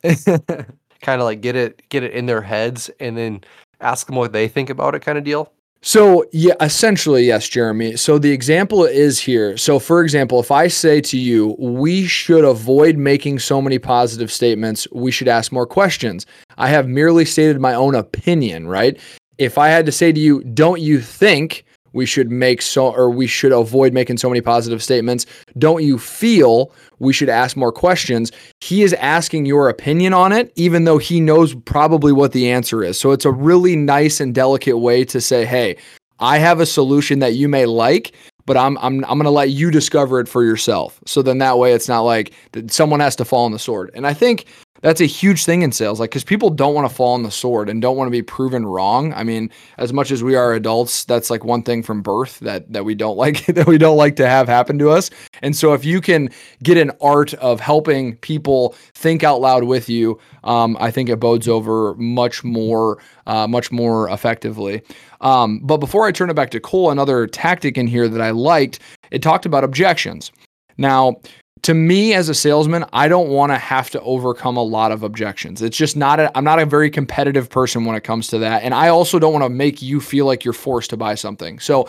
kind 1.00 1.20
of 1.20 1.24
like 1.24 1.40
get 1.40 1.56
it 1.56 1.82
get 1.88 2.02
it 2.02 2.12
in 2.12 2.26
their 2.26 2.42
heads 2.42 2.90
and 3.00 3.16
then 3.16 3.40
ask 3.80 4.06
them 4.06 4.16
what 4.16 4.32
they 4.32 4.48
think 4.48 4.70
about 4.70 4.94
it 4.94 5.00
kind 5.00 5.18
of 5.18 5.24
deal? 5.24 5.52
So, 5.80 6.24
yeah, 6.32 6.54
essentially, 6.60 7.24
yes, 7.24 7.48
Jeremy. 7.48 7.96
So, 7.96 8.18
the 8.18 8.32
example 8.32 8.84
is 8.84 9.20
here. 9.20 9.56
So, 9.56 9.78
for 9.78 10.02
example, 10.02 10.40
if 10.40 10.50
I 10.50 10.66
say 10.66 11.00
to 11.02 11.16
you, 11.16 11.54
we 11.58 12.04
should 12.04 12.44
avoid 12.44 12.96
making 12.96 13.38
so 13.38 13.62
many 13.62 13.78
positive 13.78 14.32
statements, 14.32 14.88
we 14.90 15.12
should 15.12 15.28
ask 15.28 15.52
more 15.52 15.66
questions. 15.66 16.26
I 16.56 16.68
have 16.68 16.88
merely 16.88 17.24
stated 17.24 17.60
my 17.60 17.74
own 17.74 17.94
opinion, 17.94 18.66
right? 18.66 18.98
If 19.38 19.56
I 19.56 19.68
had 19.68 19.86
to 19.86 19.92
say 19.92 20.10
to 20.10 20.18
you, 20.18 20.42
don't 20.42 20.80
you 20.80 21.00
think 21.00 21.64
we 21.92 22.06
should 22.06 22.30
make 22.30 22.62
so 22.62 22.92
or 22.92 23.10
we 23.10 23.26
should 23.26 23.52
avoid 23.52 23.92
making 23.92 24.16
so 24.16 24.28
many 24.28 24.40
positive 24.40 24.82
statements 24.82 25.26
don't 25.58 25.82
you 25.82 25.98
feel 25.98 26.72
we 26.98 27.12
should 27.12 27.28
ask 27.28 27.56
more 27.56 27.72
questions 27.72 28.32
he 28.60 28.82
is 28.82 28.92
asking 28.94 29.46
your 29.46 29.68
opinion 29.68 30.12
on 30.12 30.32
it 30.32 30.52
even 30.56 30.84
though 30.84 30.98
he 30.98 31.20
knows 31.20 31.54
probably 31.54 32.12
what 32.12 32.32
the 32.32 32.50
answer 32.50 32.82
is 32.82 32.98
so 32.98 33.12
it's 33.12 33.24
a 33.24 33.32
really 33.32 33.76
nice 33.76 34.20
and 34.20 34.34
delicate 34.34 34.78
way 34.78 35.04
to 35.04 35.20
say 35.20 35.44
hey 35.44 35.76
i 36.18 36.38
have 36.38 36.60
a 36.60 36.66
solution 36.66 37.18
that 37.18 37.34
you 37.34 37.48
may 37.48 37.66
like 37.66 38.12
but 38.48 38.56
I'm 38.56 38.78
I'm 38.78 39.04
I'm 39.04 39.18
going 39.18 39.24
to 39.24 39.30
let 39.30 39.50
you 39.50 39.70
discover 39.70 40.20
it 40.20 40.26
for 40.26 40.42
yourself. 40.42 41.00
So 41.04 41.20
then 41.20 41.36
that 41.36 41.58
way 41.58 41.74
it's 41.74 41.86
not 41.86 42.00
like 42.00 42.32
someone 42.68 42.98
has 42.98 43.14
to 43.16 43.26
fall 43.26 43.44
on 43.44 43.52
the 43.52 43.58
sword. 43.58 43.90
And 43.92 44.06
I 44.06 44.14
think 44.14 44.46
that's 44.82 45.00
a 45.00 45.06
huge 45.06 45.44
thing 45.44 45.62
in 45.62 45.72
sales 45.72 46.00
like 46.00 46.10
because 46.10 46.24
people 46.24 46.50
don't 46.50 46.74
want 46.74 46.88
to 46.88 46.94
fall 46.94 47.14
on 47.14 47.22
the 47.22 47.30
sword 47.30 47.68
and 47.68 47.82
don't 47.82 47.96
want 47.96 48.06
to 48.06 48.12
be 48.12 48.22
proven 48.22 48.66
wrong. 48.66 49.12
I 49.14 49.24
mean 49.24 49.50
as 49.78 49.92
much 49.92 50.10
as 50.10 50.22
we 50.22 50.34
are 50.34 50.52
adults 50.52 51.04
that's 51.04 51.30
like 51.30 51.44
one 51.44 51.62
thing 51.62 51.82
from 51.82 52.02
birth 52.02 52.38
that 52.40 52.72
that 52.72 52.84
we 52.84 52.94
don't 52.94 53.16
like 53.24 53.46
that 53.46 53.66
we 53.66 53.78
don't 53.78 53.96
like 53.96 54.16
to 54.16 54.28
have 54.28 54.48
happen 54.48 54.78
to 54.78 54.90
us. 54.90 55.10
And 55.42 55.56
so 55.56 55.72
if 55.72 55.84
you 55.84 56.00
can 56.00 56.30
get 56.62 56.76
an 56.76 56.92
art 57.00 57.34
of 57.34 57.60
helping 57.60 58.16
people 58.16 58.74
think 58.94 59.24
out 59.24 59.40
loud 59.40 59.64
with 59.64 59.88
you 59.88 60.18
um, 60.44 60.76
i 60.80 60.90
think 60.90 61.08
it 61.08 61.20
bodes 61.20 61.48
over 61.48 61.94
much 61.94 62.44
more 62.44 62.98
uh, 63.26 63.46
much 63.46 63.70
more 63.70 64.08
effectively. 64.10 64.82
Um, 65.20 65.60
but 65.60 65.78
before 65.78 66.06
i 66.06 66.12
turn 66.12 66.30
it 66.30 66.34
back 66.34 66.50
to 66.50 66.60
cole 66.60 66.90
another 66.90 67.26
tactic 67.26 67.76
in 67.76 67.86
here 67.86 68.08
that 68.08 68.20
i 68.20 68.30
liked 68.30 68.80
it 69.10 69.22
talked 69.22 69.46
about 69.46 69.64
objections. 69.64 70.30
Now 70.76 71.16
to 71.62 71.74
me 71.74 72.14
as 72.14 72.28
a 72.28 72.34
salesman, 72.34 72.84
I 72.92 73.08
don't 73.08 73.28
want 73.28 73.52
to 73.52 73.58
have 73.58 73.90
to 73.90 74.00
overcome 74.02 74.56
a 74.56 74.62
lot 74.62 74.92
of 74.92 75.02
objections. 75.02 75.62
It's 75.62 75.76
just 75.76 75.96
not 75.96 76.20
a, 76.20 76.36
I'm 76.36 76.44
not 76.44 76.58
a 76.58 76.66
very 76.66 76.90
competitive 76.90 77.48
person 77.48 77.84
when 77.84 77.96
it 77.96 78.04
comes 78.04 78.28
to 78.28 78.38
that. 78.38 78.62
And 78.62 78.74
I 78.74 78.88
also 78.88 79.18
don't 79.18 79.32
want 79.32 79.44
to 79.44 79.50
make 79.50 79.82
you 79.82 80.00
feel 80.00 80.26
like 80.26 80.44
you're 80.44 80.52
forced 80.52 80.90
to 80.90 80.96
buy 80.96 81.14
something. 81.14 81.58
So 81.58 81.88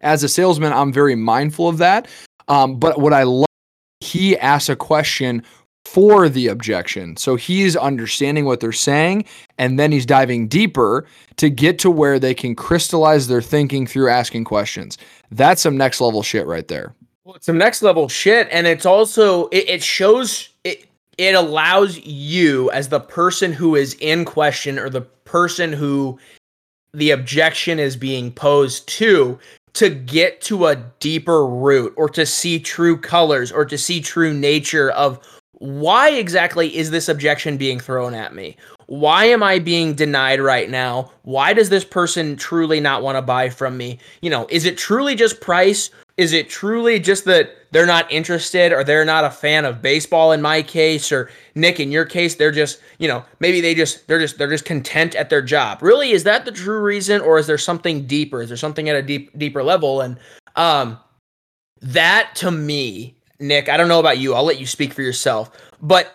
as 0.00 0.22
a 0.22 0.28
salesman, 0.28 0.72
I'm 0.72 0.92
very 0.92 1.14
mindful 1.14 1.68
of 1.68 1.78
that. 1.78 2.08
Um, 2.48 2.78
but 2.78 3.00
what 3.00 3.12
I 3.12 3.22
love, 3.22 3.46
he 4.00 4.36
asks 4.38 4.68
a 4.68 4.76
question 4.76 5.42
for 5.84 6.28
the 6.28 6.48
objection. 6.48 7.16
So 7.16 7.36
he's 7.36 7.76
understanding 7.76 8.44
what 8.46 8.60
they're 8.60 8.72
saying 8.72 9.26
and 9.58 9.78
then 9.78 9.92
he's 9.92 10.06
diving 10.06 10.48
deeper 10.48 11.06
to 11.36 11.50
get 11.50 11.78
to 11.80 11.90
where 11.90 12.18
they 12.18 12.34
can 12.34 12.54
crystallize 12.54 13.28
their 13.28 13.42
thinking 13.42 13.86
through 13.86 14.10
asking 14.10 14.44
questions. 14.44 14.98
That's 15.30 15.62
some 15.62 15.76
next 15.76 16.00
level 16.00 16.22
shit 16.22 16.46
right 16.46 16.66
there. 16.68 16.94
Well, 17.24 17.36
it's 17.36 17.46
some 17.46 17.56
next 17.56 17.80
level 17.80 18.06
shit, 18.06 18.48
and 18.50 18.66
it's 18.66 18.84
also 18.84 19.46
it, 19.46 19.66
it 19.66 19.82
shows 19.82 20.50
it 20.62 20.86
it 21.16 21.34
allows 21.34 21.98
you 22.04 22.70
as 22.72 22.90
the 22.90 23.00
person 23.00 23.50
who 23.50 23.76
is 23.76 23.94
in 24.00 24.26
question 24.26 24.78
or 24.78 24.90
the 24.90 25.00
person 25.00 25.72
who 25.72 26.18
the 26.92 27.12
objection 27.12 27.78
is 27.78 27.96
being 27.96 28.30
posed 28.30 28.86
to 28.88 29.38
to 29.72 29.88
get 29.88 30.42
to 30.42 30.66
a 30.66 30.76
deeper 31.00 31.46
root 31.46 31.94
or 31.96 32.10
to 32.10 32.26
see 32.26 32.60
true 32.60 32.96
colors 32.98 33.50
or 33.50 33.64
to 33.64 33.78
see 33.78 34.02
true 34.02 34.34
nature 34.34 34.90
of 34.90 35.18
why 35.52 36.10
exactly 36.10 36.76
is 36.76 36.90
this 36.90 37.08
objection 37.08 37.56
being 37.56 37.80
thrown 37.80 38.12
at 38.12 38.34
me? 38.34 38.54
Why 38.86 39.24
am 39.24 39.42
I 39.42 39.60
being 39.60 39.94
denied 39.94 40.42
right 40.42 40.68
now? 40.68 41.10
Why 41.22 41.54
does 41.54 41.70
this 41.70 41.86
person 41.86 42.36
truly 42.36 42.80
not 42.80 43.02
want 43.02 43.16
to 43.16 43.22
buy 43.22 43.48
from 43.48 43.78
me? 43.78 43.98
You 44.20 44.28
know, 44.28 44.46
is 44.50 44.66
it 44.66 44.76
truly 44.76 45.14
just 45.14 45.40
price? 45.40 45.88
Is 46.16 46.32
it 46.32 46.48
truly 46.48 47.00
just 47.00 47.24
that 47.24 47.56
they're 47.72 47.86
not 47.86 48.10
interested 48.10 48.72
or 48.72 48.84
they're 48.84 49.04
not 49.04 49.24
a 49.24 49.30
fan 49.30 49.64
of 49.64 49.82
baseball 49.82 50.30
in 50.30 50.40
my 50.40 50.62
case 50.62 51.10
or 51.10 51.28
Nick 51.56 51.80
in 51.80 51.90
your 51.90 52.04
case 52.04 52.36
they're 52.36 52.52
just, 52.52 52.80
you 52.98 53.08
know, 53.08 53.24
maybe 53.40 53.60
they 53.60 53.74
just 53.74 54.06
they're 54.06 54.20
just 54.20 54.38
they're 54.38 54.50
just 54.50 54.64
content 54.64 55.16
at 55.16 55.28
their 55.28 55.42
job. 55.42 55.82
Really 55.82 56.12
is 56.12 56.22
that 56.24 56.44
the 56.44 56.52
true 56.52 56.80
reason 56.80 57.20
or 57.20 57.38
is 57.38 57.48
there 57.48 57.58
something 57.58 58.06
deeper? 58.06 58.42
Is 58.42 58.48
there 58.48 58.56
something 58.56 58.88
at 58.88 58.94
a 58.94 59.02
deep 59.02 59.36
deeper 59.38 59.64
level 59.64 60.02
and 60.02 60.16
um 60.54 60.98
that 61.80 62.30
to 62.36 62.50
me, 62.50 63.16
Nick, 63.40 63.68
I 63.68 63.76
don't 63.76 63.88
know 63.88 64.00
about 64.00 64.18
you. 64.18 64.34
I'll 64.34 64.44
let 64.44 64.60
you 64.60 64.66
speak 64.66 64.92
for 64.92 65.02
yourself. 65.02 65.50
But 65.82 66.14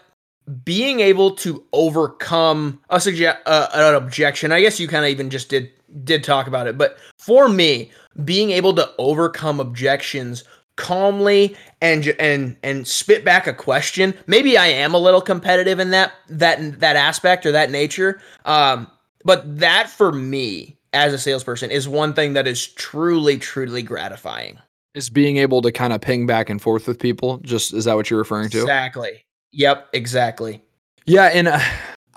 being 0.64 1.00
able 1.00 1.32
to 1.32 1.64
overcome 1.74 2.80
a 2.89 3.00
suggest 3.00 3.38
uh, 3.45 3.68
an 3.74 3.95
objection, 3.95 4.52
I 4.52 4.62
guess 4.62 4.80
you 4.80 4.88
kind 4.88 5.06
of 5.06 5.12
even 5.12 5.30
just 5.30 5.50
did 5.50 5.72
did 6.04 6.24
talk 6.24 6.47
about 6.47 6.68
it, 6.68 6.78
but 6.78 6.97
for 7.18 7.50
me, 7.50 7.91
being 8.26 8.51
able 8.51 8.74
to 8.76 8.89
overcome 8.97 9.59
objections 9.59 10.43
calmly 10.76 11.55
and 11.82 12.07
and 12.20 12.55
and 12.63 12.88
spit 12.88 13.26
back 13.26 13.47
a 13.47 13.53
question. 13.53 14.13
Maybe 14.28 14.57
I 14.57 14.67
am 14.67 14.93
a 14.93 14.97
little 14.97 15.22
competitive 15.22 15.80
in 15.80 15.91
that 15.91 16.13
that 16.30 16.80
that 16.80 16.95
aspect 16.95 17.45
or 17.45 17.51
that 17.51 17.70
nature. 17.70 18.22
Um, 18.45 18.88
but 19.26 19.59
that 19.59 19.89
for 19.89 20.11
me 20.11 20.78
as 20.93 21.13
a 21.13 21.20
salesperson 21.20 21.70
is 21.70 21.88
one 21.88 22.13
thing 22.13 22.34
that 22.34 22.47
is 22.47 22.67
truly 22.67 23.38
truly 23.38 23.84
gratifying. 23.84 24.57
Is 24.95 25.09
being 25.09 25.38
able 25.38 25.61
to 25.61 25.72
kind 25.72 25.93
of 25.93 26.01
ping 26.01 26.26
back 26.26 26.49
and 26.49 26.61
forth 26.61 26.88
with 26.88 26.97
people. 26.97 27.38
Just 27.39 27.74
is 27.74 27.86
that 27.86 27.95
what 27.95 28.09
you're 28.09 28.20
referring 28.20 28.49
to? 28.49 28.61
Exactly. 28.61 29.26
Yep. 29.51 29.89
Exactly. 29.93 30.63
Yeah, 31.05 31.26
and 31.26 31.47
uh, 31.47 31.59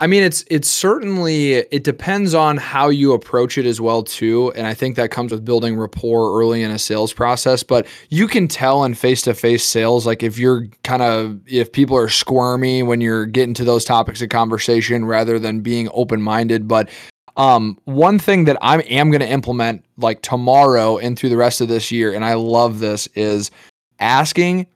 I 0.02 0.08
mean, 0.08 0.24
it's 0.24 0.44
it's 0.50 0.68
certainly 0.68 1.52
it 1.52 1.84
depends 1.84 2.34
on 2.34 2.56
how 2.56 2.88
you 2.88 3.12
approach 3.12 3.56
it 3.56 3.64
as 3.64 3.80
well 3.80 4.02
too, 4.02 4.50
and 4.56 4.66
I 4.66 4.74
think 4.74 4.96
that 4.96 5.12
comes 5.12 5.30
with 5.30 5.44
building 5.44 5.76
rapport 5.76 6.36
early 6.36 6.64
in 6.64 6.72
a 6.72 6.78
sales 6.78 7.12
process. 7.12 7.62
But 7.62 7.86
you 8.08 8.26
can 8.26 8.48
tell 8.48 8.82
in 8.82 8.94
face 8.94 9.22
to 9.22 9.32
face 9.32 9.64
sales, 9.64 10.04
like 10.04 10.24
if 10.24 10.40
you're 10.40 10.66
kind 10.82 11.02
of 11.02 11.38
if 11.46 11.70
people 11.70 11.96
are 11.96 12.08
squirmy 12.08 12.82
when 12.82 13.00
you're 13.00 13.26
getting 13.26 13.54
to 13.54 13.64
those 13.64 13.84
topics 13.84 14.20
of 14.20 14.28
conversation 14.28 15.04
rather 15.04 15.38
than 15.38 15.60
being 15.60 15.88
open 15.92 16.20
minded. 16.20 16.66
But 16.66 16.90
um, 17.36 17.78
one 17.84 18.18
thing 18.18 18.44
that 18.46 18.58
I 18.60 18.80
am 18.80 19.12
going 19.12 19.20
to 19.20 19.30
implement 19.30 19.84
like 19.98 20.20
tomorrow 20.22 20.98
and 20.98 21.16
through 21.16 21.30
the 21.30 21.36
rest 21.36 21.60
of 21.60 21.68
this 21.68 21.92
year, 21.92 22.12
and 22.12 22.24
I 22.24 22.34
love 22.34 22.80
this, 22.80 23.06
is 23.14 23.52
asking 24.00 24.66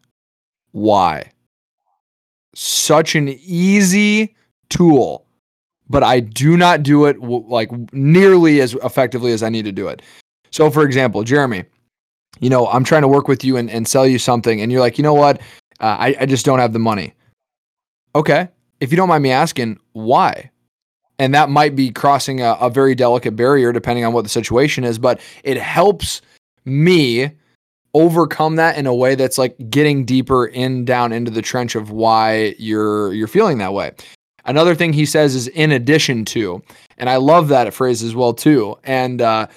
why. 0.71 1.33
Such 2.55 3.17
an 3.17 3.29
easy 3.43 4.37
tool, 4.69 5.27
but 5.89 6.03
I 6.03 6.21
do 6.21 6.57
not 6.57 6.83
do 6.83 7.05
it 7.07 7.21
like 7.21 7.71
nearly 7.93 8.61
as 8.61 8.75
effectively 8.75 9.33
as 9.33 9.43
I 9.43 9.49
need 9.49 9.65
to 9.65 9.73
do 9.73 9.89
it. 9.89 10.03
So, 10.51 10.71
for 10.71 10.85
example, 10.85 11.23
Jeremy, 11.23 11.65
you 12.41 12.51
know, 12.51 12.67
I'm 12.69 12.85
trying 12.85 13.03
to 13.03 13.09
work 13.09 13.29
with 13.29 13.45
you 13.45 13.57
and, 13.57 13.71
and 13.71 13.87
sell 13.87 14.07
you 14.07 14.19
something, 14.19 14.61
and 14.61 14.71
you're 14.71 14.81
like, 14.81 14.99
you 14.99 15.03
know 15.03 15.15
what? 15.15 15.41
Uh, 15.81 15.97
I, 15.99 16.17
I 16.21 16.27
just 16.27 16.47
don't 16.47 16.59
have 16.59 16.73
the 16.73 16.79
money. 16.79 17.15
Okay. 18.15 18.49
If 18.81 18.91
you 18.91 18.97
don't 18.97 19.09
mind 19.09 19.23
me 19.23 19.31
asking, 19.31 19.79
why? 19.93 20.51
And 21.19 21.35
that 21.35 21.49
might 21.49 21.75
be 21.75 21.91
crossing 21.91 22.41
a, 22.41 22.53
a 22.61 22.71
very 22.71 22.95
delicate 22.95 23.37
barrier 23.37 23.73
depending 23.73 24.05
on 24.05 24.13
what 24.13 24.23
the 24.23 24.29
situation 24.29 24.85
is, 24.85 24.99
but 24.99 25.21
it 25.45 25.57
helps 25.57 26.21
me 26.65 27.31
overcome 27.95 28.57
that 28.57 28.77
in 28.77 28.87
a 28.87 28.95
way 28.95 29.15
that's 29.15 29.39
like 29.39 29.57
getting 29.71 30.05
deeper 30.05 30.47
in 30.47 30.85
down 30.85 31.13
into 31.13 31.31
the 31.31 31.41
trench 31.41 31.75
of 31.75 31.91
why 31.91 32.55
you're 32.59 33.15
you're 33.15 33.29
feeling 33.29 33.57
that 33.59 33.73
way. 33.73 33.93
Another 34.47 34.75
thing 34.75 34.93
he 34.93 35.07
says 35.07 35.35
is 35.35 35.49
in 35.49 35.73
addition 35.73 36.25
to, 36.27 36.63
and 36.99 37.11
I 37.11 37.17
love 37.17 37.49
that 37.49 37.73
phrase 37.75 38.03
as 38.03 38.15
well 38.15 38.33
too. 38.33 38.77
And 38.85 39.21
uh, 39.21 39.49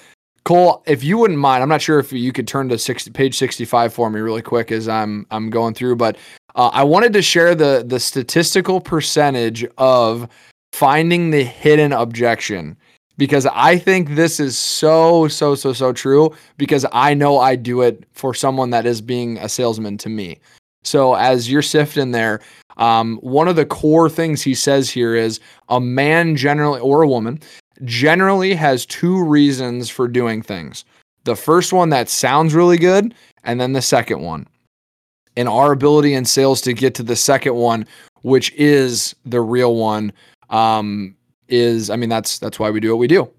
Cole, 0.44 0.82
if 0.86 1.04
you 1.04 1.16
wouldn't 1.18 1.38
mind, 1.38 1.62
I'm 1.62 1.68
not 1.68 1.82
sure 1.82 1.98
if 1.98 2.12
you 2.12 2.32
could 2.32 2.48
turn 2.48 2.68
to 2.70 2.78
60, 2.78 3.10
page 3.12 3.38
65 3.38 3.94
for 3.94 4.10
me 4.10 4.20
really 4.20 4.42
quick 4.42 4.72
as 4.72 4.88
I'm 4.88 5.26
I'm 5.30 5.50
going 5.50 5.74
through, 5.74 5.96
but 5.96 6.16
uh, 6.56 6.70
I 6.72 6.82
wanted 6.84 7.12
to 7.14 7.22
share 7.22 7.54
the 7.54 7.84
the 7.86 8.00
statistical 8.00 8.80
percentage 8.80 9.64
of 9.78 10.28
finding 10.72 11.30
the 11.30 11.44
hidden 11.44 11.92
objection 11.92 12.76
because 13.16 13.46
I 13.52 13.76
think 13.76 14.10
this 14.10 14.40
is 14.40 14.56
so 14.56 15.28
so 15.28 15.54
so 15.54 15.72
so 15.72 15.92
true 15.92 16.34
because 16.56 16.86
I 16.92 17.14
know 17.14 17.38
I 17.38 17.54
do 17.54 17.82
it 17.82 18.04
for 18.12 18.34
someone 18.34 18.70
that 18.70 18.86
is 18.86 19.00
being 19.00 19.38
a 19.38 19.48
salesman 19.48 19.98
to 19.98 20.08
me. 20.08 20.40
So 20.82 21.14
as 21.14 21.50
you're 21.50 21.60
sifting 21.60 22.12
there, 22.12 22.40
um, 22.80 23.18
one 23.18 23.46
of 23.46 23.56
the 23.56 23.66
core 23.66 24.08
things 24.08 24.42
he 24.42 24.54
says 24.54 24.90
here 24.90 25.14
is 25.14 25.38
a 25.68 25.80
man 25.80 26.34
generally, 26.34 26.80
or 26.80 27.02
a 27.02 27.08
woman, 27.08 27.38
generally 27.84 28.54
has 28.54 28.86
two 28.86 29.22
reasons 29.22 29.88
for 29.88 30.08
doing 30.08 30.42
things. 30.42 30.84
The 31.24 31.36
first 31.36 31.72
one 31.72 31.90
that 31.90 32.08
sounds 32.08 32.54
really 32.54 32.78
good, 32.78 33.14
and 33.44 33.60
then 33.60 33.74
the 33.74 33.82
second 33.82 34.22
one. 34.22 34.46
And 35.36 35.48
our 35.48 35.72
ability 35.72 36.14
in 36.14 36.24
sales 36.24 36.60
to 36.62 36.72
get 36.72 36.94
to 36.96 37.02
the 37.02 37.16
second 37.16 37.54
one, 37.54 37.86
which 38.22 38.52
is 38.54 39.14
the 39.24 39.40
real 39.40 39.76
one, 39.76 40.12
um, 40.48 41.14
is 41.48 41.90
I 41.90 41.96
mean 41.96 42.08
that's 42.08 42.38
that's 42.38 42.58
why 42.58 42.70
we 42.70 42.80
do 42.80 42.90
what 42.90 42.98
we 42.98 43.06
do 43.06 43.30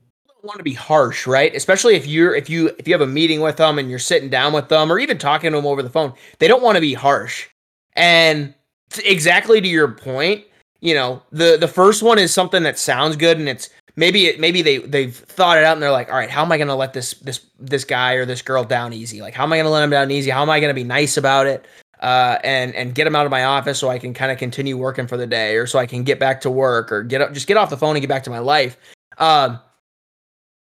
want 0.43 0.57
to 0.57 0.63
be 0.63 0.73
harsh, 0.73 1.27
right? 1.27 1.55
Especially 1.55 1.95
if 1.95 2.07
you're 2.07 2.33
if 2.33 2.49
you 2.49 2.71
if 2.79 2.87
you 2.87 2.93
have 2.93 3.01
a 3.01 3.07
meeting 3.07 3.41
with 3.41 3.57
them 3.57 3.77
and 3.77 3.89
you're 3.89 3.99
sitting 3.99 4.29
down 4.29 4.53
with 4.53 4.69
them 4.69 4.91
or 4.91 4.97
even 4.97 5.17
talking 5.17 5.51
to 5.51 5.57
them 5.57 5.65
over 5.65 5.83
the 5.83 5.89
phone, 5.89 6.13
they 6.39 6.47
don't 6.47 6.63
want 6.63 6.75
to 6.75 6.81
be 6.81 6.93
harsh. 6.93 7.47
And 7.93 8.53
exactly 8.99 9.61
to 9.61 9.67
your 9.67 9.89
point, 9.89 10.45
you 10.79 10.93
know, 10.93 11.21
the 11.31 11.57
the 11.59 11.67
first 11.67 12.03
one 12.03 12.19
is 12.19 12.33
something 12.33 12.63
that 12.63 12.79
sounds 12.79 13.15
good 13.15 13.37
and 13.37 13.47
it's 13.47 13.69
maybe 13.95 14.27
it 14.27 14.39
maybe 14.39 14.61
they 14.61 14.79
they've 14.79 15.15
thought 15.15 15.57
it 15.57 15.63
out 15.63 15.73
and 15.73 15.81
they're 15.81 15.91
like, 15.91 16.09
all 16.09 16.15
right, 16.15 16.29
how 16.29 16.43
am 16.43 16.51
I 16.51 16.57
gonna 16.57 16.75
let 16.75 16.93
this 16.93 17.13
this 17.15 17.45
this 17.59 17.83
guy 17.83 18.13
or 18.13 18.25
this 18.25 18.41
girl 18.41 18.63
down 18.63 18.93
easy? 18.93 19.21
Like, 19.21 19.33
how 19.33 19.43
am 19.43 19.53
I 19.53 19.57
gonna 19.57 19.69
let 19.69 19.83
him 19.83 19.89
down 19.89 20.11
easy? 20.11 20.31
How 20.31 20.41
am 20.41 20.49
I 20.49 20.59
gonna 20.59 20.73
be 20.73 20.83
nice 20.83 21.17
about 21.17 21.47
it? 21.47 21.65
Uh, 21.99 22.39
and 22.43 22.73
and 22.73 22.95
get 22.95 23.05
him 23.05 23.15
out 23.15 23.25
of 23.25 23.31
my 23.31 23.43
office 23.43 23.77
so 23.77 23.89
I 23.89 23.99
can 23.99 24.13
kind 24.13 24.31
of 24.31 24.39
continue 24.39 24.75
working 24.75 25.05
for 25.07 25.17
the 25.17 25.27
day, 25.27 25.55
or 25.55 25.67
so 25.67 25.77
I 25.77 25.85
can 25.85 26.03
get 26.03 26.19
back 26.19 26.41
to 26.41 26.49
work, 26.49 26.91
or 26.91 27.03
get 27.03 27.21
up, 27.21 27.31
just 27.31 27.47
get 27.47 27.57
off 27.57 27.69
the 27.69 27.77
phone 27.77 27.95
and 27.95 28.01
get 28.01 28.07
back 28.07 28.23
to 28.23 28.31
my 28.31 28.39
life. 28.39 28.75
Um, 29.19 29.59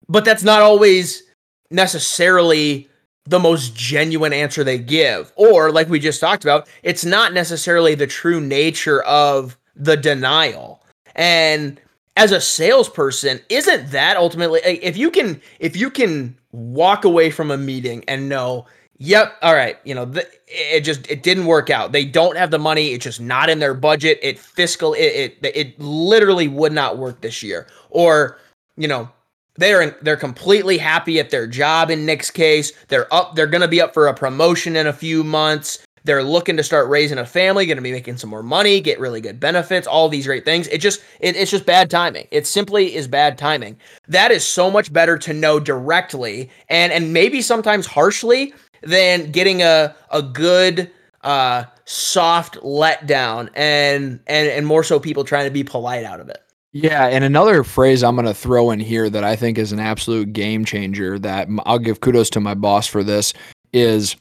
but 0.07 0.23
that's 0.23 0.43
not 0.43 0.61
always 0.61 1.23
necessarily 1.71 2.88
the 3.26 3.39
most 3.39 3.76
genuine 3.76 4.34
answer 4.34 4.63
they 4.63 4.78
give. 4.78 5.32
Or, 5.36 5.71
like 5.71 5.89
we 5.89 5.99
just 5.99 6.21
talked 6.21 6.43
about, 6.43 6.67
it's 6.84 7.05
not 7.05 7.34
necessarily 7.34 7.95
the 7.95 8.07
true 8.07 8.39
nature 8.39 9.01
of 9.03 9.57
the 9.76 9.97
denial. 9.97 10.84
And 11.15 11.80
as 12.17 12.32
a 12.32 12.41
salesperson, 12.41 13.41
isn't 13.49 13.91
that 13.91 14.17
ultimately 14.17 14.61
if 14.63 14.95
you 14.95 15.11
can 15.11 15.41
if 15.59 15.76
you 15.76 15.89
can 15.89 16.38
walk 16.51 17.03
away 17.03 17.30
from 17.30 17.51
a 17.51 17.57
meeting 17.57 18.03
and 18.07 18.30
know, 18.30 18.65
yep, 18.97 19.36
all 19.41 19.53
right, 19.53 19.78
you 19.84 19.93
know, 19.93 20.05
the, 20.05 20.26
it 20.47 20.82
just 20.82 21.09
it 21.09 21.23
didn't 21.23 21.45
work 21.45 21.69
out. 21.69 21.91
They 21.91 22.05
don't 22.05 22.38
have 22.38 22.51
the 22.51 22.59
money. 22.59 22.93
It's 22.93 23.03
just 23.03 23.19
not 23.19 23.49
in 23.49 23.59
their 23.59 23.73
budget. 23.73 24.19
It 24.21 24.39
fiscal 24.39 24.93
it 24.93 25.38
it, 25.41 25.51
it 25.55 25.80
literally 25.80 26.47
would 26.47 26.73
not 26.73 26.97
work 26.97 27.21
this 27.21 27.43
year. 27.43 27.67
Or 27.89 28.38
you 28.78 28.88
know, 28.88 29.09
they're 29.58 29.97
they're 30.01 30.18
completely 30.18 30.78
happy 30.78 31.20
at 31.20 31.30
their 31.30 31.47
job 31.47 31.89
in 31.89 32.06
Nick's 32.06 32.32
case. 32.32 32.72
They're 32.88 33.12
up 33.14 33.36
they're 33.36 33.47
going 33.47 33.62
to 33.62 33.68
be 33.68 33.82
up 33.82 33.93
for 33.93 34.08
a 34.08 34.14
promotion 34.14 34.76
in 34.76 34.88
a 34.88 34.93
few 34.93 35.24
months. 35.24 35.80
They're 36.03 36.24
looking 36.24 36.56
to 36.58 36.64
start 36.64 36.88
raising 36.88 37.18
a 37.18 37.26
family, 37.26 37.66
going 37.66 37.78
to 37.78 37.82
be 37.82 37.91
making 37.91 38.18
some 38.18 38.30
more 38.30 38.43
money, 38.43 38.80
get 38.80 38.99
really 38.99 39.22
good 39.22 39.39
benefits, 39.39 39.88
all 39.88 40.08
these 40.08 40.28
great 40.28 40.45
things. 40.45 40.68
It 40.68 40.78
just 40.78 41.01
it, 41.20 41.36
it's 41.36 41.51
just 41.51 41.66
bad 41.66 41.89
timing. 41.89 42.28
It 42.32 42.45
simply 42.45 42.95
is 42.95 43.08
bad 43.08 43.38
timing. 43.38 43.78
That 44.08 44.32
is 44.32 44.45
so 44.45 44.70
much 44.70 44.93
better 44.93 45.18
to 45.20 45.34
know 45.34 45.60
directly 45.60 46.49
and 46.70 46.91
and 46.91 47.14
maybe 47.14 47.41
sometimes 47.41 47.86
harshly 47.86 48.53
than 48.84 49.32
getting 49.32 49.62
a 49.62 49.95
a 50.12 50.22
good 50.22 50.91
uh 51.24 51.64
soft 51.86 52.60
letdown 52.62 53.49
and 53.56 54.20
and 54.28 54.49
and 54.49 54.68
more 54.68 54.84
so 54.84 54.99
people 54.99 55.24
trying 55.24 55.45
to 55.45 55.51
be 55.51 55.64
polite 55.64 56.03
out 56.03 56.20
of 56.20 56.30
it. 56.30 56.45
Yeah, 56.78 57.07
and 57.07 57.23
another 57.23 57.63
phrase 57.63 58.03
I'm 58.03 58.15
going 58.15 58.26
to 58.26 58.34
throw 58.34 58.69
in 58.69 58.82
here 58.82 59.09
that 59.09 59.23
I 59.23 59.38
think 59.38 59.57
is 59.57 59.71
an 59.71 59.80
absolute 59.80 60.34
game 60.34 60.65
changer 60.65 61.17
that 61.19 61.47
I'll 61.65 61.80
give 61.80 62.01
kudos 62.01 62.30
to 62.32 62.41
my 62.41 62.53
boss 62.53 62.86
for 62.86 63.01
this 63.01 63.34
is 63.71 64.17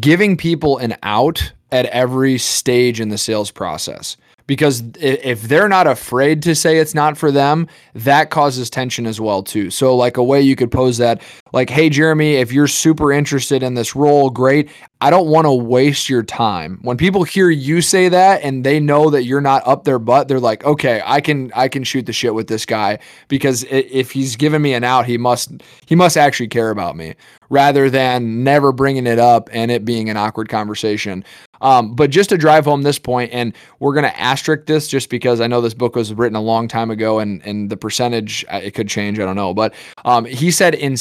giving 0.00 0.34
people 0.38 0.78
an 0.78 0.96
out 1.02 1.52
at 1.72 1.84
every 1.86 2.38
stage 2.38 3.00
in 3.00 3.10
the 3.10 3.18
sales 3.18 3.50
process. 3.50 4.16
Because 4.46 4.82
if 4.98 5.42
they're 5.42 5.68
not 5.68 5.86
afraid 5.86 6.42
to 6.44 6.54
say 6.54 6.78
it's 6.78 6.94
not 6.94 7.18
for 7.18 7.30
them 7.30 7.68
that 7.92 8.30
causes 8.30 8.70
tension 8.70 9.06
as 9.06 9.20
well 9.20 9.42
too. 9.42 9.68
So 9.68 9.94
like 9.94 10.16
a 10.16 10.24
way 10.24 10.40
you 10.40 10.56
could 10.56 10.72
pose 10.72 10.96
that 10.96 11.20
like 11.54 11.70
hey 11.70 11.88
jeremy 11.88 12.34
if 12.34 12.52
you're 12.52 12.66
super 12.66 13.12
interested 13.12 13.62
in 13.62 13.74
this 13.74 13.94
role 13.94 14.28
great. 14.28 14.68
I 15.00 15.10
don't 15.10 15.28
want 15.28 15.44
to 15.44 15.52
waste 15.52 16.08
your 16.08 16.22
time. 16.22 16.78
When 16.80 16.96
people 16.96 17.24
hear 17.24 17.50
you 17.50 17.82
say 17.82 18.08
that 18.08 18.42
and 18.42 18.64
they 18.64 18.80
know 18.80 19.10
that 19.10 19.24
you're 19.24 19.42
not 19.42 19.66
up 19.66 19.84
their 19.84 20.00
butt 20.00 20.26
they're 20.26 20.40
like 20.40 20.64
okay 20.64 21.00
i 21.06 21.20
can 21.20 21.52
i 21.54 21.68
can 21.68 21.84
shoot 21.84 22.06
the 22.06 22.12
shit 22.12 22.34
with 22.34 22.48
this 22.48 22.66
guy 22.66 22.98
because 23.28 23.64
if 23.70 24.10
he's 24.10 24.34
giving 24.34 24.62
me 24.62 24.74
an 24.74 24.82
out 24.82 25.06
he 25.06 25.16
must 25.16 25.52
he 25.86 25.94
must 25.94 26.16
actually 26.16 26.48
care 26.48 26.70
about 26.70 26.96
me 26.96 27.14
rather 27.50 27.88
than 27.88 28.42
never 28.42 28.72
bringing 28.72 29.06
it 29.06 29.20
up 29.20 29.48
and 29.52 29.70
it 29.70 29.84
being 29.84 30.10
an 30.10 30.16
awkward 30.16 30.48
conversation. 30.48 31.24
Um, 31.60 31.94
but 31.94 32.10
just 32.10 32.28
to 32.30 32.36
drive 32.36 32.64
home 32.64 32.82
this 32.82 32.98
point, 32.98 33.32
and 33.32 33.54
we're 33.78 33.94
going 33.94 34.04
to 34.04 34.20
asterisk 34.20 34.66
this 34.66 34.88
just 34.88 35.08
because 35.08 35.40
I 35.40 35.46
know 35.46 35.60
this 35.60 35.72
book 35.72 35.96
was 35.96 36.12
written 36.12 36.36
a 36.36 36.42
long 36.42 36.68
time 36.68 36.90
ago, 36.90 37.20
and 37.20 37.40
and 37.46 37.70
the 37.70 37.76
percentage 37.76 38.44
uh, 38.50 38.60
it 38.62 38.72
could 38.72 38.88
change. 38.88 39.18
I 39.18 39.24
don't 39.24 39.36
know, 39.36 39.54
but 39.54 39.72
um, 40.04 40.24
he 40.26 40.50
said 40.50 40.74
in 40.74 40.96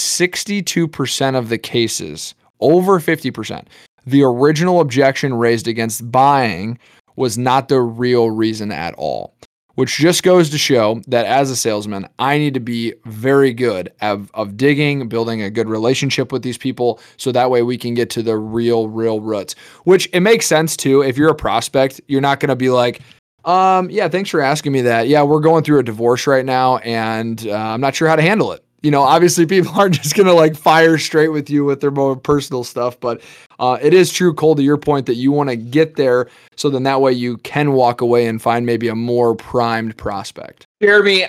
62% 0.45 1.35
of 1.35 1.49
the 1.49 1.57
cases, 1.57 2.35
over 2.59 2.99
50%, 2.99 3.65
the 4.05 4.23
original 4.23 4.79
objection 4.79 5.33
raised 5.33 5.67
against 5.67 6.11
buying 6.11 6.77
was 7.15 7.37
not 7.37 7.69
the 7.69 7.81
real 7.81 8.31
reason 8.31 8.71
at 8.71 8.93
all 8.95 9.33
which 9.75 9.97
just 9.97 10.23
goes 10.23 10.49
to 10.49 10.57
show 10.57 11.01
that 11.07 11.25
as 11.25 11.49
a 11.49 11.55
salesman, 11.55 12.07
I 12.19 12.37
need 12.37 12.53
to 12.53 12.59
be 12.59 12.93
very 13.05 13.53
good 13.53 13.91
of, 14.01 14.29
of 14.33 14.55
digging, 14.55 15.07
building 15.07 15.41
a 15.41 15.49
good 15.49 15.67
relationship 15.67 16.31
with 16.31 16.43
these 16.43 16.57
people. 16.57 16.99
So 17.17 17.31
that 17.31 17.49
way 17.49 17.63
we 17.63 17.77
can 17.77 17.93
get 17.93 18.09
to 18.11 18.21
the 18.21 18.37
real, 18.37 18.87
real 18.87 19.19
roots, 19.19 19.55
which 19.83 20.07
it 20.13 20.19
makes 20.19 20.45
sense 20.45 20.77
too. 20.77 21.01
If 21.01 21.17
you're 21.17 21.29
a 21.29 21.35
prospect, 21.35 22.01
you're 22.07 22.21
not 22.21 22.39
going 22.39 22.49
to 22.49 22.55
be 22.55 22.69
like, 22.69 23.01
um, 23.45 23.89
yeah, 23.89 24.07
thanks 24.07 24.29
for 24.29 24.41
asking 24.41 24.71
me 24.71 24.81
that. 24.81 25.07
Yeah, 25.07 25.23
we're 25.23 25.39
going 25.39 25.63
through 25.63 25.79
a 25.79 25.83
divorce 25.83 26.27
right 26.27 26.45
now 26.45 26.77
and 26.77 27.45
uh, 27.47 27.53
I'm 27.53 27.81
not 27.81 27.95
sure 27.95 28.07
how 28.07 28.15
to 28.15 28.21
handle 28.21 28.51
it 28.51 28.62
you 28.84 28.91
know, 28.91 29.01
obviously 29.01 29.45
people 29.45 29.71
aren't 29.75 29.95
just 29.95 30.15
going 30.15 30.27
to 30.27 30.34
like 30.34 30.55
fire 30.55 30.97
straight 30.97 31.29
with 31.29 31.49
you 31.49 31.65
with 31.65 31.81
their 31.81 31.91
more 31.91 32.15
personal 32.15 32.63
stuff, 32.63 32.99
but 32.99 33.21
uh, 33.59 33.79
it 33.81 33.93
is 33.93 34.11
true, 34.11 34.34
Cole, 34.34 34.55
to 34.55 34.61
your 34.61 34.77
point 34.77 35.05
that 35.07 35.15
you 35.15 35.31
want 35.31 35.49
to 35.49 35.55
get 35.55 35.95
there 35.95 36.29
so 36.55 36.69
then 36.69 36.84
that 36.84 37.01
way 37.01 37.11
you 37.11 37.38
can 37.38 37.71
walk 37.71 38.01
away 38.01 38.27
and 38.27 38.41
find 38.41 38.65
maybe 38.65 38.89
a 38.89 38.95
more 38.95 39.34
primed 39.36 39.97
prospect. 39.97 40.67
Jeremy, 40.81 41.25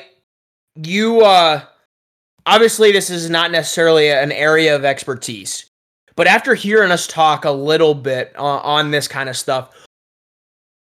you, 0.75 1.23
uh, 1.23 1.63
obviously 2.45 2.93
this 2.93 3.09
is 3.09 3.31
not 3.31 3.51
necessarily 3.51 4.11
an 4.11 4.33
area 4.33 4.75
of 4.75 4.85
expertise, 4.85 5.67
but 6.17 6.27
after 6.27 6.55
hearing 6.55 6.91
us 6.91 7.07
talk 7.07 7.45
a 7.45 7.51
little 7.51 7.95
bit 7.95 8.33
uh, 8.37 8.43
on 8.43 8.91
this 8.91 9.09
kind 9.09 9.29
of 9.29 9.37
stuff, 9.37 9.71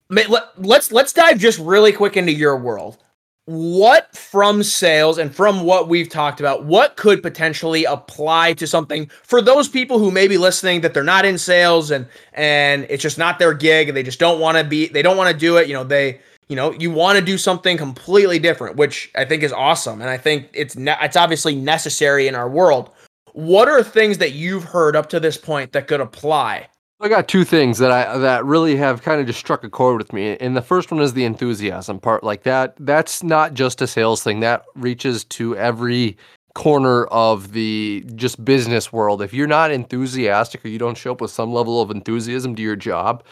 let's 0.09 0.91
let's 0.91 1.13
dive 1.13 1.39
just 1.39 1.57
really 1.57 1.91
quick 1.91 2.15
into 2.15 2.31
your 2.31 2.57
world 2.57 2.99
what 3.45 4.15
from 4.15 4.63
sales 4.63 5.19
and 5.19 5.33
from 5.33 5.61
what 5.63 5.87
we've 5.87 6.09
talked 6.09 6.39
about, 6.39 6.65
what 6.65 6.97
could 6.97 7.21
potentially 7.21 7.85
apply 7.85 8.53
to 8.53 8.65
something 8.65 9.09
for 9.23 9.41
those 9.41 9.67
people 9.67 9.99
who 9.99 10.09
may 10.09 10.27
be 10.27 10.37
listening 10.37 10.81
that 10.81 10.93
they're 10.93 11.03
not 11.03 11.25
in 11.25 11.37
sales 11.37 11.91
and 11.91 12.07
and 12.33 12.87
it's 12.89 13.03
just 13.03 13.19
not 13.19 13.37
their 13.37 13.53
gig 13.53 13.87
and 13.87 13.95
they 13.95 14.03
just 14.03 14.19
don't 14.19 14.39
want 14.39 14.57
to 14.57 14.63
be 14.63 14.87
they 14.87 15.03
don't 15.03 15.17
want 15.17 15.31
to 15.31 15.37
do 15.37 15.57
it, 15.57 15.67
you 15.67 15.73
know, 15.73 15.83
they 15.83 16.19
you 16.47 16.55
know, 16.55 16.71
you 16.73 16.91
want 16.91 17.17
to 17.17 17.25
do 17.25 17.37
something 17.37 17.75
completely 17.75 18.37
different, 18.37 18.75
which 18.75 19.11
I 19.15 19.25
think 19.25 19.41
is 19.41 19.51
awesome. 19.51 20.01
And 20.01 20.09
I 20.09 20.17
think 20.17 20.49
it's 20.53 20.75
ne- 20.75 20.97
it's 21.01 21.15
obviously 21.15 21.55
necessary 21.55 22.27
in 22.27 22.35
our 22.35 22.49
world. 22.49 22.91
What 23.33 23.67
are 23.67 23.83
things 23.83 24.17
that 24.19 24.33
you've 24.33 24.63
heard 24.63 24.95
up 24.95 25.09
to 25.09 25.19
this 25.19 25.37
point 25.37 25.71
that 25.73 25.87
could 25.87 26.01
apply 26.01 26.67
I 27.01 27.09
got 27.09 27.27
two 27.27 27.43
things 27.43 27.77
that 27.79 27.91
I 27.91 28.17
that 28.19 28.45
really 28.45 28.77
have 28.77 29.01
kind 29.01 29.19
of 29.19 29.27
just 29.27 29.39
struck 29.39 29.63
a 29.63 29.69
chord 29.69 29.97
with 29.97 30.13
me. 30.13 30.37
And 30.37 30.55
the 30.55 30.61
first 30.61 30.91
one 30.91 31.01
is 31.01 31.13
the 31.13 31.25
enthusiasm 31.25 31.99
part. 31.99 32.23
Like 32.23 32.43
that 32.43 32.75
that's 32.79 33.21
not 33.21 33.53
just 33.53 33.81
a 33.81 33.87
sales 33.87 34.23
thing. 34.23 34.39
That 34.39 34.63
reaches 34.75 35.25
to 35.25 35.57
every 35.57 36.17
corner 36.53 37.05
of 37.07 37.51
the 37.51 38.05
just 38.15 38.43
business 38.45 38.93
world. 38.93 39.21
If 39.21 39.33
you're 39.33 39.45
not 39.45 39.71
enthusiastic 39.71 40.63
or 40.63 40.69
you 40.69 40.79
don't 40.79 40.97
show 40.97 41.11
up 41.11 41.19
with 41.19 41.31
some 41.31 41.51
level 41.51 41.81
of 41.81 41.91
enthusiasm 41.91 42.55
to 42.55 42.61
your 42.61 42.77
job, 42.77 43.25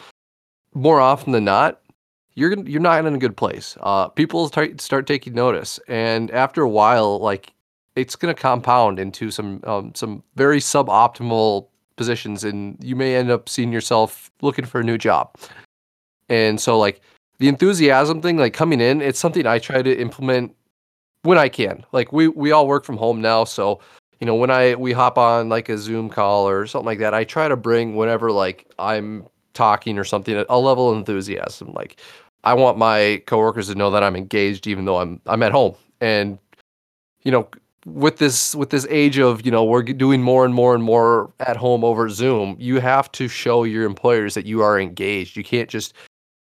more 0.74 1.00
often 1.00 1.32
than 1.32 1.44
not, 1.44 1.80
you're 2.34 2.52
you're 2.68 2.82
not 2.82 3.06
in 3.06 3.14
a 3.14 3.18
good 3.18 3.36
place. 3.36 3.78
Uh, 3.80 4.08
people 4.08 4.46
start 4.48 4.80
start 4.80 5.06
taking 5.06 5.32
notice, 5.34 5.80
and 5.88 6.30
after 6.32 6.60
a 6.62 6.68
while, 6.68 7.18
like 7.18 7.52
it's 7.96 8.14
going 8.16 8.34
to 8.34 8.40
compound 8.40 8.98
into 8.98 9.30
some 9.30 9.60
um, 9.64 9.94
some 9.94 10.22
very 10.34 10.58
suboptimal 10.58 11.68
positions 11.96 12.44
and 12.44 12.76
you 12.82 12.96
may 12.96 13.16
end 13.16 13.30
up 13.30 13.48
seeing 13.48 13.72
yourself 13.72 14.30
looking 14.42 14.64
for 14.64 14.80
a 14.80 14.84
new 14.84 14.98
job. 14.98 15.34
And 16.28 16.60
so 16.60 16.78
like 16.78 17.00
the 17.38 17.48
enthusiasm 17.48 18.22
thing 18.22 18.36
like 18.36 18.54
coming 18.54 18.80
in, 18.80 19.00
it's 19.00 19.18
something 19.18 19.46
I 19.46 19.58
try 19.58 19.82
to 19.82 20.00
implement 20.00 20.54
when 21.22 21.38
I 21.38 21.48
can. 21.48 21.84
Like 21.92 22.12
we 22.12 22.28
we 22.28 22.52
all 22.52 22.66
work 22.66 22.84
from 22.84 22.96
home 22.96 23.20
now, 23.20 23.44
so 23.44 23.80
you 24.20 24.26
know, 24.26 24.34
when 24.34 24.50
I 24.50 24.74
we 24.76 24.92
hop 24.92 25.18
on 25.18 25.48
like 25.48 25.68
a 25.68 25.76
Zoom 25.76 26.08
call 26.08 26.48
or 26.48 26.66
something 26.66 26.86
like 26.86 27.00
that, 27.00 27.14
I 27.14 27.24
try 27.24 27.48
to 27.48 27.56
bring 27.56 27.96
whenever 27.96 28.30
like 28.30 28.70
I'm 28.78 29.26
talking 29.54 29.98
or 29.98 30.04
something 30.04 30.44
a 30.48 30.58
level 30.58 30.90
of 30.90 30.96
enthusiasm. 30.96 31.72
Like 31.72 32.00
I 32.44 32.54
want 32.54 32.78
my 32.78 33.22
coworkers 33.26 33.68
to 33.68 33.74
know 33.74 33.90
that 33.90 34.02
I'm 34.02 34.16
engaged 34.16 34.66
even 34.66 34.84
though 34.84 34.98
I'm 34.98 35.20
I'm 35.26 35.42
at 35.42 35.52
home. 35.52 35.74
And 36.00 36.38
you 37.22 37.32
know, 37.32 37.48
with 37.84 38.16
this 38.16 38.54
with 38.54 38.70
this 38.70 38.86
age 38.88 39.18
of 39.18 39.44
you 39.44 39.50
know 39.50 39.64
we're 39.64 39.82
doing 39.82 40.22
more 40.22 40.44
and 40.44 40.54
more 40.54 40.74
and 40.74 40.82
more 40.82 41.30
at 41.40 41.56
home 41.56 41.84
over 41.84 42.08
zoom 42.08 42.56
you 42.58 42.80
have 42.80 43.12
to 43.12 43.28
show 43.28 43.64
your 43.64 43.84
employers 43.84 44.34
that 44.34 44.46
you 44.46 44.62
are 44.62 44.80
engaged. 44.80 45.36
You 45.36 45.44
can't 45.44 45.68
just 45.68 45.94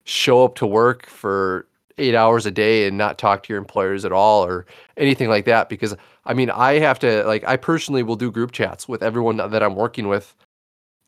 show 0.05 0.45
up 0.45 0.55
to 0.57 0.67
work 0.67 1.07
for 1.07 1.67
eight 1.99 2.15
hours 2.15 2.47
a 2.47 2.51
day 2.51 2.87
and 2.87 2.97
not 2.97 3.19
talk 3.19 3.43
to 3.43 3.53
your 3.53 3.59
employers 3.59 4.05
at 4.05 4.13
all 4.13 4.45
or 4.45 4.67
anything 4.97 5.29
like 5.29 5.45
that 5.45 5.69
because 5.69 5.95
i 6.25 6.33
mean 6.33 6.51
i 6.51 6.79
have 6.79 6.99
to 6.99 7.23
like 7.25 7.45
i 7.47 7.57
personally 7.57 8.03
will 8.03 8.17
do 8.17 8.31
group 8.31 8.51
chats 8.51 8.89
with 8.89 9.03
everyone 9.03 9.37
that 9.37 9.63
i'm 9.63 9.77
working 9.77 10.09
with 10.09 10.35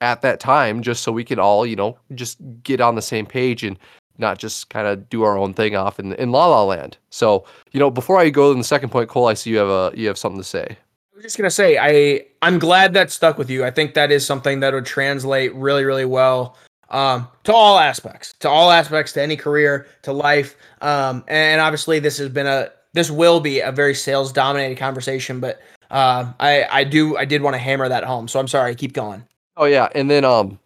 at 0.01 0.21
that 0.21 0.41
time 0.41 0.83
just 0.83 1.03
so 1.03 1.11
we 1.11 1.25
can 1.25 1.39
all 1.39 1.65
you 1.65 1.75
know 1.75 1.97
just 2.15 2.39
get 2.63 2.81
on 2.81 2.95
the 2.95 3.03
same 3.03 3.25
page 3.25 3.65
and 3.65 3.79
not 4.19 4.39
just 4.39 4.71
kind 4.71 4.87
of 4.87 5.09
do 5.09 5.23
our 5.23 5.37
own 5.37 5.55
thing 5.55 5.77
off 5.77 5.99
in 5.99 6.13
in 6.15 6.31
La 6.31 6.47
La 6.47 6.65
Land. 6.65 6.97
So, 7.11 7.45
you 7.73 7.81
know, 7.81 7.91
before 7.91 8.19
I 8.19 8.31
go 8.31 8.53
to 8.53 8.59
the 8.59 8.65
second 8.65 8.91
point, 8.91 9.09
Cole, 9.09 9.27
I 9.27 9.35
see 9.35 9.51
you 9.51 9.59
have 9.59 9.69
a 9.69 9.93
you 9.95 10.07
have 10.09 10.19
something 10.19 10.41
to 10.41 10.47
say. 10.47 10.67
I 10.71 11.17
was 11.17 11.23
just 11.23 11.37
gonna 11.37 11.51
say 11.51 11.79
I 11.79 12.27
I'm 12.43 12.59
glad 12.59 12.95
that 12.95 13.11
stuck 13.11 13.39
with 13.39 13.51
you. 13.51 13.65
I 13.65 13.71
think 13.71 13.95
that 13.95 14.11
is 14.11 14.27
something 14.27 14.61
that 14.61 14.73
would 14.73 14.87
translate 14.87 15.55
really 15.55 15.85
really 15.85 16.05
well 16.05 16.57
um, 16.91 17.29
to 17.45 17.53
all 17.53 17.79
aspects, 17.79 18.35
to 18.41 18.49
all 18.49 18.71
aspects, 18.71 19.13
to 19.15 19.23
any 19.23 19.37
career, 19.37 19.87
to 20.03 20.13
life. 20.13 20.57
Um, 20.81 21.25
and 21.29 21.61
obviously, 21.61 21.99
this 21.99 22.19
has 22.19 22.29
been 22.29 22.47
a 22.47 22.71
this 22.93 23.11
will 23.11 23.41
be 23.41 23.61
a 23.61 23.73
very 23.73 23.95
sales 23.95 24.33
dominated 24.33 24.79
conversation, 24.79 25.41
but 25.41 25.61
uh, 25.91 26.33
I 26.41 26.67
I 26.71 26.85
do 26.85 27.17
I 27.17 27.25
did 27.25 27.43
want 27.43 27.55
to 27.55 27.59
hammer 27.59 27.89
that 27.89 28.05
home. 28.05 28.29
So 28.29 28.39
I'm 28.39 28.49
sorry. 28.49 28.75
Keep 28.75 28.93
going. 28.93 29.25
Oh 29.57 29.65
yeah, 29.65 29.89
and 29.95 30.11
then 30.11 30.25
um 30.25 30.59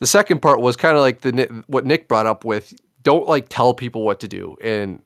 the 0.00 0.06
second 0.06 0.40
part 0.40 0.60
was 0.60 0.76
kind 0.76 0.96
of 0.96 1.02
like 1.02 1.20
the 1.20 1.64
what 1.66 1.86
Nick 1.86 2.08
brought 2.08 2.26
up 2.26 2.44
with 2.44 2.74
don't 3.02 3.28
like 3.28 3.46
tell 3.48 3.74
people 3.74 4.02
what 4.02 4.20
to 4.20 4.28
do. 4.28 4.56
And 4.62 5.02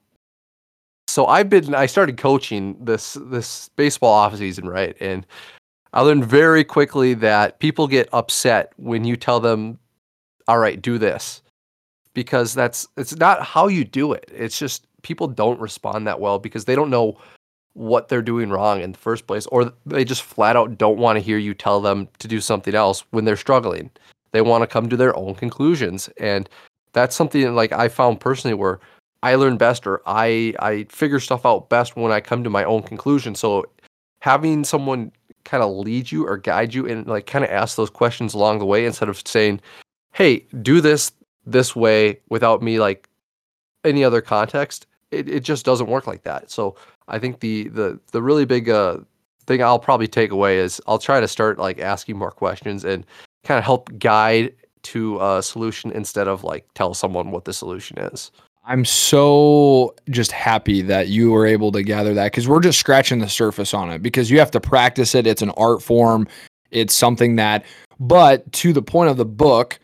so 1.09 1.27
I've 1.27 1.51
been 1.51 1.75
I 1.75 1.87
started 1.87 2.17
coaching 2.17 2.77
this 2.81 3.19
this 3.27 3.69
baseball 3.77 4.13
off 4.13 4.37
season, 4.37 4.69
right? 4.69 4.97
And 5.01 5.27
I 5.93 6.01
learned 6.01 6.25
very 6.25 6.65
quickly 6.65 7.15
that 7.15 7.59
people 7.61 7.87
get 7.87 8.09
upset 8.13 8.73
when 8.77 9.05
you 9.05 9.17
tell 9.17 9.41
them, 9.41 9.79
"All 10.49 10.59
right, 10.59 10.81
do 10.81 10.99
this." 10.99 11.43
Because 12.15 12.55
that's 12.55 12.87
it's 12.97 13.17
not 13.17 13.43
how 13.43 13.69
you 13.69 13.85
do 13.85 14.13
it. 14.13 14.31
It's 14.33 14.59
just 14.59 14.87
people 15.03 15.27
don't 15.29 15.61
respond 15.61 16.07
that 16.07 16.21
well 16.21 16.39
because 16.39 16.65
they 16.65 16.75
don't 16.75 16.91
know 16.91 17.19
what 17.75 18.09
they're 18.09 18.23
doing 18.23 18.51
wrong 18.51 18.81
in 18.81 18.93
the 18.93 18.99
first 18.99 19.27
place 19.27 19.47
or 19.47 19.73
they 19.85 20.05
just 20.05 20.23
flat 20.23 20.57
out 20.57 20.79
don't 20.79 20.97
want 20.97 21.17
to 21.17 21.21
hear 21.21 21.39
you 21.39 21.53
tell 21.55 21.81
them 21.81 22.09
to 22.21 22.29
do 22.29 22.41
something 22.41 22.75
else 22.75 23.05
when 23.11 23.25
they're 23.25 23.37
struggling. 23.37 23.91
They 24.35 24.43
want 24.43 24.63
to 24.63 24.67
come 24.67 24.89
to 24.89 24.97
their 24.97 25.17
own 25.17 25.37
conclusions. 25.37 26.09
And 26.19 26.49
that's 26.93 27.15
something 27.15 27.55
like 27.55 27.71
I 27.71 27.89
found 27.89 28.19
personally 28.19 28.55
where 28.55 28.81
I 29.23 29.37
learn 29.37 29.57
best 29.57 29.87
or 29.87 30.03
I 30.07 30.55
I 30.59 30.87
figure 30.91 31.21
stuff 31.21 31.47
out 31.47 31.71
best 31.71 31.95
when 31.95 32.11
I 32.11 32.21
come 32.21 32.43
to 32.43 32.51
my 32.51 32.65
own 32.65 32.83
conclusion. 32.83 33.37
So 33.37 33.65
having 34.19 34.65
someone 34.65 35.13
kind 35.45 35.63
of 35.63 35.71
lead 35.71 36.11
you 36.11 36.27
or 36.27 36.37
guide 36.37 36.75
you 36.75 36.85
and 36.85 37.07
like 37.07 37.27
kind 37.27 37.45
of 37.45 37.51
ask 37.53 37.77
those 37.77 37.91
questions 37.91 38.35
along 38.35 38.59
the 38.59 38.67
way 38.67 38.85
instead 38.85 39.09
of 39.09 39.23
saying, 39.25 39.61
"Hey, 40.13 40.47
do 40.63 40.81
this 40.81 41.13
this 41.47 41.77
way" 41.77 42.21
without 42.29 42.61
me 42.61 42.81
like 42.81 43.09
any 43.85 44.03
other 44.03 44.21
context, 44.21 44.87
it, 45.13 45.29
it 45.29 45.45
just 45.45 45.65
doesn't 45.65 45.87
work 45.89 46.09
like 46.09 46.25
that. 46.25 46.51
So 46.51 46.75
I 47.07 47.21
think 47.21 47.39
the 47.39 47.69
the 47.69 48.01
the 48.11 48.21
really 48.21 48.47
big 48.47 48.69
uh 48.69 48.99
thing 49.47 49.63
I'll 49.63 49.79
probably 49.79 50.09
take 50.09 50.33
away 50.33 50.59
is 50.59 50.81
I'll 50.89 50.99
try 50.99 51.21
to 51.21 51.29
start 51.29 51.59
like 51.61 51.79
asking 51.79 52.19
more 52.19 52.33
questions 52.33 52.85
and 52.85 53.07
kind 53.45 53.59
of 53.59 53.65
help 53.65 53.97
guide 53.99 54.55
to 54.83 55.19
a 55.21 55.43
solution 55.43 55.91
instead 55.93 56.29
of 56.29 56.45
like 56.45 56.67
tell 56.75 56.95
someone 56.95 57.31
what 57.31 57.45
the 57.45 57.53
solution 57.53 57.99
is. 57.99 58.31
I'm 58.67 58.85
so 58.85 59.95
just 60.09 60.33
happy 60.33 60.81
that 60.83 61.09
you 61.09 61.31
were 61.31 61.47
able 61.47 61.71
to 61.73 61.83
gather 61.83 62.15
that 62.15 62.33
because 62.33 62.49
we're 62.49 62.63
just 62.63 62.79
scratching 62.79 63.19
the 63.19 63.29
surface 63.29 63.75
on 63.75 63.91
it 63.91 64.03
because 64.03 64.31
you 64.31 64.39
have 64.39 64.51
to 64.53 64.61
practice 64.61 65.15
it. 65.15 65.27
It's 65.27 65.43
an 65.43 65.51
art 65.51 65.83
form. 65.83 66.27
It's 66.71 66.95
something 66.95 67.37
that, 67.37 67.65
but 68.01 68.51
to 68.53 68.73
the 68.73 68.83
point 68.83 69.11
of 69.11 69.19
the 69.19 69.27
book, 69.27 69.79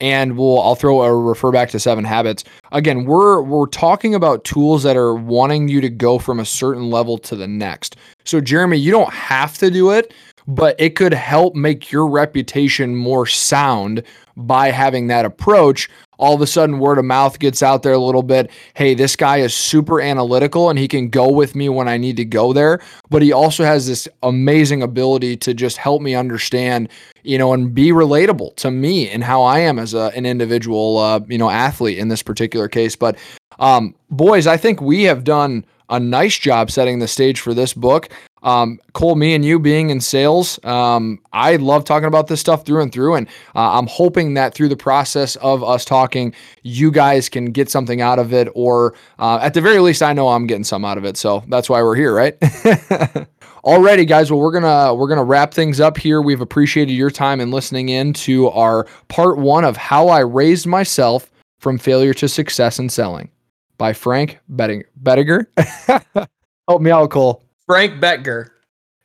and 0.00 0.36
we'll 0.36 0.60
I'll 0.60 0.74
throw 0.74 1.02
a 1.02 1.14
refer 1.14 1.52
back 1.52 1.70
to 1.70 1.80
Seven 1.80 2.04
Habits. 2.04 2.44
Again, 2.72 3.04
we're 3.04 3.42
we're 3.42 3.66
talking 3.66 4.14
about 4.14 4.44
tools 4.44 4.82
that 4.82 4.96
are 4.96 5.14
wanting 5.14 5.68
you 5.68 5.80
to 5.80 5.88
go 5.90 6.18
from 6.18 6.40
a 6.40 6.44
certain 6.44 6.90
level 6.90 7.18
to 7.18 7.36
the 7.36 7.46
next. 7.46 7.96
So 8.24 8.40
Jeremy, 8.40 8.78
you 8.78 8.90
don't 8.90 9.12
have 9.12 9.58
to 9.58 9.70
do 9.70 9.90
it, 9.90 10.14
but 10.46 10.76
it 10.78 10.96
could 10.96 11.14
help 11.14 11.54
make 11.54 11.90
your 11.90 12.06
reputation 12.06 12.94
more 12.94 13.26
sound 13.26 14.02
by 14.36 14.70
having 14.70 15.08
that 15.08 15.24
approach 15.24 15.88
all 16.22 16.36
of 16.36 16.40
a 16.40 16.46
sudden 16.46 16.78
word 16.78 16.98
of 16.98 17.04
mouth 17.04 17.40
gets 17.40 17.64
out 17.64 17.82
there 17.82 17.94
a 17.94 17.98
little 17.98 18.22
bit. 18.22 18.48
Hey, 18.74 18.94
this 18.94 19.16
guy 19.16 19.38
is 19.38 19.52
super 19.52 20.00
analytical 20.00 20.70
and 20.70 20.78
he 20.78 20.86
can 20.86 21.08
go 21.08 21.28
with 21.28 21.56
me 21.56 21.68
when 21.68 21.88
I 21.88 21.96
need 21.96 22.16
to 22.18 22.24
go 22.24 22.52
there. 22.52 22.80
But 23.10 23.22
he 23.22 23.32
also 23.32 23.64
has 23.64 23.88
this 23.88 24.06
amazing 24.22 24.84
ability 24.84 25.36
to 25.38 25.52
just 25.52 25.78
help 25.78 26.00
me 26.00 26.14
understand, 26.14 26.90
you 27.24 27.38
know, 27.38 27.52
and 27.52 27.74
be 27.74 27.90
relatable 27.90 28.54
to 28.56 28.70
me 28.70 29.10
and 29.10 29.24
how 29.24 29.42
I 29.42 29.58
am 29.58 29.80
as 29.80 29.94
a, 29.94 30.12
an 30.14 30.24
individual, 30.24 30.98
uh, 30.98 31.20
you 31.26 31.38
know, 31.38 31.50
athlete 31.50 31.98
in 31.98 32.06
this 32.06 32.22
particular 32.22 32.68
case. 32.68 32.94
But 32.94 33.18
um, 33.58 33.92
boys, 34.08 34.46
I 34.46 34.56
think 34.56 34.80
we 34.80 35.02
have 35.02 35.24
done 35.24 35.64
a 35.92 36.00
nice 36.00 36.38
job 36.38 36.70
setting 36.70 36.98
the 36.98 37.06
stage 37.06 37.38
for 37.38 37.54
this 37.54 37.74
book. 37.74 38.08
Um, 38.42 38.80
Cole, 38.92 39.14
me 39.14 39.34
and 39.34 39.44
you 39.44 39.60
being 39.60 39.90
in 39.90 40.00
sales, 40.00 40.58
um, 40.64 41.20
I 41.32 41.56
love 41.56 41.84
talking 41.84 42.08
about 42.08 42.26
this 42.26 42.40
stuff 42.40 42.64
through 42.64 42.82
and 42.82 42.90
through. 42.90 43.14
And 43.14 43.28
uh, 43.54 43.78
I'm 43.78 43.86
hoping 43.86 44.34
that 44.34 44.52
through 44.52 44.68
the 44.68 44.76
process 44.76 45.36
of 45.36 45.62
us 45.62 45.84
talking, 45.84 46.34
you 46.62 46.90
guys 46.90 47.28
can 47.28 47.52
get 47.52 47.70
something 47.70 48.00
out 48.00 48.18
of 48.18 48.32
it, 48.32 48.48
or 48.54 48.94
uh, 49.20 49.38
at 49.40 49.54
the 49.54 49.60
very 49.60 49.78
least, 49.78 50.02
I 50.02 50.12
know 50.12 50.28
I'm 50.30 50.48
getting 50.48 50.64
some 50.64 50.84
out 50.84 50.98
of 50.98 51.04
it. 51.04 51.16
So 51.16 51.44
that's 51.48 51.68
why 51.68 51.82
we're 51.82 51.94
here, 51.94 52.12
right? 52.14 52.38
Alrighty, 53.64 54.08
guys. 54.08 54.32
Well, 54.32 54.40
we're 54.40 54.50
gonna 54.50 54.92
we're 54.92 55.06
gonna 55.06 55.22
wrap 55.22 55.54
things 55.54 55.78
up 55.78 55.96
here. 55.96 56.20
We've 56.20 56.40
appreciated 56.40 56.94
your 56.94 57.10
time 57.12 57.38
and 57.38 57.52
listening 57.52 57.90
in 57.90 58.12
to 58.14 58.48
our 58.48 58.88
part 59.06 59.38
one 59.38 59.64
of 59.64 59.76
how 59.76 60.08
I 60.08 60.18
raised 60.18 60.66
myself 60.66 61.30
from 61.60 61.78
failure 61.78 62.14
to 62.14 62.26
success 62.26 62.80
in 62.80 62.88
selling 62.88 63.30
by 63.82 63.92
Frank 63.92 64.38
Betting 64.48 64.84
Bettiger. 65.02 65.46
Help 66.68 66.82
me 66.82 66.92
out, 66.92 67.10
Cole. 67.10 67.42
Frank 67.66 68.00
Bettger. 68.00 68.50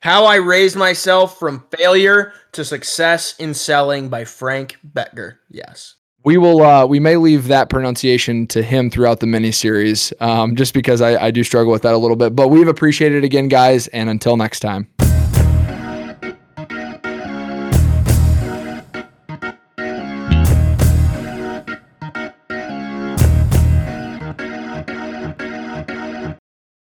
How 0.01 0.25
I 0.25 0.35
Raised 0.35 0.75
Myself 0.75 1.39
from 1.39 1.65
Failure 1.75 2.31
to 2.51 2.63
Success 2.63 3.35
in 3.39 3.55
Selling 3.55 4.07
by 4.07 4.23
Frank 4.23 4.77
Bettger. 4.87 5.37
Yes. 5.49 5.95
We 6.23 6.37
will. 6.37 6.61
Uh, 6.61 6.85
we 6.85 6.99
may 6.99 7.17
leave 7.17 7.47
that 7.47 7.71
pronunciation 7.71 8.45
to 8.47 8.61
him 8.61 8.91
throughout 8.91 9.19
the 9.19 9.25
miniseries, 9.25 10.13
um, 10.21 10.55
just 10.55 10.75
because 10.75 11.01
I, 11.01 11.25
I 11.25 11.31
do 11.31 11.43
struggle 11.43 11.71
with 11.71 11.81
that 11.81 11.95
a 11.95 11.97
little 11.97 12.15
bit. 12.15 12.35
But 12.35 12.49
we've 12.49 12.67
appreciated 12.67 13.23
it 13.23 13.23
again, 13.23 13.47
guys, 13.47 13.87
and 13.87 14.11
until 14.11 14.37
next 14.37 14.59
time. 14.59 14.87